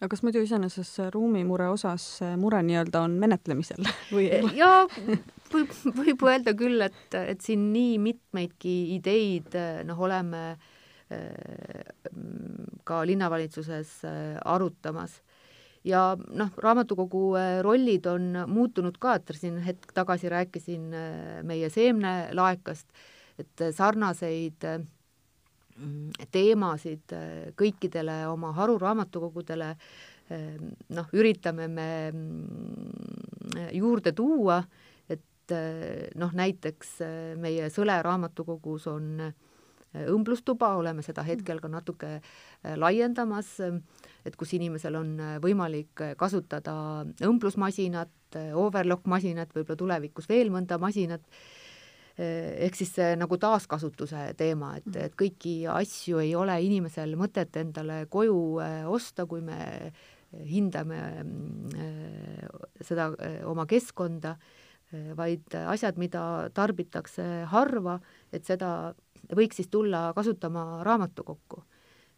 aga 0.00 0.08
kas 0.08 0.22
muidu 0.24 0.40
iseenesest 0.40 1.02
ruumimure 1.12 1.66
osas 1.68 2.06
mure 2.40 2.62
nii-öelda 2.64 3.02
on 3.04 3.18
menetlemisel 3.20 3.84
või? 4.14 4.30
jaa, 4.62 4.86
võib, 5.52 5.74
võib 5.98 6.24
öelda 6.30 6.54
küll, 6.56 6.80
et, 6.86 7.18
et 7.18 7.44
siin 7.44 7.68
nii 7.74 7.98
mitmeidki 8.00 8.76
ideid 8.96 9.58
noh, 9.88 10.00
oleme 10.00 10.44
ka 12.88 13.02
linnavalitsuses 13.04 13.90
arutamas 14.48 15.18
ja 15.84 16.14
noh, 16.16 16.54
raamatukogu 16.56 17.34
rollid 17.66 18.08
on 18.08 18.30
muutunud 18.48 18.96
ka, 18.96 19.18
et 19.20 19.34
siin 19.36 19.58
hetk 19.60 19.92
tagasi 19.92 20.32
rääkisin 20.32 20.88
meie 21.44 21.68
seemnelaekast, 21.74 22.88
et 23.44 23.66
sarnaseid 23.76 24.64
Mm, 24.64 25.01
teemasid 26.32 27.12
äh, 27.16 27.52
kõikidele 27.58 28.22
oma 28.30 28.52
haruraamatukogudele 28.56 29.70
äh, 29.72 30.56
noh, 30.92 31.12
üritame 31.16 31.68
me 31.68 31.88
mm, 32.12 33.70
juurde 33.76 34.12
tuua, 34.16 34.62
et 35.08 35.54
äh, 35.54 36.10
noh, 36.20 36.34
näiteks 36.36 36.98
meie 37.40 37.70
Sõle 37.72 37.98
raamatukogus 38.04 38.88
on 38.92 39.32
õmblustuba, 39.92 40.70
oleme 40.80 41.02
seda 41.04 41.20
hetkel 41.20 41.58
ka 41.60 41.68
natuke 41.68 42.14
laiendamas, 42.80 43.50
et 44.24 44.38
kus 44.40 44.54
inimesel 44.56 44.96
on 44.96 45.10
võimalik 45.44 46.00
kasutada 46.16 47.04
õmblusmasinat, 47.28 48.38
overlock 48.56 49.04
masinat, 49.04 49.52
võib-olla 49.52 49.76
tulevikus 49.82 50.30
veel 50.32 50.48
mõnda 50.54 50.78
masinat 50.80 51.28
ehk 52.18 52.76
siis 52.76 52.90
see 52.92 53.12
nagu 53.16 53.38
taaskasutuse 53.40 54.32
teema, 54.36 54.74
et, 54.80 54.96
et 55.06 55.14
kõiki 55.18 55.62
asju 55.70 56.20
ei 56.20 56.34
ole 56.36 56.58
inimesel 56.64 57.14
mõtet 57.16 57.56
endale 57.60 58.04
koju 58.12 58.42
eh, 58.64 58.82
osta, 58.88 59.26
kui 59.26 59.40
me 59.44 59.92
hindame 60.32 61.00
eh, 61.76 62.44
seda 62.84 63.10
oma 63.48 63.66
keskkonda, 63.68 64.36
vaid 65.16 65.54
asjad, 65.56 65.96
mida 65.96 66.50
tarbitakse 66.52 67.24
harva, 67.48 67.94
et 68.28 68.44
seda 68.44 68.92
võiks 69.32 69.56
siis 69.56 69.70
tulla 69.72 70.10
kasutama 70.12 70.82
raamatukokku. 70.84 71.62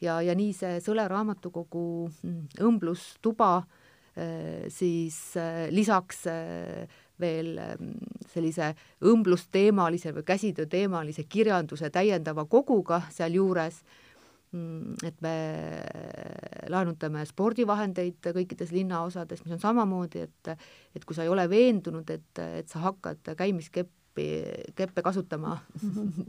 ja, 0.03 0.19
ja 0.23 0.35
nii 0.35 0.53
see 0.53 0.81
Sõle 0.83 1.05
raamatukogu 1.07 2.11
mm, 2.11 2.41
õmblustuba 2.67 3.51
siis 4.71 5.17
lisaks 5.75 6.21
veel 7.21 7.59
ähm, 7.63 7.93
sellise 8.33 8.73
õmblusteemalise 9.07 10.15
või 10.17 10.27
käsitööteemalise 10.27 11.27
kirjanduse 11.31 11.91
täiendava 11.95 12.47
koguga 12.51 13.03
sealjuures, 13.15 13.83
mm, 14.53 14.95
et 15.07 15.21
me 15.25 15.35
laenutame 16.73 17.25
spordivahendeid 17.29 18.33
kõikides 18.35 18.73
linnaosades, 18.75 19.45
mis 19.45 19.57
on 19.57 19.63
samamoodi, 19.63 20.27
et 20.29 20.55
et 20.95 21.05
kui 21.05 21.17
sa 21.17 21.27
ei 21.27 21.33
ole 21.33 21.49
veendunud, 21.51 22.11
et, 22.11 22.43
et 22.61 22.69
sa 22.71 22.85
hakkad 22.89 23.35
käimiskepp 23.37 23.91
keppi, 24.15 24.73
keppe 24.75 25.03
kasutama 25.03 25.59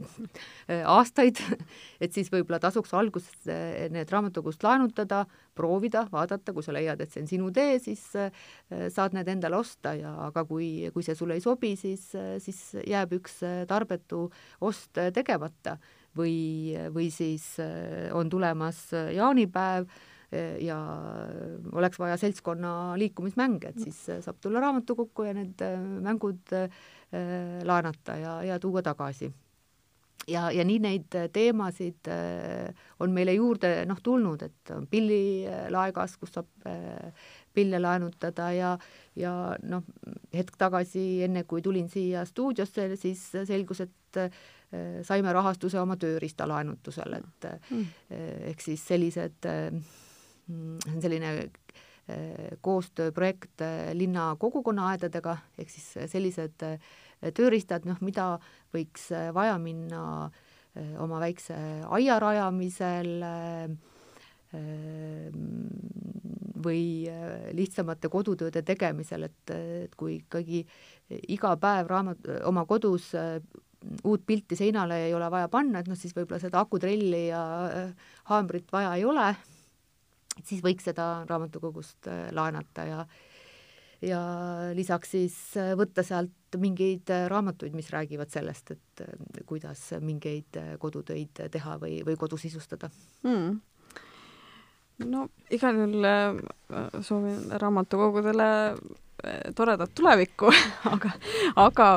aastaid, 0.97 1.37
et 2.01 2.13
siis 2.13 2.29
võib-olla 2.31 2.59
tasuks 2.59 2.93
alguses 2.93 3.45
need 3.91 4.09
raamatukogust 4.09 4.63
laenutada, 4.63 5.25
proovida, 5.55 6.05
vaadata, 6.11 6.53
kui 6.53 6.63
sa 6.63 6.73
leiad, 6.73 7.01
et 7.01 7.11
see 7.11 7.21
on 7.21 7.27
sinu 7.29 7.51
tee, 7.53 7.77
siis 7.79 8.01
saad 8.09 9.13
need 9.15 9.27
endale 9.27 9.57
osta 9.57 9.95
ja 9.95 10.15
aga 10.27 10.45
kui, 10.45 10.89
kui 10.93 11.03
see 11.03 11.15
sulle 11.15 11.37
ei 11.37 11.43
sobi, 11.43 11.75
siis, 11.79 12.09
siis 12.39 12.63
jääb 12.85 13.15
üks 13.19 13.39
tarbetu 13.67 14.29
ost 14.61 14.97
tegemata. 15.13 15.77
Või, 16.15 16.71
või 16.95 17.09
siis 17.11 17.57
on 18.15 18.29
tulemas 18.31 18.85
jaanipäev 18.93 19.89
ja 20.63 20.77
oleks 21.75 21.99
vaja 21.99 22.15
seltskonna 22.17 22.95
liikumismänge, 22.95 23.73
et 23.73 23.81
siis 23.83 23.97
saab 24.23 24.39
tulla 24.39 24.61
raamatukokku 24.63 25.27
ja 25.27 25.33
need 25.35 25.59
mängud 26.05 26.55
laenata 27.63 28.15
ja, 28.19 28.35
ja 28.43 28.59
tuua 28.59 28.81
tagasi. 28.81 29.31
ja, 30.27 30.49
ja 30.51 30.63
nii 30.65 30.79
neid 30.81 31.17
teemasid 31.33 32.09
äh, 32.09 32.73
on 32.99 33.11
meile 33.13 33.33
juurde 33.33 33.85
noh, 33.85 33.99
tulnud, 34.03 34.41
et 34.41 34.71
on 34.75 34.87
pillilaegas, 34.87 36.17
kus 36.17 36.33
saab 36.39 36.69
pille 37.53 37.79
laenutada 37.79 38.49
ja, 38.51 38.77
ja 39.15 39.33
noh, 39.63 39.83
hetk 40.33 40.57
tagasi, 40.57 41.23
enne 41.23 41.43
kui 41.43 41.61
tulin 41.61 41.89
siia 41.89 42.25
stuudiosse, 42.25 42.89
siis 42.99 43.21
selgus, 43.47 43.85
et 43.85 44.19
saime 45.07 45.31
rahastuse 45.31 45.79
oma 45.79 45.95
tööriistalaenutusel, 45.95 47.19
et 47.21 47.47
mm. 47.69 47.85
ehk 48.49 48.65
siis 48.65 48.83
sellised 48.87 49.47
Mm, 50.47 50.77
see 50.83 50.93
on 50.93 51.01
selline 51.01 51.29
äh, 51.31 51.49
koostööprojekt 52.61 53.63
äh, 53.65 53.89
linna 53.97 54.35
kogukonnaaedadega, 54.37 55.37
ehk 55.57 55.71
siis 55.73 55.87
sellised 56.11 56.65
äh, 56.65 56.75
tööriistad, 57.33 57.87
noh, 57.89 57.97
mida 58.05 58.35
võiks 58.75 59.07
vaja 59.33 59.55
minna 59.61 60.29
oma 60.99 61.21
väikse 61.23 61.55
aia 61.95 62.17
rajamisel 62.19 63.23
või 66.65 66.81
lihtsamate 67.55 68.11
kodutööde 68.11 68.59
tegemisel, 68.67 69.23
et, 69.29 69.53
et 69.55 69.95
kui 69.95 70.17
ikkagi 70.19 70.65
iga 71.31 71.53
päev 71.63 71.87
raamat, 71.87 72.27
oma 72.51 72.65
kodus 72.67 73.13
uut 73.15 74.27
pilti 74.27 74.59
seinale 74.59 74.99
ei 75.07 75.15
ole 75.15 75.31
vaja 75.31 75.47
panna, 75.47 75.79
et 75.79 75.87
noh, 75.87 75.97
siis 75.97 76.13
võib-olla 76.13 76.43
seda 76.43 76.59
akutrelli 76.59 77.29
ja 77.29 77.41
haamrit 78.27 78.67
vaja 78.75 78.97
ei 78.99 79.07
ole 79.07 79.31
et 80.39 80.45
siis 80.47 80.63
võiks 80.63 80.85
seda 80.89 81.23
raamatukogust 81.29 82.09
äh, 82.11 82.27
laenata 82.35 82.89
ja 82.89 83.05
ja 84.05 84.19
lisaks 84.75 85.13
siis 85.15 85.35
äh, 85.57 85.71
võtta 85.79 86.03
sealt 86.05 86.57
mingeid 86.59 87.09
äh, 87.13 87.25
raamatuid, 87.31 87.73
mis 87.75 87.89
räägivad 87.93 88.29
sellest, 88.31 88.75
et 88.75 89.45
kuidas 89.47 89.87
mingeid 90.03 90.59
kodutöid 90.79 91.41
teha 91.51 91.77
või, 91.81 92.01
või 92.05 92.17
kodu 92.19 92.37
sisustada. 92.39 92.89
Hmm.. 93.23 93.57
no 95.07 95.25
igal 95.51 95.79
juhul 95.79 96.05
soovin 97.03 97.49
raamatukogudele 97.63 98.49
toredat 99.55 99.91
tulevikku 99.95 100.51
aga, 100.93 101.11
aga 101.55 101.89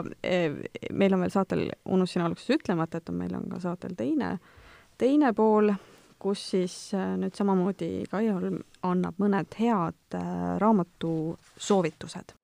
meil 0.90 1.14
on 1.14 1.26
veel 1.26 1.34
saatel, 1.34 1.66
unustasin 1.84 2.24
alguses 2.24 2.56
ütlemata, 2.56 3.02
et 3.02 3.10
on, 3.10 3.20
meil 3.20 3.34
on 3.36 3.46
ka 3.50 3.60
saatel 3.66 3.94
teine, 3.98 4.36
teine 4.98 5.34
pool 5.36 5.74
kus 6.18 6.42
siis 6.50 6.74
äh, 6.94 7.14
nüüd 7.20 7.36
samamoodi 7.38 8.04
Kai 8.10 8.26
Holm 8.32 8.58
annab 8.86 9.20
mõned 9.22 9.54
head 9.58 10.18
äh, 10.18 10.56
raamatusoovitused. 10.62 12.36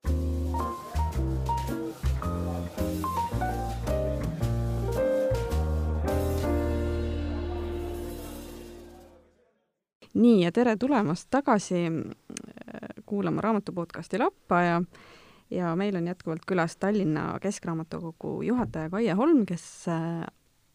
nii 10.14 10.44
ja 10.44 10.52
tere 10.54 10.76
tulemast 10.78 11.26
tagasi 11.34 11.80
äh, 11.90 13.02
kuulama 13.06 13.42
raamatu 13.42 13.72
podcasti 13.74 14.18
Lappa 14.22 14.60
ja 14.62 14.76
ja 15.50 15.74
meil 15.76 15.96
on 15.96 16.06
jätkuvalt 16.06 16.46
külas 16.46 16.76
Tallinna 16.76 17.38
Keskraamatukogu 17.42 18.42
juhataja 18.42 18.90
Kaie 18.90 19.12
Holm, 19.18 19.42
kes 19.46 19.66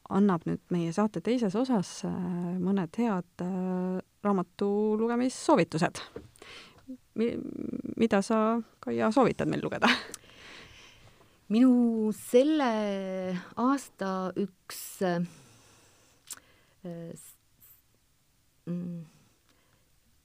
annab 0.10 0.46
nüüd 0.50 0.62
meie 0.74 0.94
saate 0.96 1.22
teises 1.26 1.56
osas 1.58 2.00
äh, 2.08 2.14
mõned 2.62 2.98
head 2.98 3.44
äh, 3.46 4.00
raamatu 4.26 4.70
lugemissoovitused. 5.00 6.02
mida 8.00 8.22
sa, 8.24 8.62
Kaia, 8.80 9.12
soovitad 9.12 9.50
meil 9.52 9.64
lugeda? 9.64 9.90
minu 11.50 12.12
selle 12.14 12.72
aasta 13.58 14.32
üks 14.38 14.82
äh, 15.06 15.22
mm, 18.66 19.02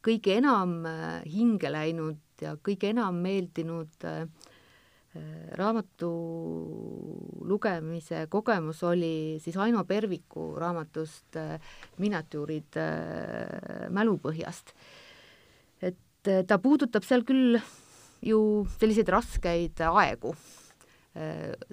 kõige 0.05 0.37
enam 0.39 0.85
hinge 1.25 1.73
läinud 1.73 2.21
ja 2.43 2.55
kõige 2.63 2.91
enam 2.93 3.21
meeldinud 3.25 4.07
äh, 4.09 4.27
raamatu 5.55 6.11
lugemise 7.47 8.27
kogemus 8.31 8.83
oli 8.83 9.39
siis 9.43 9.57
Aino 9.61 9.85
Perviku 9.87 10.53
raamatust 10.59 11.39
äh, 11.39 11.61
Miniatüürid 12.03 12.79
äh, 12.81 13.87
mälupõhjast. 13.95 14.75
et 15.83 16.29
äh, 16.29 16.43
ta 16.47 16.59
puudutab 16.59 17.07
seal 17.07 17.25
küll 17.25 17.61
ju 18.25 18.41
selliseid 18.81 19.11
raskeid 19.13 19.83
aegu, 19.85 20.31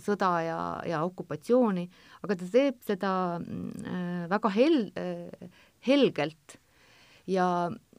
sõda 0.04 0.30
ja, 0.44 0.58
ja 0.86 0.98
okupatsiooni, 1.08 1.86
aga 2.22 2.36
ta 2.36 2.50
teeb 2.52 2.82
seda 2.86 3.14
väga 4.30 4.52
hel-, 4.54 4.92
helgelt 5.88 6.58
ja 7.32 7.46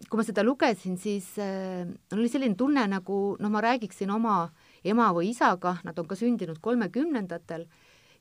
kui 0.04 0.20
ma 0.20 0.26
seda 0.28 0.44
lugesin, 0.44 1.00
siis 1.00 1.32
oli 1.40 2.28
selline 2.28 2.54
tunne, 2.60 2.84
nagu 2.92 3.18
noh, 3.40 3.50
ma 3.50 3.64
räägiksin 3.64 4.12
oma 4.12 4.36
äh, 4.44 4.61
ema 4.84 5.10
või 5.14 5.30
isaga, 5.30 5.76
nad 5.86 5.98
on 5.98 6.08
ka 6.10 6.18
sündinud 6.18 6.60
kolmekümnendatel 6.62 7.66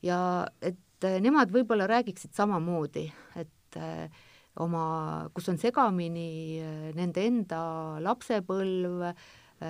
ja 0.05 0.19
et 0.61 1.07
eh, 1.07 1.19
nemad 1.23 1.51
võib-olla 1.53 1.87
räägiksid 1.89 2.35
samamoodi, 2.37 3.05
et 3.39 3.79
eh, 3.79 4.21
oma, 4.61 5.29
kus 5.33 5.49
on 5.51 5.59
segamini 5.61 6.59
eh, 6.61 6.91
nende 6.97 7.25
enda 7.27 7.63
lapsepõlv, 8.03 9.07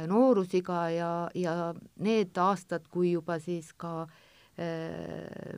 noorusiga 0.08 0.86
ja, 0.96 1.08
ja 1.36 1.54
need 2.00 2.38
aastad, 2.39 2.86
kui 2.88 3.10
juba 3.12 3.36
siis 3.44 3.74
ka 3.76 4.06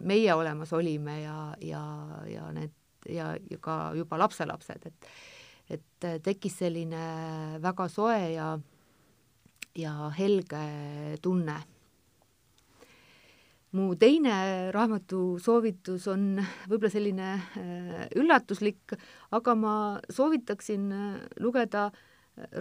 meie 0.02 0.34
olemas 0.34 0.72
olime 0.74 1.20
ja, 1.20 1.36
ja, 1.62 1.82
ja 2.26 2.48
need 2.56 2.74
ja, 3.14 3.28
ja 3.38 3.60
ka 3.62 3.76
juba 3.94 4.18
lapselapsed, 4.18 4.90
et 4.90 5.14
et 5.78 6.08
tekkis 6.26 6.58
selline 6.64 7.04
väga 7.62 7.86
soe 7.94 8.34
ja 8.34 8.56
ja 9.76 10.09
helge 10.17 10.63
tunne. 11.21 11.55
mu 13.74 13.95
teine 13.97 14.34
raamatu 14.69 15.39
soovitus 15.41 16.03
on 16.11 16.38
võib-olla 16.69 16.91
selline 16.93 17.30
äh, 17.34 18.03
üllatuslik, 18.21 18.93
aga 19.34 19.55
ma 19.57 19.76
soovitaksin 20.13 20.91
äh, 20.93 21.15
lugeda 21.41 21.88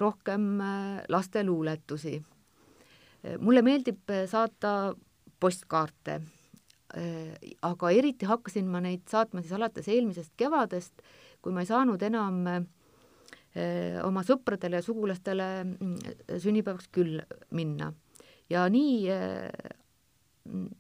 rohkem 0.00 0.60
äh, 0.60 1.02
laste 1.12 1.44
luuletusi. 1.44 2.22
mulle 3.38 3.62
meeldib 3.62 4.08
saata 4.26 4.94
postkaarte, 5.40 6.16
aga 7.62 7.90
eriti 7.94 8.26
hakkasin 8.26 8.66
ma 8.66 8.80
neid 8.82 9.04
saatma 9.06 9.40
siis 9.42 9.52
alates 9.54 9.86
eelmisest 9.88 10.32
kevadest, 10.36 11.04
kui 11.42 11.52
ma 11.54 11.62
ei 11.62 11.68
saanud 11.70 12.02
enam 12.02 12.40
oma 14.04 14.22
sõpradele 14.24 14.80
ja 14.80 14.84
sugulastele 14.84 15.46
mm, 15.64 15.96
sünnipäevaks 16.40 16.88
küll 16.92 17.20
minna. 17.52 17.92
ja 18.50 18.64
nii 18.68 18.94
eh, 19.12 19.50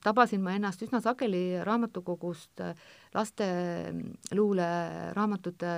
tabasin 0.02 0.42
ma 0.42 0.54
ennast 0.56 0.82
üsna 0.82 1.00
sageli 1.04 1.60
raamatukogust 1.64 2.64
eh, 2.64 2.74
laste 3.14 3.48
mm, 3.92 4.16
luuleraamatute 4.38 5.74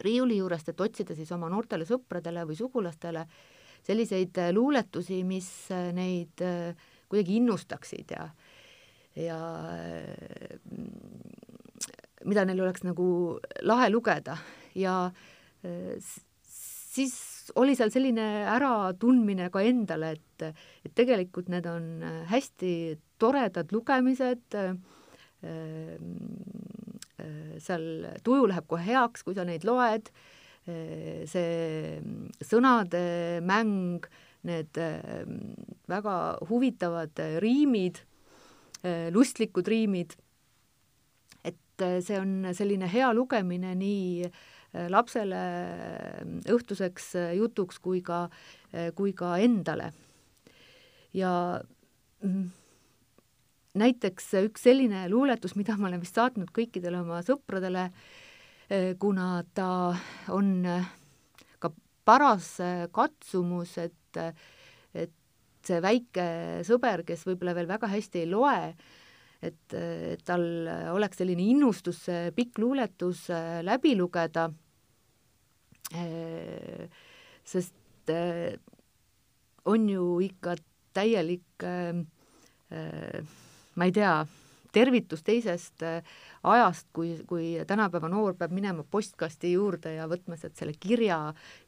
riiuli 0.00 0.38
juurest, 0.38 0.68
et 0.68 0.80
otsida 0.80 1.14
siis 1.14 1.32
oma 1.36 1.50
noortele 1.52 1.84
sõpradele 1.84 2.46
või 2.48 2.56
sugulastele 2.56 3.26
selliseid 3.84 4.38
luuletusi, 4.52 5.22
mis 5.24 5.48
neid 5.94 6.40
kuidagi 7.08 7.36
innustaksid 7.38 8.12
ja, 8.16 8.28
ja 9.16 9.38
mm, 10.64 11.32
mida 12.24 12.44
neil 12.44 12.62
oleks 12.64 12.86
nagu 12.86 13.08
lahe 13.68 13.90
lugeda 13.90 14.36
ja 14.78 15.00
äh, 15.06 15.26
siis 15.98 17.16
oli 17.56 17.74
seal 17.78 17.90
selline 17.92 18.26
äratundmine 18.52 19.48
ka 19.52 19.62
endale, 19.64 20.12
et, 20.18 20.62
et 20.84 20.94
tegelikult 20.96 21.48
need 21.52 21.66
on 21.70 22.02
hästi 22.28 22.72
toredad 23.18 23.72
lugemised, 23.74 24.58
seal 27.64 27.86
tuju 28.26 28.50
läheb 28.50 28.68
kohe 28.70 28.84
heaks, 28.84 29.24
kui 29.26 29.36
sa 29.38 29.46
neid 29.48 29.64
loed, 29.68 30.10
see 30.68 31.98
sõnade 32.44 33.02
mäng, 33.46 34.04
need 34.48 34.78
väga 35.88 36.14
huvitavad 36.50 37.24
riimid 37.42 38.02
lustlikud 39.10 39.68
riimid. 39.68 40.14
et 41.44 41.82
see 42.02 42.18
on 42.18 42.48
selline 42.52 42.88
hea 42.90 43.08
lugemine 43.14 43.74
nii 43.78 44.26
lapsele 44.90 45.40
õhtuseks 46.52 47.10
jutuks 47.38 47.80
kui 47.82 48.02
ka, 48.04 48.26
kui 48.94 49.12
ka 49.16 49.36
endale. 49.42 49.92
ja 51.16 51.32
mm, 52.22 52.48
näiteks 53.78 54.32
üks 54.44 54.64
selline 54.68 55.06
luuletus, 55.10 55.54
mida 55.58 55.76
ma 55.78 55.88
olen 55.90 56.02
vist 56.02 56.18
saatnud 56.18 56.50
kõikidele 56.54 57.02
oma 57.02 57.20
sõpradele, 57.26 57.88
kuna 59.00 59.28
ta 59.56 59.70
on 60.34 60.52
ka 61.62 61.72
paras 62.08 62.50
katsumus, 62.94 63.76
et, 63.80 64.20
et 64.94 65.14
see 65.64 65.82
väike 65.84 66.28
sõber, 66.68 67.04
kes 67.08 67.26
võib-olla 67.28 67.56
veel 67.56 67.70
väga 67.70 67.90
hästi 67.90 68.24
ei 68.24 68.30
loe, 68.30 68.72
et, 69.42 69.74
et 69.74 70.24
tal 70.26 70.44
oleks 70.94 71.20
selline 71.20 71.44
innustus 71.52 72.04
see 72.08 72.32
pikk 72.36 72.60
luuletus 72.62 73.28
läbi 73.64 73.94
lugeda, 73.98 74.48
sest 77.48 78.12
on 79.68 79.88
ju 79.88 80.04
ikka 80.24 80.56
täielik 80.96 81.64
äh, 81.64 82.04
ma 83.78 83.86
ei 83.86 83.94
tea, 83.94 84.12
tervitus 84.74 85.22
teisest 85.26 85.84
äh, 85.86 86.02
ajast, 86.48 86.88
kui, 86.94 87.14
kui 87.28 87.54
tänapäeva 87.68 88.10
noor 88.10 88.36
peab 88.38 88.52
minema 88.54 88.84
postkasti 88.84 89.52
juurde 89.54 89.94
ja 89.96 90.08
võtma 90.10 90.36
sealt 90.38 90.58
selle 90.58 90.74
kirja 90.78 91.20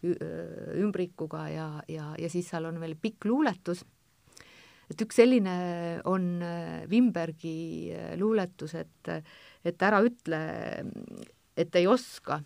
ümbrikuga 0.03 1.47
ja, 1.51 1.71
ja, 1.89 2.13
ja 2.19 2.31
siis 2.33 2.51
seal 2.51 2.69
on 2.69 2.81
veel 2.83 2.97
pikk 3.01 3.29
luuletus. 3.31 3.85
et 4.91 5.03
üks 5.07 5.21
selline 5.23 5.57
on 6.11 6.43
äh, 6.43 6.87
Wimbergi 6.91 7.93
äh, 7.95 8.15
luuletus, 8.19 8.75
et, 8.75 9.13
et 9.65 9.83
ära 9.83 10.03
ütle, 10.03 10.41
et 11.57 11.77
ei 11.77 11.87
oska. 11.87 12.41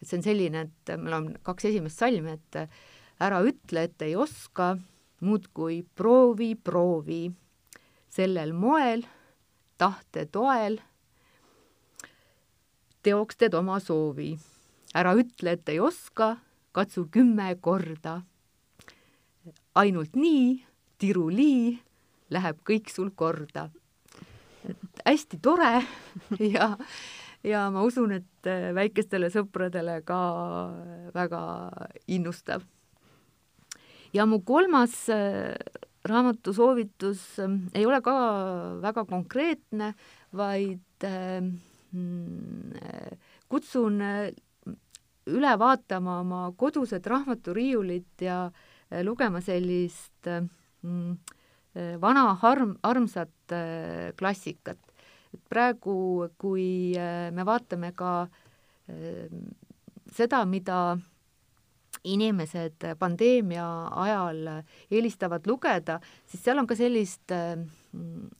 Et 0.00 0.08
see 0.08 0.18
on 0.18 0.24
selline, 0.24 0.64
et 0.66 0.94
meil 0.98 1.16
on 1.16 1.28
kaks 1.44 1.68
esimest 1.70 2.00
salmi, 2.00 2.38
et 2.38 2.62
ära 3.20 3.42
ütle, 3.44 3.84
et 3.84 4.02
ei 4.02 4.16
oska, 4.16 4.74
muudkui 5.20 5.82
proovi, 5.96 6.54
proovi 6.56 7.28
sellel 8.10 8.52
moel, 8.56 9.04
tahte 9.78 10.26
toel, 10.32 10.80
teoks 13.04 13.38
teed 13.40 13.54
oma 13.56 13.78
soovi. 13.80 14.34
ära 14.94 15.12
ütle, 15.14 15.52
et 15.54 15.68
ei 15.70 15.78
oska, 15.80 16.36
katsu 16.72 17.06
kümme 17.10 17.54
korda. 17.60 18.22
ainult 19.74 20.16
nii, 20.16 20.64
tirulii, 20.98 21.78
läheb 22.30 22.58
kõik 22.66 22.90
sul 22.90 23.10
korda. 23.10 23.70
et 24.68 25.02
hästi 25.06 25.38
tore 25.42 25.82
ja, 26.56 26.76
ja 27.46 27.70
ma 27.70 27.82
usun, 27.86 28.12
et 28.12 28.50
väikestele 28.76 29.30
sõpradele 29.32 30.00
ka 30.04 30.20
väga 31.14 31.42
innustav. 32.06 32.62
ja 34.12 34.26
mu 34.26 34.40
kolmas 34.40 35.06
raamatu 36.04 36.52
soovitus 36.52 37.38
ei 37.74 37.86
ole 37.86 38.00
ka 38.02 38.14
väga 38.82 39.04
konkreetne, 39.04 39.94
vaid 40.32 41.04
mm, 41.04 42.72
kutsun 43.50 44.00
äh, 44.00 44.30
üle 45.30 45.52
vaatama 45.58 46.20
oma 46.22 46.42
kodused 46.58 47.06
raamaturiiulid 47.06 48.24
ja 48.24 48.44
äh, 48.46 49.02
lugema 49.06 49.42
sellist 49.44 50.30
mm, 50.30 51.16
äh, 51.74 51.96
vana 52.00 52.36
arm, 52.42 52.76
armsat 52.82 53.56
klassikat. 54.18 54.78
Et 55.34 55.42
praegu, 55.48 56.28
kui 56.38 56.94
me 57.32 57.46
vaatame 57.46 57.92
ka 57.96 58.28
seda, 60.10 60.44
mida 60.44 60.98
inimesed 62.04 62.86
pandeemia 62.98 63.66
ajal 64.02 64.40
eelistavad 64.90 65.46
lugeda, 65.46 65.98
siis 66.26 66.42
seal 66.44 66.58
on 66.62 66.68
ka 66.68 66.76
sellist, 66.78 67.34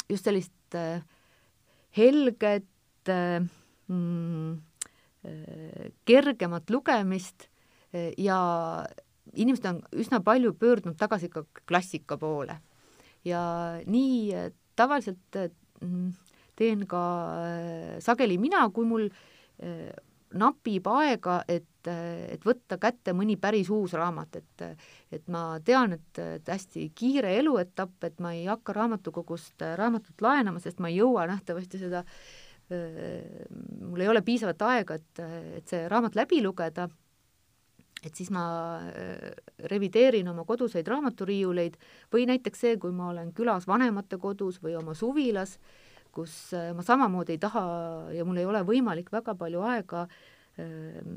just 0.09 0.27
sellist 0.27 0.79
helget, 1.97 2.67
kergemat 6.09 6.71
lugemist 6.71 7.49
ja 8.19 8.41
inimesed 9.35 9.67
on 9.67 9.81
üsna 9.99 10.21
palju 10.25 10.55
pöördunud 10.59 10.99
tagasi 10.99 11.29
ka 11.29 11.45
klassika 11.67 12.17
poole. 12.19 12.61
ja 13.25 13.41
nii 13.87 14.33
tavaliselt 14.77 15.37
teen 16.61 16.85
ka 16.91 17.03
sageli 18.05 18.37
mina, 18.41 18.67
kui 18.75 18.89
mul 18.89 19.09
napib 20.41 20.87
aega, 20.93 21.41
et, 21.51 21.89
et 21.89 22.45
võtta 22.47 22.79
kätte 22.81 23.15
mõni 23.17 23.35
päris 23.41 23.71
uus 23.73 23.95
raamat, 23.99 24.37
et 24.39 24.67
et 25.11 25.27
ma 25.33 25.59
tean, 25.65 25.97
et, 25.97 26.21
et 26.37 26.53
hästi 26.53 26.91
kiire 26.95 27.33
eluetapp, 27.41 27.97
et 28.07 28.21
ma 28.23 28.35
ei 28.37 28.45
hakka 28.47 28.75
raamatukogust 28.77 29.65
raamatut 29.81 30.23
laenama, 30.23 30.63
sest 30.63 30.79
ma 30.79 30.91
ei 30.93 31.01
jõua 31.01 31.27
nähtavasti 31.31 31.81
seda, 31.83 32.05
mul 32.71 34.01
ei 34.01 34.09
ole 34.09 34.23
piisavat 34.23 34.63
aega, 34.69 35.01
et, 35.01 35.23
et 35.59 35.73
see 35.73 35.89
raamat 35.91 36.15
läbi 36.15 36.39
lugeda, 36.45 36.87
et 38.05 38.17
siis 38.17 38.31
ma 38.33 38.45
revideerin 39.73 40.29
oma 40.31 40.47
koduseid 40.49 40.87
raamaturiiuleid 40.89 41.77
või 42.15 42.29
näiteks 42.31 42.67
see, 42.67 42.79
kui 42.81 42.95
ma 42.95 43.11
olen 43.11 43.35
külas 43.37 43.67
vanemate 43.69 44.21
kodus 44.23 44.61
või 44.63 44.77
oma 44.79 44.95
suvilas, 44.95 45.59
kus 46.15 46.53
äh, 46.57 46.71
ma 46.77 46.85
samamoodi 46.87 47.37
ei 47.37 47.41
taha 47.43 47.63
ja 48.15 48.27
mul 48.27 48.41
ei 48.41 48.49
ole 48.49 48.63
võimalik 48.67 49.11
väga 49.13 49.35
palju 49.39 49.63
aega 49.67 50.05
ähm, 50.61 51.17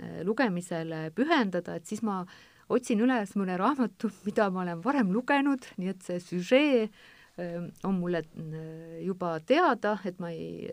äh, 0.00 0.20
lugemisele 0.26 1.08
pühendada, 1.16 1.76
et 1.76 1.88
siis 1.88 2.02
ma 2.06 2.22
otsin 2.70 3.02
üles 3.04 3.34
mõne 3.38 3.58
raamatu, 3.60 4.10
mida 4.28 4.50
ma 4.50 4.64
olen 4.64 4.84
varem 4.84 5.12
lugenud, 5.14 5.70
nii 5.80 5.92
et 5.94 6.04
see 6.06 6.20
süžee 6.24 6.84
ähm, 6.86 7.70
on 7.86 8.00
mulle 8.00 8.24
äh, 8.24 9.00
juba 9.06 9.38
teada, 9.46 9.98
et 10.04 10.20
ma 10.22 10.32
ei, 10.34 10.70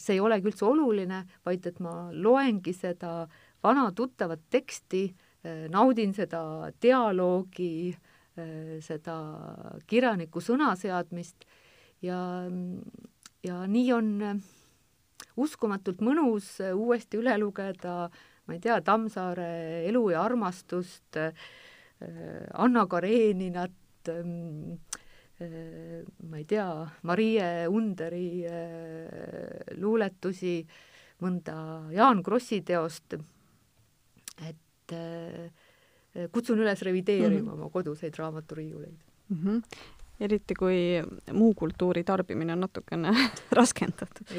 see 0.00 0.16
ei 0.16 0.20
olegi 0.24 0.48
üldse 0.48 0.64
oluline, 0.64 1.24
vaid 1.44 1.66
et 1.68 1.80
ma 1.84 2.08
loengi 2.12 2.72
seda 2.72 3.26
vana 3.62 3.90
tuttavat 3.92 4.46
teksti, 4.48 5.08
naudin 5.70 6.10
seda 6.16 6.40
dialoogi, 6.82 7.92
seda 8.84 9.14
kirjaniku 9.88 10.40
sõnaseadmist 10.42 11.46
ja, 12.02 12.18
ja 13.44 13.58
nii 13.66 13.92
on 13.94 14.10
äh, 14.22 14.40
uskumatult 15.38 16.02
mõnus 16.04 16.56
äh, 16.62 16.74
uuesti 16.76 17.20
üle 17.20 17.36
lugeda, 17.40 18.08
ma 18.46 18.56
ei 18.56 18.62
tea, 18.62 18.78
Tammsaare 18.84 19.48
Elu 19.88 20.04
ja 20.14 20.22
armastust, 20.26 21.18
äh, 21.18 21.32
Anna 22.54 22.86
Kareninat, 22.86 24.10
ähm, 24.12 24.78
ma 25.38 26.38
ei 26.38 26.44
tea, 26.50 26.66
Marie 27.06 27.42
Underi 27.70 28.42
luuletusi, 29.78 30.56
mõnda 31.22 31.54
Jaan 31.94 32.24
Krossi 32.26 32.58
teost, 32.66 33.14
et 34.42 34.94
kutsun 36.34 36.58
üles 36.58 36.82
revideerima 36.82 37.38
mm 37.38 37.46
-hmm. 37.46 37.54
oma 37.54 37.70
koduseid 37.70 38.18
raamaturiiuleid 38.18 38.98
mm. 39.30 39.38
-hmm 39.38 39.97
eriti 40.20 40.54
kui 40.58 40.78
muu 41.32 41.54
kultuuri 41.54 42.04
tarbimine 42.04 42.52
on 42.52 42.64
natukene 42.66 43.12
raskendatud, 43.58 44.34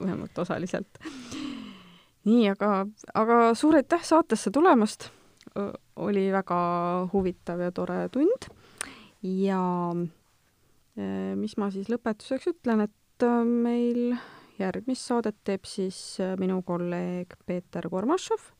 vähemalt 0.00 0.38
osaliselt. 0.38 1.00
nii, 2.24 2.48
aga, 2.48 2.86
aga 3.14 3.38
suur 3.54 3.80
aitäh 3.80 4.02
saatesse 4.02 4.50
tulemast. 4.50 5.10
oli 5.96 6.32
väga 6.32 6.58
huvitav 7.12 7.60
ja 7.60 7.72
tore 7.72 8.08
tund. 8.08 8.48
ja 9.22 9.62
e, 10.96 11.34
mis 11.36 11.56
ma 11.56 11.70
siis 11.70 11.88
lõpetuseks 11.88 12.50
ütlen, 12.54 12.80
et 12.88 13.22
e, 13.22 13.32
meil 13.44 14.16
järgmist 14.58 15.10
saadet 15.10 15.36
teeb 15.44 15.64
siis 15.66 16.20
e, 16.20 16.34
minu 16.38 16.62
kolleeg 16.62 17.36
Peeter 17.46 17.88
Kormašov 17.90 18.52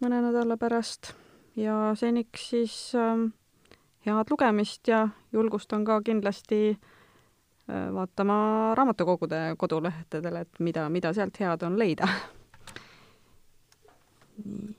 mõne 0.00 0.20
nädala 0.24 0.56
pärast 0.60 1.12
ja 1.58 1.92
seniks 1.98 2.46
siis 2.52 2.76
äh, 2.96 3.26
head 4.06 4.30
lugemist 4.30 4.88
ja 4.88 5.08
julgustan 5.32 5.84
ka 5.84 6.00
kindlasti 6.02 6.70
äh, 6.70 7.94
vaatama 7.94 8.74
raamatukogude 8.74 9.54
kodulehtedele, 9.58 10.40
et 10.40 10.60
mida, 10.60 10.88
mida 10.88 11.12
sealt 11.12 11.40
head 11.40 11.62
on 11.62 11.78
leida. 11.78 12.08
nii. 14.44 14.76